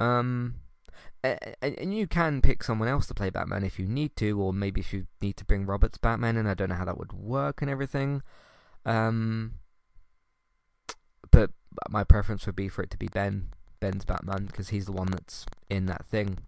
Um, 0.00 0.56
and 1.22 1.94
you 1.94 2.08
can 2.08 2.42
pick 2.42 2.64
someone 2.64 2.88
else 2.88 3.06
to 3.06 3.14
play 3.14 3.30
Batman 3.30 3.62
if 3.62 3.78
you 3.78 3.86
need 3.86 4.16
to, 4.16 4.40
or 4.40 4.52
maybe 4.52 4.80
if 4.80 4.92
you 4.92 5.06
need 5.20 5.36
to 5.36 5.44
bring 5.44 5.64
Robert's 5.64 5.98
Batman 5.98 6.36
in. 6.36 6.48
I 6.48 6.54
don't 6.54 6.70
know 6.70 6.74
how 6.74 6.86
that 6.86 6.98
would 6.98 7.12
work 7.12 7.62
and 7.62 7.70
everything. 7.70 8.22
Um, 8.84 9.58
but 11.30 11.52
my 11.88 12.02
preference 12.02 12.46
would 12.46 12.56
be 12.56 12.68
for 12.68 12.82
it 12.82 12.90
to 12.90 12.98
be 12.98 13.06
Ben, 13.06 13.50
Ben's 13.82 14.04
Batman, 14.04 14.46
because 14.46 14.68
he's 14.68 14.86
the 14.86 14.92
one 14.92 15.08
that's 15.10 15.44
in 15.68 15.86
that 15.86 16.06
thing. 16.06 16.38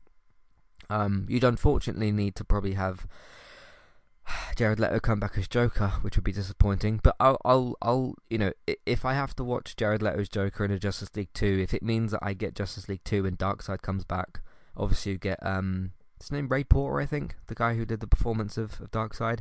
Um, 0.88 1.26
you'd 1.28 1.42
unfortunately 1.42 2.12
need 2.12 2.36
to 2.36 2.44
probably 2.44 2.74
have 2.74 3.06
Jared 4.56 4.78
Leto 4.78 5.00
come 5.00 5.18
back 5.18 5.36
as 5.36 5.48
Joker, 5.48 5.94
which 6.02 6.16
would 6.16 6.24
be 6.24 6.32
disappointing. 6.32 7.00
But 7.02 7.16
I'll, 7.18 7.40
I'll, 7.44 7.74
I'll, 7.82 8.14
you 8.30 8.38
know, 8.38 8.52
if 8.86 9.04
I 9.04 9.14
have 9.14 9.34
to 9.36 9.44
watch 9.44 9.74
Jared 9.74 10.00
Leto's 10.00 10.28
Joker 10.28 10.64
in 10.64 10.70
a 10.70 10.78
Justice 10.78 11.10
League 11.16 11.32
two, 11.34 11.58
if 11.60 11.74
it 11.74 11.82
means 11.82 12.12
that 12.12 12.20
I 12.22 12.34
get 12.34 12.54
Justice 12.54 12.88
League 12.88 13.04
two 13.04 13.26
and 13.26 13.36
Darkseid 13.36 13.82
comes 13.82 14.04
back, 14.04 14.40
obviously 14.76 15.12
you 15.12 15.18
get 15.18 15.44
um, 15.44 15.90
his 16.20 16.30
name 16.30 16.48
Ray 16.48 16.62
Porter, 16.62 17.00
I 17.00 17.06
think, 17.06 17.34
the 17.48 17.56
guy 17.56 17.74
who 17.74 17.84
did 17.84 17.98
the 17.98 18.06
performance 18.06 18.56
of, 18.56 18.80
of 18.80 18.92
Darkseid. 18.92 19.40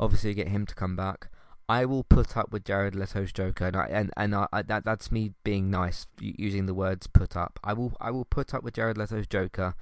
Obviously, 0.00 0.30
you 0.30 0.34
get 0.34 0.48
him 0.48 0.66
to 0.66 0.74
come 0.74 0.96
back. 0.96 1.28
I 1.68 1.84
will 1.84 2.04
put 2.04 2.36
up 2.36 2.52
with 2.52 2.64
Jared 2.64 2.94
Leto's 2.94 3.32
Joker, 3.32 3.66
and 3.66 3.76
I, 3.76 3.86
and, 3.86 4.10
and 4.16 4.34
I, 4.34 4.46
I, 4.52 4.62
that 4.62 4.84
that's 4.84 5.10
me 5.10 5.32
being 5.42 5.70
nice, 5.70 6.06
using 6.20 6.66
the 6.66 6.74
words 6.74 7.06
"put 7.06 7.36
up." 7.36 7.58
I 7.64 7.72
will 7.72 7.94
I 8.00 8.10
will 8.10 8.24
put 8.24 8.54
up 8.54 8.62
with 8.62 8.74
Jared 8.74 8.96
Leto's 8.96 9.26
Joker 9.26 9.74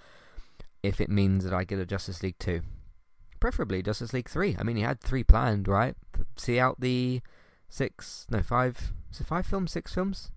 if 0.82 1.01
it 1.01 1.11
means 1.11 1.45
that 1.45 1.53
I 1.53 1.64
get 1.64 1.78
a 1.78 1.87
Justice 1.87 2.22
League 2.22 2.39
two, 2.39 2.62
preferably 3.39 3.82
Justice 3.82 4.12
League 4.12 4.30
three. 4.30 4.57
I 4.59 4.62
mean, 4.62 4.76
he 4.76 4.82
had 4.82 5.01
three 5.01 5.24
planned, 5.24 5.68
right? 5.68 5.95
See 6.37 6.59
out 6.59 6.80
the 6.80 7.20
six, 7.68 8.26
no 8.30 8.43
five. 8.43 8.93
Is 9.12 9.20
it 9.20 9.26
five 9.26 9.47
films? 9.47 9.72
Six 9.72 9.93
films? 9.95 10.30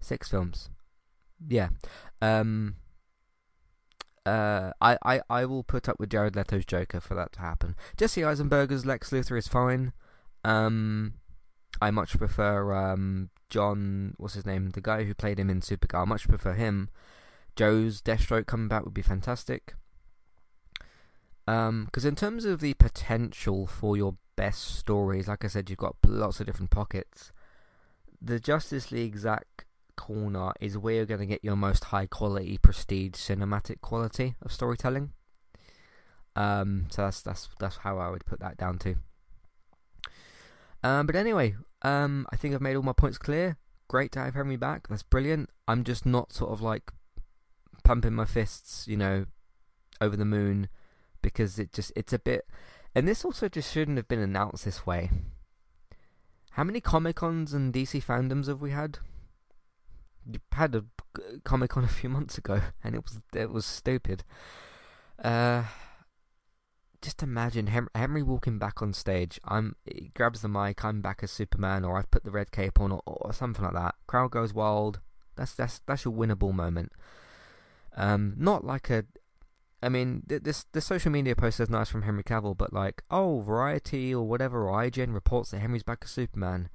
Six 0.00 0.28
films. 0.28 0.70
Yeah. 1.48 1.68
Um. 2.20 2.76
Uh, 4.24 4.70
I, 4.80 4.96
I, 5.04 5.20
I 5.28 5.44
will 5.46 5.64
put 5.64 5.88
up 5.88 5.98
with 5.98 6.10
Jared 6.10 6.36
Leto's 6.36 6.64
Joker 6.64 7.00
for 7.00 7.16
that 7.16 7.32
to 7.32 7.40
happen. 7.40 7.74
Jesse 7.96 8.22
Eisenberg's 8.22 8.86
Lex 8.86 9.10
Luthor 9.10 9.36
is 9.36 9.48
fine. 9.48 9.92
Um, 10.44 11.14
I 11.80 11.90
much 11.90 12.16
prefer 12.18 12.74
um, 12.74 13.30
John. 13.48 14.14
What's 14.16 14.34
his 14.34 14.46
name? 14.46 14.70
The 14.70 14.80
guy 14.80 15.04
who 15.04 15.14
played 15.14 15.38
him 15.38 15.50
in 15.50 15.60
Supergirl. 15.60 16.02
I 16.02 16.04
much 16.04 16.28
prefer 16.28 16.54
him. 16.54 16.90
Joe's 17.56 18.00
Deathstroke 18.00 18.46
coming 18.46 18.68
back 18.68 18.84
would 18.84 18.94
be 18.94 19.02
fantastic. 19.02 19.74
Because 21.44 21.68
um, 22.04 22.08
in 22.08 22.14
terms 22.14 22.44
of 22.44 22.60
the 22.60 22.74
potential 22.74 23.66
for 23.66 23.96
your 23.96 24.16
best 24.36 24.76
stories, 24.76 25.28
like 25.28 25.44
I 25.44 25.48
said, 25.48 25.68
you've 25.68 25.78
got 25.78 25.96
lots 26.06 26.40
of 26.40 26.46
different 26.46 26.70
pockets. 26.70 27.32
The 28.20 28.38
Justice 28.38 28.92
League 28.92 29.18
Zack 29.18 29.66
corner 29.96 30.52
is 30.60 30.78
where 30.78 30.94
you're 30.94 31.06
going 31.06 31.20
to 31.20 31.26
get 31.26 31.44
your 31.44 31.56
most 31.56 31.84
high 31.84 32.06
quality, 32.06 32.58
prestige, 32.58 33.14
cinematic 33.14 33.80
quality 33.80 34.36
of 34.40 34.52
storytelling. 34.52 35.12
Um, 36.34 36.86
so 36.90 37.02
that's 37.02 37.20
that's 37.20 37.48
that's 37.58 37.78
how 37.78 37.98
I 37.98 38.08
would 38.08 38.24
put 38.24 38.40
that 38.40 38.56
down 38.56 38.78
to. 38.78 38.96
Um, 40.82 41.06
but 41.06 41.16
anyway, 41.16 41.54
um, 41.82 42.26
I 42.32 42.36
think 42.36 42.54
I've 42.54 42.60
made 42.60 42.76
all 42.76 42.82
my 42.82 42.92
points 42.92 43.18
clear. 43.18 43.56
Great 43.88 44.12
to 44.12 44.20
have 44.20 44.34
Henry 44.34 44.56
back. 44.56 44.88
That's 44.88 45.02
brilliant. 45.02 45.50
I'm 45.68 45.84
just 45.84 46.06
not 46.06 46.32
sort 46.32 46.50
of 46.50 46.60
like 46.60 46.90
pumping 47.84 48.14
my 48.14 48.24
fists, 48.24 48.86
you 48.88 48.96
know, 48.96 49.26
over 50.00 50.16
the 50.16 50.24
moon 50.24 50.68
because 51.20 51.58
it 51.58 51.72
just 51.72 51.92
it's 51.94 52.12
a 52.12 52.18
bit. 52.18 52.46
And 52.94 53.08
this 53.08 53.24
also 53.24 53.48
just 53.48 53.72
shouldn't 53.72 53.96
have 53.96 54.08
been 54.08 54.18
announced 54.18 54.64
this 54.64 54.86
way. 54.86 55.10
How 56.52 56.64
many 56.64 56.80
Comic 56.80 57.16
Cons 57.16 57.54
and 57.54 57.72
DC 57.72 58.04
fandoms 58.04 58.46
have 58.46 58.60
we 58.60 58.72
had? 58.72 58.98
You 60.30 60.40
had 60.52 60.74
a 60.74 60.84
Comic 61.44 61.70
Con 61.70 61.84
a 61.84 61.88
few 61.88 62.10
months 62.10 62.36
ago, 62.36 62.60
and 62.84 62.94
it 62.94 63.02
was 63.02 63.20
it 63.34 63.50
was 63.50 63.64
stupid. 63.64 64.24
Uh, 65.22 65.64
just 67.02 67.22
imagine 67.22 67.66
Henry 67.94 68.22
walking 68.22 68.58
back 68.58 68.80
on 68.80 68.92
stage. 68.92 69.40
I'm 69.44 69.76
he 69.84 70.10
grabs 70.14 70.40
the 70.40 70.48
mic. 70.48 70.84
I'm 70.84 71.02
back 71.02 71.20
as 71.22 71.30
Superman, 71.30 71.84
or 71.84 71.98
I've 71.98 72.10
put 72.10 72.24
the 72.24 72.30
red 72.30 72.52
cape 72.52 72.80
on, 72.80 72.92
or, 72.92 73.02
or 73.04 73.32
something 73.32 73.64
like 73.64 73.74
that. 73.74 73.96
Crowd 74.06 74.30
goes 74.30 74.54
wild. 74.54 75.00
That's 75.36 75.52
that's 75.54 75.80
that's 75.86 76.04
your 76.04 76.14
winnable 76.14 76.54
moment. 76.54 76.92
Um, 77.96 78.34
not 78.36 78.64
like 78.64 78.88
a. 78.88 79.04
I 79.82 79.88
mean, 79.88 80.22
this 80.26 80.64
the 80.72 80.80
social 80.80 81.10
media 81.10 81.34
post 81.34 81.58
is 81.58 81.68
nice 81.68 81.88
from 81.88 82.02
Henry 82.02 82.22
Cavill, 82.22 82.56
but 82.56 82.72
like, 82.72 83.02
oh, 83.10 83.40
Variety 83.40 84.14
or 84.14 84.26
whatever, 84.26 84.68
or 84.68 84.80
IGN 84.80 85.12
reports 85.12 85.50
that 85.50 85.58
Henry's 85.58 85.82
back 85.82 85.98
as 86.04 86.10
Superman. 86.10 86.68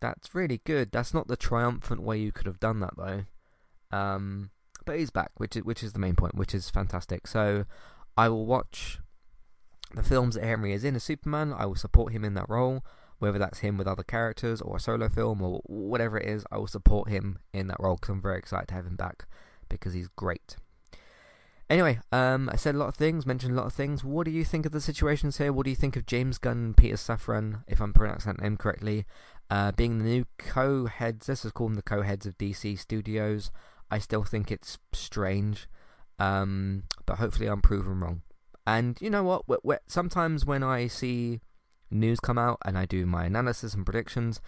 That's 0.00 0.34
really 0.34 0.62
good. 0.64 0.90
That's 0.90 1.12
not 1.12 1.28
the 1.28 1.36
triumphant 1.36 2.02
way 2.02 2.18
you 2.18 2.32
could 2.32 2.46
have 2.46 2.60
done 2.60 2.80
that 2.80 2.96
though. 2.96 3.24
Um, 3.96 4.50
but 4.86 4.98
he's 4.98 5.10
back, 5.10 5.32
which 5.36 5.56
is 5.56 5.64
which 5.64 5.82
is 5.82 5.92
the 5.92 5.98
main 5.98 6.16
point, 6.16 6.36
which 6.36 6.54
is 6.54 6.70
fantastic. 6.70 7.26
So 7.26 7.66
I 8.16 8.30
will 8.30 8.46
watch 8.46 9.00
the 9.94 10.02
films 10.02 10.34
that 10.34 10.44
Henry 10.44 10.72
is 10.72 10.84
in 10.84 10.96
as 10.96 11.04
Superman, 11.04 11.54
I 11.56 11.66
will 11.66 11.74
support 11.74 12.12
him 12.12 12.24
in 12.24 12.34
that 12.34 12.48
role. 12.48 12.84
Whether 13.18 13.38
that's 13.38 13.60
him 13.60 13.76
with 13.76 13.88
other 13.88 14.04
characters 14.04 14.60
or 14.60 14.76
a 14.76 14.80
solo 14.80 15.08
film 15.08 15.42
or 15.42 15.60
whatever 15.64 16.18
it 16.18 16.28
is, 16.28 16.44
I 16.52 16.58
will 16.58 16.68
support 16.68 17.08
him 17.08 17.40
in 17.52 17.66
that 17.66 17.80
role 17.80 17.96
because 17.96 18.10
I'm 18.10 18.22
very 18.22 18.38
excited 18.38 18.68
to 18.68 18.74
have 18.74 18.86
him 18.86 18.94
back 18.94 19.26
because 19.68 19.92
he's 19.92 20.08
great. 20.08 20.56
Anyway, 21.70 21.98
um, 22.12 22.48
I 22.50 22.56
said 22.56 22.74
a 22.74 22.78
lot 22.78 22.88
of 22.88 22.94
things, 22.94 23.26
mentioned 23.26 23.52
a 23.52 23.56
lot 23.56 23.66
of 23.66 23.74
things. 23.74 24.02
What 24.02 24.24
do 24.24 24.30
you 24.30 24.44
think 24.44 24.64
of 24.64 24.72
the 24.72 24.80
situations 24.80 25.36
here? 25.36 25.52
What 25.52 25.64
do 25.64 25.70
you 25.70 25.76
think 25.76 25.96
of 25.96 26.06
James 26.06 26.38
Gunn 26.38 26.58
and 26.58 26.76
Peter 26.76 26.96
Safran, 26.96 27.62
if 27.66 27.80
I'm 27.80 27.92
pronouncing 27.92 28.32
that 28.32 28.42
name 28.42 28.56
correctly, 28.56 29.04
uh, 29.50 29.72
being 29.72 29.98
the 29.98 30.04
new 30.04 30.24
co-heads? 30.38 31.26
This 31.26 31.44
is 31.44 31.52
called 31.52 31.74
the 31.74 31.82
co-heads 31.82 32.24
of 32.24 32.38
DC 32.38 32.78
Studios. 32.78 33.50
I 33.90 33.98
still 33.98 34.24
think 34.24 34.50
it's 34.50 34.78
strange, 34.92 35.68
um, 36.18 36.84
but 37.04 37.18
hopefully 37.18 37.48
I'm 37.48 37.60
proven 37.60 38.00
wrong. 38.00 38.22
And 38.68 39.00
you 39.00 39.08
know 39.08 39.22
what? 39.22 39.46
sometimes 39.86 40.44
when 40.44 40.62
I 40.62 40.88
see 40.88 41.40
news 41.90 42.20
come 42.20 42.36
out 42.36 42.58
and 42.66 42.76
I 42.76 42.84
do 42.84 43.06
my 43.06 43.24
analysis 43.24 43.72
and 43.72 43.86
predictions, 43.86 44.42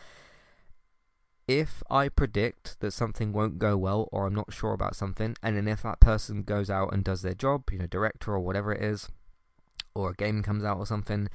if 1.49 1.83
I 1.89 2.11
predict 2.11 2.79
that 2.81 2.91
something 2.91 3.33
won't 3.33 3.59
go 3.59 3.79
well 3.79 4.11
or 4.13 4.27
I'm 4.27 4.35
not 4.35 4.53
sure 4.53 4.75
about 4.75 4.95
something, 4.95 5.37
and 5.43 5.57
then 5.57 5.67
if 5.67 5.81
that 5.85 6.01
person 6.01 6.43
goes 6.43 6.69
out 6.69 6.93
and 6.93 7.03
does 7.03 7.23
their 7.23 7.33
job, 7.33 7.71
you 7.73 7.79
know, 7.79 7.87
director 7.87 8.35
or 8.35 8.41
whatever 8.41 8.75
it 8.75 8.83
is, 8.83 9.09
or 9.95 10.11
a 10.11 10.15
game 10.15 10.43
comes 10.43 10.65
out 10.65 10.77
or 10.77 10.85
something, 10.85 11.29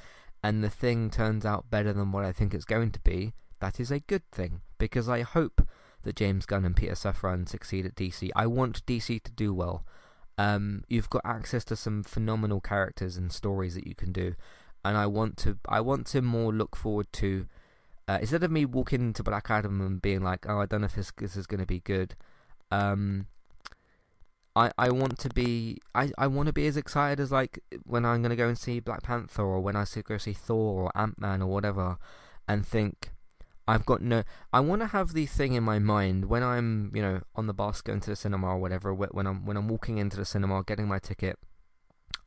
and 0.44 0.64
the 0.64 0.70
thing 0.70 1.10
turns 1.10 1.44
out 1.44 1.72
better 1.72 1.92
than 1.92 2.12
what 2.12 2.24
I 2.24 2.32
think 2.32 2.54
it's 2.54 2.66
going 2.66 2.92
to 2.92 3.00
be, 3.00 3.34
that 3.62 3.80
is 3.80 3.90
a 3.90 4.02
good 4.02 4.30
thing 4.32 4.62
because 4.78 5.10
I 5.10 5.22
hope 5.24 5.68
that 6.04 6.16
James 6.16 6.46
Gunn 6.46 6.64
and 6.64 6.76
Peter 6.76 6.94
Safran 6.94 7.50
succeed 7.50 7.88
at 7.88 7.96
DC. 7.96 8.30
I 8.36 8.46
want 8.46 8.86
DC 8.86 9.24
to 9.24 9.32
do 9.32 9.56
well. 9.56 9.88
Um, 10.38 10.84
you've 10.90 11.10
got 11.10 11.22
access 11.24 11.64
to 11.66 11.76
some 11.76 12.04
phenomenal 12.04 12.60
characters 12.60 13.16
and 13.18 13.32
stories 13.32 13.76
that 13.76 13.88
you 13.88 13.96
can 13.96 14.12
do, 14.12 14.36
and 14.84 14.98
I 14.98 15.06
want 15.08 15.38
to 15.38 15.58
I 15.68 15.82
want 15.82 16.08
to 16.08 16.22
more 16.22 16.52
look 16.54 16.76
forward 16.76 17.08
to 17.14 17.48
uh, 18.08 18.20
instead 18.22 18.44
of 18.44 18.52
me 18.52 18.66
walking 18.66 19.02
into 19.02 19.24
Black 19.24 19.50
Adam 19.50 19.82
and 19.82 20.02
being 20.02 20.22
like, 20.22 20.46
oh, 20.48 20.60
I 20.60 20.66
don't 20.66 20.82
know 20.82 20.86
if 20.86 20.96
this 20.96 21.12
this 21.18 21.36
is 21.36 21.48
going 21.48 21.62
to 21.62 21.66
be 21.66 21.80
good. 21.80 22.16
Um, 22.72 23.28
I 24.56 24.72
I 24.78 24.90
want 24.92 25.18
to 25.20 25.30
be 25.30 25.80
I, 25.96 26.12
I 26.18 26.28
want 26.28 26.48
to 26.48 26.54
be 26.54 26.68
as 26.68 26.78
excited 26.78 27.20
as 27.20 27.32
like 27.32 27.60
when 27.84 28.06
I'm 28.06 28.22
going 28.22 28.30
to 28.30 28.36
go 28.36 28.48
and 28.48 28.58
see 28.58 28.80
Black 28.80 29.04
Panther 29.04 29.42
or 29.42 29.60
when 29.60 29.76
I 29.76 29.86
see, 29.86 30.02
go 30.02 30.18
see 30.18 30.34
Thor 30.34 30.84
or 30.84 30.92
Ant 30.96 31.20
Man 31.20 31.42
or 31.42 31.48
whatever, 31.48 31.98
and 32.48 32.66
think 32.66 33.12
I've 33.68 33.86
got 33.86 34.02
no. 34.02 34.24
I 34.54 34.60
want 34.60 34.82
to 34.82 34.88
have 34.88 35.14
the 35.14 35.26
thing 35.26 35.54
in 35.54 35.64
my 35.64 35.80
mind 35.80 36.26
when 36.26 36.44
I'm, 36.44 36.92
you 36.94 37.02
know, 37.02 37.22
on 37.36 37.48
the 37.48 37.54
bus 37.54 37.82
going 37.82 38.00
to 38.02 38.12
the 38.12 38.16
cinema 38.16 38.48
or 38.48 38.58
whatever. 38.58 38.94
When 38.94 39.26
I'm 39.26 39.46
when 39.46 39.58
I'm 39.58 39.68
walking 39.68 39.98
into 39.98 40.18
the 40.18 40.26
cinema, 40.26 40.64
getting 40.64 40.88
my 40.88 41.00
ticket. 41.00 41.40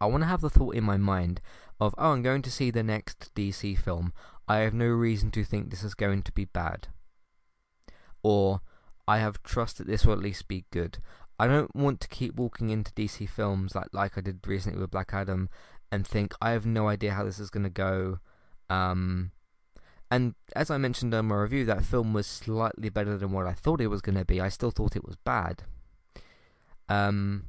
I 0.00 0.06
want 0.06 0.22
to 0.22 0.28
have 0.28 0.40
the 0.40 0.50
thought 0.50 0.74
in 0.74 0.84
my 0.84 0.96
mind 0.96 1.40
of, 1.80 1.94
oh, 1.98 2.12
I'm 2.12 2.22
going 2.22 2.42
to 2.42 2.50
see 2.50 2.70
the 2.70 2.82
next 2.82 3.34
DC 3.34 3.78
film. 3.78 4.12
I 4.46 4.58
have 4.58 4.74
no 4.74 4.86
reason 4.86 5.30
to 5.32 5.44
think 5.44 5.70
this 5.70 5.82
is 5.82 5.94
going 5.94 6.22
to 6.22 6.32
be 6.32 6.44
bad. 6.44 6.88
Or 8.22 8.60
I 9.06 9.18
have 9.18 9.42
trust 9.42 9.78
that 9.78 9.86
this 9.86 10.04
will 10.04 10.12
at 10.12 10.20
least 10.20 10.48
be 10.48 10.66
good. 10.70 10.98
I 11.38 11.46
don't 11.46 11.74
want 11.74 12.00
to 12.00 12.08
keep 12.08 12.34
walking 12.34 12.70
into 12.70 12.92
DC 12.92 13.28
films 13.28 13.74
like 13.74 13.88
like 13.92 14.18
I 14.18 14.20
did 14.20 14.46
recently 14.46 14.80
with 14.80 14.90
Black 14.90 15.10
Adam 15.12 15.48
and 15.90 16.06
think 16.06 16.34
I 16.42 16.50
have 16.50 16.66
no 16.66 16.88
idea 16.88 17.12
how 17.12 17.24
this 17.24 17.38
is 17.38 17.50
going 17.50 17.64
to 17.64 17.70
go. 17.70 18.18
Um, 18.68 19.30
and 20.10 20.34
as 20.56 20.70
I 20.70 20.78
mentioned 20.78 21.12
in 21.12 21.26
my 21.26 21.36
review, 21.36 21.64
that 21.66 21.84
film 21.84 22.12
was 22.12 22.26
slightly 22.26 22.88
better 22.88 23.16
than 23.18 23.32
what 23.32 23.46
I 23.46 23.52
thought 23.52 23.80
it 23.80 23.88
was 23.88 24.00
going 24.00 24.16
to 24.16 24.24
be. 24.24 24.40
I 24.40 24.48
still 24.48 24.70
thought 24.70 24.96
it 24.96 25.04
was 25.04 25.16
bad. 25.16 25.64
Um, 26.88 27.44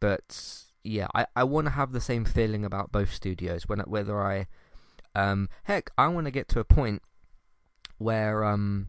but 0.00 0.64
yeah, 0.82 1.06
I, 1.14 1.26
I 1.36 1.44
want 1.44 1.66
to 1.68 1.72
have 1.72 1.92
the 1.92 2.00
same 2.00 2.24
feeling 2.24 2.64
about 2.64 2.90
both 2.90 3.12
studios. 3.12 3.68
When 3.68 3.78
whether 3.80 4.20
I, 4.20 4.46
um, 5.14 5.48
heck, 5.64 5.90
I 5.96 6.08
want 6.08 6.26
to 6.26 6.32
get 6.32 6.48
to 6.48 6.60
a 6.60 6.64
point 6.64 7.02
where 7.98 8.44
um, 8.44 8.88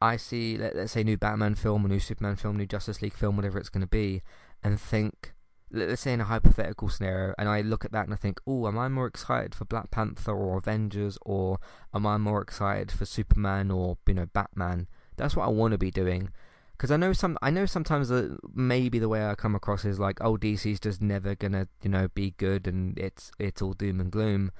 I 0.00 0.16
see 0.16 0.56
let, 0.56 0.74
us 0.74 0.92
say 0.92 1.04
new 1.04 1.16
Batman 1.16 1.54
film, 1.54 1.84
a 1.84 1.88
new 1.88 2.00
Superman 2.00 2.34
film, 2.34 2.56
new 2.56 2.66
Justice 2.66 3.00
League 3.00 3.14
film, 3.14 3.36
whatever 3.36 3.58
it's 3.58 3.68
going 3.68 3.82
to 3.82 3.86
be, 3.86 4.22
and 4.62 4.80
think 4.80 5.34
let's 5.70 6.02
say 6.02 6.12
in 6.12 6.20
a 6.20 6.24
hypothetical 6.24 6.88
scenario, 6.88 7.34
and 7.38 7.48
I 7.48 7.60
look 7.60 7.84
at 7.84 7.92
that 7.92 8.04
and 8.04 8.12
I 8.12 8.16
think, 8.16 8.40
oh, 8.46 8.66
am 8.66 8.78
I 8.78 8.88
more 8.88 9.06
excited 9.06 9.54
for 9.54 9.64
Black 9.64 9.90
Panther 9.90 10.32
or 10.34 10.58
Avengers, 10.58 11.18
or 11.22 11.58
am 11.92 12.06
I 12.06 12.18
more 12.18 12.40
excited 12.40 12.92
for 12.92 13.04
Superman 13.04 13.70
or 13.70 13.98
you 14.06 14.14
know 14.14 14.26
Batman? 14.26 14.86
That's 15.16 15.34
what 15.34 15.46
I 15.46 15.50
want 15.50 15.72
to 15.72 15.78
be 15.78 15.90
doing, 15.90 16.30
because 16.72 16.90
I 16.90 16.96
know 16.96 17.12
some, 17.12 17.36
I 17.42 17.50
know 17.50 17.66
sometimes 17.66 18.08
that 18.08 18.38
maybe 18.54 18.98
the 18.98 19.08
way 19.08 19.26
I 19.26 19.34
come 19.34 19.54
across 19.54 19.84
is 19.84 19.98
like, 19.98 20.18
oh, 20.20 20.36
DC's 20.36 20.80
just 20.80 21.02
never 21.02 21.34
gonna 21.34 21.68
you 21.82 21.90
know 21.90 22.08
be 22.08 22.34
good, 22.36 22.66
and 22.66 22.98
it's 22.98 23.30
it's 23.38 23.60
all 23.60 23.72
doom 23.72 24.00
and 24.00 24.10
gloom. 24.10 24.52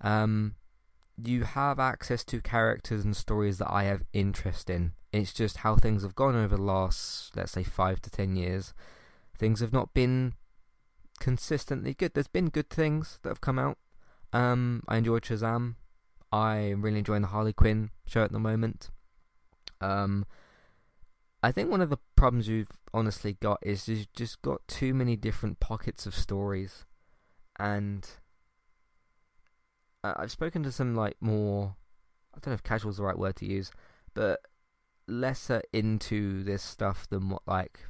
Um, 0.00 0.54
you 1.22 1.44
have 1.44 1.80
access 1.80 2.22
to 2.24 2.40
characters 2.40 3.04
and 3.04 3.16
stories 3.16 3.58
that 3.58 3.72
I 3.72 3.84
have 3.84 4.04
interest 4.12 4.70
in. 4.70 4.92
It's 5.12 5.32
just 5.32 5.58
how 5.58 5.76
things 5.76 6.02
have 6.02 6.14
gone 6.14 6.36
over 6.36 6.56
the 6.56 6.62
last, 6.62 7.34
let's 7.34 7.52
say, 7.52 7.62
five 7.62 8.02
to 8.02 8.10
ten 8.10 8.36
years 8.36 8.74
things 9.36 9.60
have 9.60 9.72
not 9.72 9.94
been 9.94 10.34
consistently 11.18 11.94
good. 11.94 12.14
There's 12.14 12.26
been 12.26 12.48
good 12.48 12.70
things 12.70 13.18
that 13.22 13.28
have 13.28 13.40
come 13.40 13.58
out. 13.58 13.78
Um, 14.32 14.82
I 14.88 14.96
enjoyed 14.96 15.22
Shazam. 15.22 15.76
I'm 16.32 16.82
really 16.82 16.98
enjoying 16.98 17.22
the 17.22 17.28
Harley 17.28 17.52
Quinn 17.52 17.90
show 18.06 18.22
at 18.22 18.32
the 18.32 18.38
moment. 18.38 18.90
Um, 19.80 20.26
I 21.42 21.52
think 21.52 21.70
one 21.70 21.80
of 21.80 21.90
the 21.90 21.98
problems 22.16 22.48
you've 22.48 22.70
honestly 22.92 23.34
got 23.40 23.58
is 23.62 23.88
you've 23.88 24.12
just 24.12 24.42
got 24.42 24.66
too 24.66 24.94
many 24.94 25.16
different 25.16 25.60
pockets 25.60 26.06
of 26.06 26.14
stories, 26.14 26.84
and 27.58 28.08
I've 30.02 30.32
spoken 30.32 30.62
to 30.64 30.72
some 30.72 30.94
like 30.94 31.16
more. 31.20 31.76
I 32.34 32.38
don't 32.40 32.48
know 32.48 32.54
if 32.54 32.62
casual 32.62 32.90
is 32.90 32.96
the 32.96 33.04
right 33.04 33.18
word 33.18 33.36
to 33.36 33.46
use, 33.46 33.70
but 34.14 34.40
lesser 35.06 35.62
into 35.72 36.42
this 36.42 36.62
stuff 36.62 37.08
than 37.08 37.28
what 37.28 37.42
like 37.46 37.80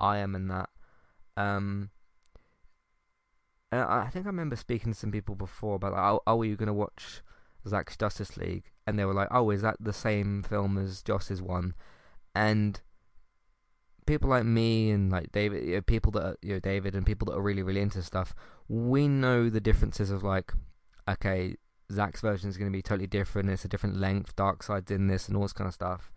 I 0.00 0.18
am 0.18 0.34
and 0.34 0.50
that. 0.50 0.70
Um, 1.38 1.90
I 3.70 4.08
think 4.10 4.26
I 4.26 4.28
remember 4.28 4.56
speaking 4.56 4.92
to 4.92 4.98
some 4.98 5.12
people 5.12 5.34
before 5.34 5.76
about 5.76 5.92
like, 5.92 6.02
oh, 6.02 6.22
oh, 6.26 6.40
are 6.40 6.44
you 6.44 6.56
going 6.56 6.68
to 6.68 6.72
watch 6.72 7.20
Zack's 7.66 7.96
Justice 7.96 8.36
League? 8.36 8.72
And 8.86 8.98
they 8.98 9.04
were 9.04 9.14
like, 9.14 9.28
oh, 9.30 9.50
is 9.50 9.62
that 9.62 9.76
the 9.78 9.92
same 9.92 10.42
film 10.42 10.78
as 10.78 11.02
Joss's 11.02 11.40
one? 11.42 11.74
And 12.34 12.80
people 14.06 14.30
like 14.30 14.44
me 14.44 14.90
and 14.90 15.12
like 15.12 15.30
David, 15.30 15.64
you 15.64 15.74
know, 15.76 15.82
people 15.82 16.10
that 16.12 16.22
are, 16.24 16.36
you 16.42 16.54
know 16.54 16.60
David 16.60 16.94
and 16.94 17.04
people 17.04 17.26
that 17.26 17.36
are 17.36 17.42
really 17.42 17.62
really 17.62 17.82
into 17.82 18.02
stuff, 18.02 18.34
we 18.68 19.06
know 19.06 19.50
the 19.50 19.60
differences 19.60 20.10
of 20.10 20.24
like, 20.24 20.52
okay, 21.06 21.56
Zack's 21.92 22.22
version 22.22 22.48
is 22.48 22.56
going 22.56 22.70
to 22.70 22.76
be 22.76 22.82
totally 22.82 23.06
different. 23.06 23.50
It's 23.50 23.64
a 23.66 23.68
different 23.68 23.96
length. 23.96 24.34
Darkseid's 24.34 24.90
in 24.90 25.08
this 25.08 25.28
and 25.28 25.36
all 25.36 25.42
this 25.42 25.52
kind 25.52 25.68
of 25.68 25.74
stuff. 25.74 26.10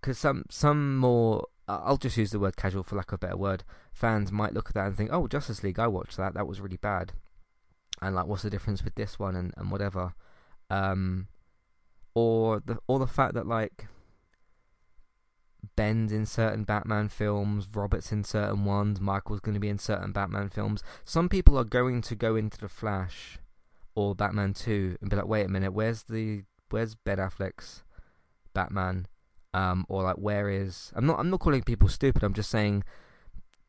Because 0.00 0.18
some 0.18 0.44
some 0.50 0.96
more 0.96 1.46
I'll 1.66 1.96
just 1.96 2.16
use 2.16 2.30
the 2.30 2.38
word 2.38 2.56
casual 2.56 2.82
for 2.82 2.96
lack 2.96 3.12
of 3.12 3.16
a 3.16 3.18
better 3.18 3.36
word. 3.36 3.64
Fans 3.92 4.30
might 4.30 4.52
look 4.52 4.68
at 4.68 4.74
that 4.74 4.86
and 4.86 4.96
think, 4.96 5.10
"Oh, 5.12 5.26
Justice 5.26 5.62
League, 5.62 5.78
I 5.78 5.86
watched 5.86 6.16
that. 6.16 6.34
That 6.34 6.46
was 6.46 6.60
really 6.60 6.76
bad." 6.76 7.12
And 8.02 8.14
like, 8.14 8.26
what's 8.26 8.42
the 8.42 8.50
difference 8.50 8.84
with 8.84 8.96
this 8.96 9.18
one 9.18 9.34
and, 9.34 9.54
and 9.56 9.70
whatever? 9.70 10.14
Um, 10.68 11.28
or 12.14 12.60
the 12.60 12.78
or 12.86 12.98
the 12.98 13.06
fact 13.06 13.34
that 13.34 13.46
like 13.46 13.86
Ben's 15.76 16.12
in 16.12 16.26
certain 16.26 16.64
Batman 16.64 17.08
films, 17.08 17.66
Robert's 17.72 18.12
in 18.12 18.24
certain 18.24 18.64
ones, 18.64 19.00
Michael's 19.00 19.40
going 19.40 19.54
to 19.54 19.60
be 19.60 19.68
in 19.68 19.78
certain 19.78 20.12
Batman 20.12 20.50
films. 20.50 20.82
Some 21.04 21.28
people 21.28 21.58
are 21.58 21.64
going 21.64 22.02
to 22.02 22.14
go 22.14 22.36
into 22.36 22.58
the 22.58 22.68
Flash 22.68 23.38
or 23.94 24.14
Batman 24.14 24.52
Two 24.52 24.96
and 25.00 25.08
be 25.08 25.16
like, 25.16 25.26
"Wait 25.26 25.46
a 25.46 25.48
minute, 25.48 25.72
where's 25.72 26.04
the 26.04 26.42
where's 26.70 26.94
Ben 26.94 27.18
Affleck's 27.18 27.82
Batman?" 28.52 29.06
Um, 29.54 29.86
or 29.88 30.02
like 30.02 30.16
where 30.16 30.50
is 30.50 30.92
I'm 30.94 31.06
not 31.06 31.18
I'm 31.18 31.30
not 31.30 31.40
calling 31.40 31.62
people 31.62 31.88
stupid. 31.88 32.22
I'm 32.22 32.34
just 32.34 32.50
saying 32.50 32.84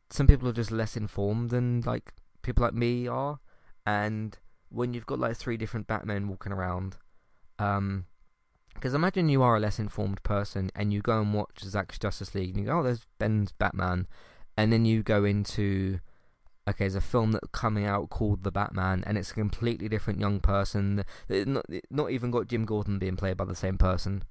some 0.09 0.27
people 0.27 0.49
are 0.49 0.53
just 0.53 0.71
less 0.71 0.97
informed 0.97 1.51
than 1.51 1.81
like 1.81 2.11
people 2.41 2.63
like 2.63 2.73
me 2.73 3.07
are, 3.07 3.39
and 3.85 4.37
when 4.69 4.93
you've 4.93 5.05
got 5.05 5.19
like 5.19 5.37
three 5.37 5.57
different 5.57 5.87
Batmen 5.87 6.27
walking 6.27 6.51
around, 6.51 6.97
um, 7.59 8.05
because 8.73 8.93
imagine 8.93 9.29
you 9.29 9.43
are 9.43 9.55
a 9.55 9.59
less 9.59 9.79
informed 9.79 10.21
person 10.23 10.69
and 10.75 10.91
you 10.91 11.01
go 11.01 11.21
and 11.21 11.33
watch 11.33 11.61
Zack's 11.63 11.99
Justice 11.99 12.35
League 12.35 12.49
and 12.49 12.59
you 12.59 12.65
go, 12.65 12.79
oh, 12.79 12.83
there's 12.83 13.05
Ben's 13.19 13.51
Batman, 13.51 14.07
and 14.57 14.73
then 14.73 14.85
you 14.85 15.03
go 15.03 15.23
into 15.23 15.99
okay, 16.67 16.85
there's 16.85 16.95
a 16.95 17.01
film 17.01 17.31
that's 17.31 17.47
coming 17.51 17.85
out 17.85 18.09
called 18.09 18.43
The 18.43 18.51
Batman, 18.51 19.03
and 19.05 19.19
it's 19.19 19.29
a 19.29 19.35
completely 19.35 19.87
different 19.87 20.19
young 20.19 20.39
person. 20.39 21.05
Not, 21.29 21.65
not 21.91 22.09
even 22.09 22.31
got 22.31 22.47
Jim 22.47 22.65
Gordon 22.65 22.97
being 22.97 23.15
played 23.15 23.37
by 23.37 23.45
the 23.45 23.55
same 23.55 23.77
person. 23.77 24.23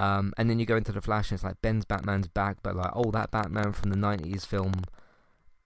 Um, 0.00 0.32
and 0.38 0.48
then 0.48 0.58
you 0.58 0.66
go 0.66 0.76
into 0.76 0.92
the 0.92 1.00
Flash, 1.00 1.30
and 1.30 1.36
it's 1.36 1.44
like 1.44 1.60
Ben's 1.60 1.84
Batman's 1.84 2.28
back, 2.28 2.58
but 2.62 2.76
like, 2.76 2.92
oh, 2.94 3.10
that 3.10 3.30
Batman 3.30 3.72
from 3.72 3.90
the 3.90 3.96
'90s 3.96 4.46
film 4.46 4.72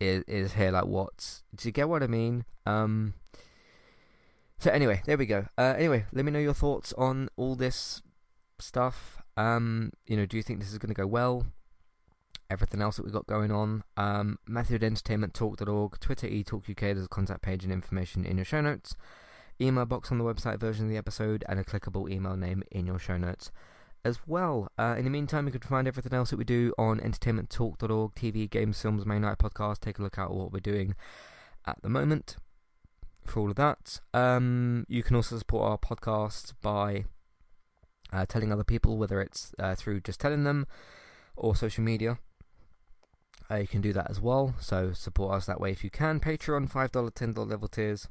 is 0.00 0.24
is 0.26 0.54
here. 0.54 0.70
Like, 0.70 0.86
what? 0.86 1.42
Do 1.54 1.68
you 1.68 1.72
get 1.72 1.88
what 1.88 2.02
I 2.02 2.06
mean? 2.06 2.44
Um. 2.64 3.14
So 4.58 4.70
anyway, 4.70 5.02
there 5.06 5.18
we 5.18 5.26
go. 5.26 5.46
Uh, 5.58 5.74
anyway, 5.76 6.06
let 6.12 6.24
me 6.24 6.30
know 6.30 6.38
your 6.38 6.54
thoughts 6.54 6.92
on 6.94 7.28
all 7.36 7.56
this 7.56 8.00
stuff. 8.58 9.18
Um, 9.36 9.90
you 10.06 10.16
know, 10.16 10.24
do 10.24 10.36
you 10.36 10.42
think 10.42 10.60
this 10.60 10.70
is 10.70 10.78
going 10.78 10.94
to 10.94 10.94
go 10.94 11.06
well? 11.06 11.46
Everything 12.48 12.80
else 12.80 12.96
that 12.96 13.04
we've 13.04 13.12
got 13.12 13.26
going 13.26 13.50
on. 13.50 13.82
Um, 13.96 14.38
Matthew 14.46 14.76
at 14.76 14.82
entertainmenttalk.org, 14.82 15.98
Twitter 15.98 16.28
eTalkUK, 16.28 16.78
there's 16.78 17.06
a 17.06 17.08
contact 17.08 17.42
page 17.42 17.64
and 17.64 17.72
information 17.72 18.24
in 18.24 18.36
your 18.36 18.44
show 18.44 18.60
notes. 18.60 18.94
Email 19.60 19.84
box 19.84 20.12
on 20.12 20.18
the 20.18 20.24
website 20.24 20.60
version 20.60 20.84
of 20.84 20.90
the 20.90 20.96
episode, 20.96 21.44
and 21.48 21.58
a 21.58 21.64
clickable 21.64 22.08
email 22.08 22.36
name 22.36 22.62
in 22.70 22.86
your 22.86 23.00
show 23.00 23.16
notes 23.16 23.50
as 24.04 24.20
well. 24.26 24.68
Uh, 24.78 24.94
in 24.98 25.04
the 25.04 25.10
meantime, 25.10 25.46
you 25.46 25.52
can 25.52 25.60
find 25.60 25.86
everything 25.86 26.12
else 26.12 26.30
that 26.30 26.36
we 26.36 26.44
do 26.44 26.72
on 26.78 27.00
entertainmenttalk.org, 27.00 28.14
TV, 28.14 28.48
games, 28.48 28.80
films, 28.80 29.06
main 29.06 29.22
night 29.22 29.38
podcast. 29.38 29.80
Take 29.80 29.98
a 29.98 30.02
look 30.02 30.18
at 30.18 30.30
what 30.30 30.52
we're 30.52 30.60
doing 30.60 30.94
at 31.66 31.80
the 31.82 31.88
moment 31.88 32.36
for 33.24 33.40
all 33.40 33.50
of 33.50 33.56
that. 33.56 34.00
Um, 34.12 34.84
you 34.88 35.02
can 35.02 35.16
also 35.16 35.38
support 35.38 35.68
our 35.68 35.78
podcast 35.78 36.52
by 36.60 37.04
uh, 38.12 38.26
telling 38.26 38.52
other 38.52 38.64
people, 38.64 38.98
whether 38.98 39.20
it's 39.20 39.54
uh, 39.58 39.74
through 39.74 40.00
just 40.00 40.20
telling 40.20 40.44
them 40.44 40.66
or 41.36 41.56
social 41.56 41.84
media. 41.84 42.18
Uh, 43.50 43.56
you 43.56 43.66
can 43.66 43.80
do 43.80 43.92
that 43.92 44.10
as 44.10 44.20
well. 44.20 44.54
So 44.60 44.92
support 44.92 45.34
us 45.34 45.46
that 45.46 45.60
way 45.60 45.70
if 45.70 45.84
you 45.84 45.90
can. 45.90 46.20
Patreon, 46.20 46.70
$5, 46.70 46.90
$10 46.90 47.48
level 47.48 47.68
tiers 47.68 48.08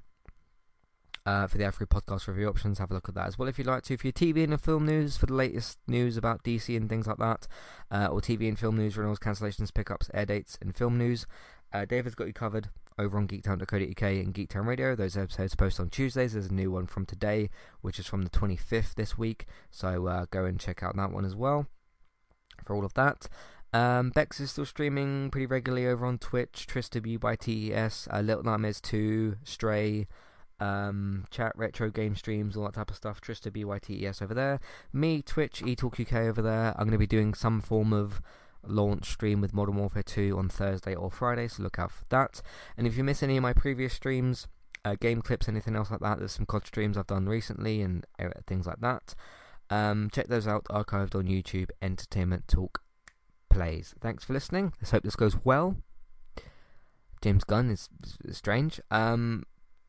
uh, 1.25 1.47
for 1.47 1.57
the 1.57 1.63
Every 1.63 1.87
Podcast 1.87 2.27
review 2.27 2.47
options. 2.47 2.79
Have 2.79 2.91
a 2.91 2.93
look 2.93 3.09
at 3.09 3.15
that 3.15 3.27
as 3.27 3.37
well 3.37 3.47
if 3.47 3.57
you'd 3.57 3.67
like 3.67 3.83
to. 3.83 3.97
For 3.97 4.07
your 4.07 4.13
TV 4.13 4.43
and 4.43 4.59
film 4.59 4.85
news, 4.85 5.17
for 5.17 5.25
the 5.25 5.33
latest 5.33 5.77
news 5.87 6.17
about 6.17 6.43
DC 6.43 6.75
and 6.75 6.89
things 6.89 7.07
like 7.07 7.17
that, 7.17 7.47
uh, 7.89 8.07
or 8.07 8.21
TV 8.21 8.47
and 8.47 8.57
film 8.57 8.77
news, 8.77 8.97
renewals, 8.97 9.19
cancellations, 9.19 9.73
pickups, 9.73 10.09
air 10.13 10.25
dates, 10.25 10.57
and 10.61 10.75
film 10.75 10.97
news, 10.97 11.25
uh, 11.73 11.85
David's 11.85 12.15
got 12.15 12.27
you 12.27 12.33
covered 12.33 12.69
over 12.99 13.17
on 13.17 13.27
geektown.co.uk 13.27 14.01
and 14.01 14.33
Geektown 14.33 14.65
Radio. 14.65 14.95
Those 14.95 15.17
episodes 15.17 15.55
post 15.55 15.79
on 15.79 15.89
Tuesdays. 15.89 16.33
There's 16.33 16.47
a 16.47 16.53
new 16.53 16.71
one 16.71 16.85
from 16.85 17.05
today, 17.05 17.49
which 17.81 17.99
is 17.99 18.07
from 18.07 18.23
the 18.23 18.29
25th 18.29 18.95
this 18.95 19.17
week. 19.17 19.45
So 19.69 20.07
uh, 20.07 20.25
go 20.29 20.45
and 20.45 20.59
check 20.59 20.83
out 20.83 20.95
that 20.97 21.11
one 21.11 21.25
as 21.25 21.35
well 21.35 21.67
for 22.65 22.75
all 22.75 22.85
of 22.85 22.93
that. 22.95 23.27
Um, 23.73 24.09
Bex 24.09 24.39
is 24.39 24.51
still 24.51 24.65
streaming 24.65 25.29
pretty 25.31 25.45
regularly 25.45 25.87
over 25.87 26.05
on 26.05 26.17
Twitch, 26.17 26.67
Trista 26.69 27.01
BYTES, 27.01 28.07
uh, 28.11 28.19
Little 28.19 28.43
Nightmares 28.43 28.81
2, 28.81 29.37
Stray, 29.43 30.07
um, 30.61 31.25
chat, 31.31 31.51
retro 31.55 31.89
game 31.89 32.15
streams, 32.15 32.55
all 32.55 32.63
that 32.65 32.75
type 32.75 32.91
of 32.91 32.95
stuff. 32.95 33.19
Trista 33.19 33.51
BYTES 33.51 34.21
over 34.21 34.33
there. 34.33 34.59
Me, 34.93 35.21
Twitch, 35.21 35.61
eTalkUK 35.61 36.13
over 36.29 36.41
there. 36.41 36.73
I'm 36.77 36.85
going 36.85 36.91
to 36.91 36.97
be 36.97 37.07
doing 37.07 37.33
some 37.33 37.59
form 37.59 37.91
of 37.91 38.21
launch 38.63 39.05
stream 39.09 39.41
with 39.41 39.53
Modern 39.53 39.75
Warfare 39.75 40.03
2 40.03 40.37
on 40.37 40.47
Thursday 40.47 40.93
or 40.93 41.09
Friday, 41.09 41.47
so 41.47 41.63
look 41.63 41.79
out 41.79 41.91
for 41.91 42.05
that. 42.09 42.41
And 42.77 42.85
if 42.85 42.95
you 42.95 43.03
miss 43.03 43.23
any 43.23 43.37
of 43.37 43.41
my 43.41 43.53
previous 43.53 43.93
streams, 43.93 44.47
uh, 44.85 44.95
game 44.99 45.23
clips, 45.23 45.49
anything 45.49 45.75
else 45.75 45.89
like 45.89 45.99
that, 46.01 46.19
there's 46.19 46.33
some 46.33 46.45
COD 46.45 46.67
streams 46.67 46.97
I've 46.97 47.07
done 47.07 47.27
recently 47.27 47.81
and 47.81 48.05
uh, 48.19 48.29
things 48.45 48.67
like 48.67 48.79
that. 48.81 49.15
Um, 49.71 50.09
check 50.13 50.27
those 50.27 50.47
out, 50.47 50.65
archived 50.65 51.15
on 51.15 51.25
YouTube, 51.25 51.69
Entertainment 51.81 52.47
Talk 52.47 52.83
Plays. 53.49 53.95
Thanks 53.99 54.23
for 54.23 54.33
listening. 54.33 54.73
Let's 54.79 54.91
hope 54.91 55.03
this 55.03 55.15
goes 55.15 55.37
well. 55.43 55.77
James 57.21 57.43
Gunn 57.43 57.69
is, 57.69 57.89
is 58.23 58.37
strange. 58.37 58.79
Um, 58.89 59.43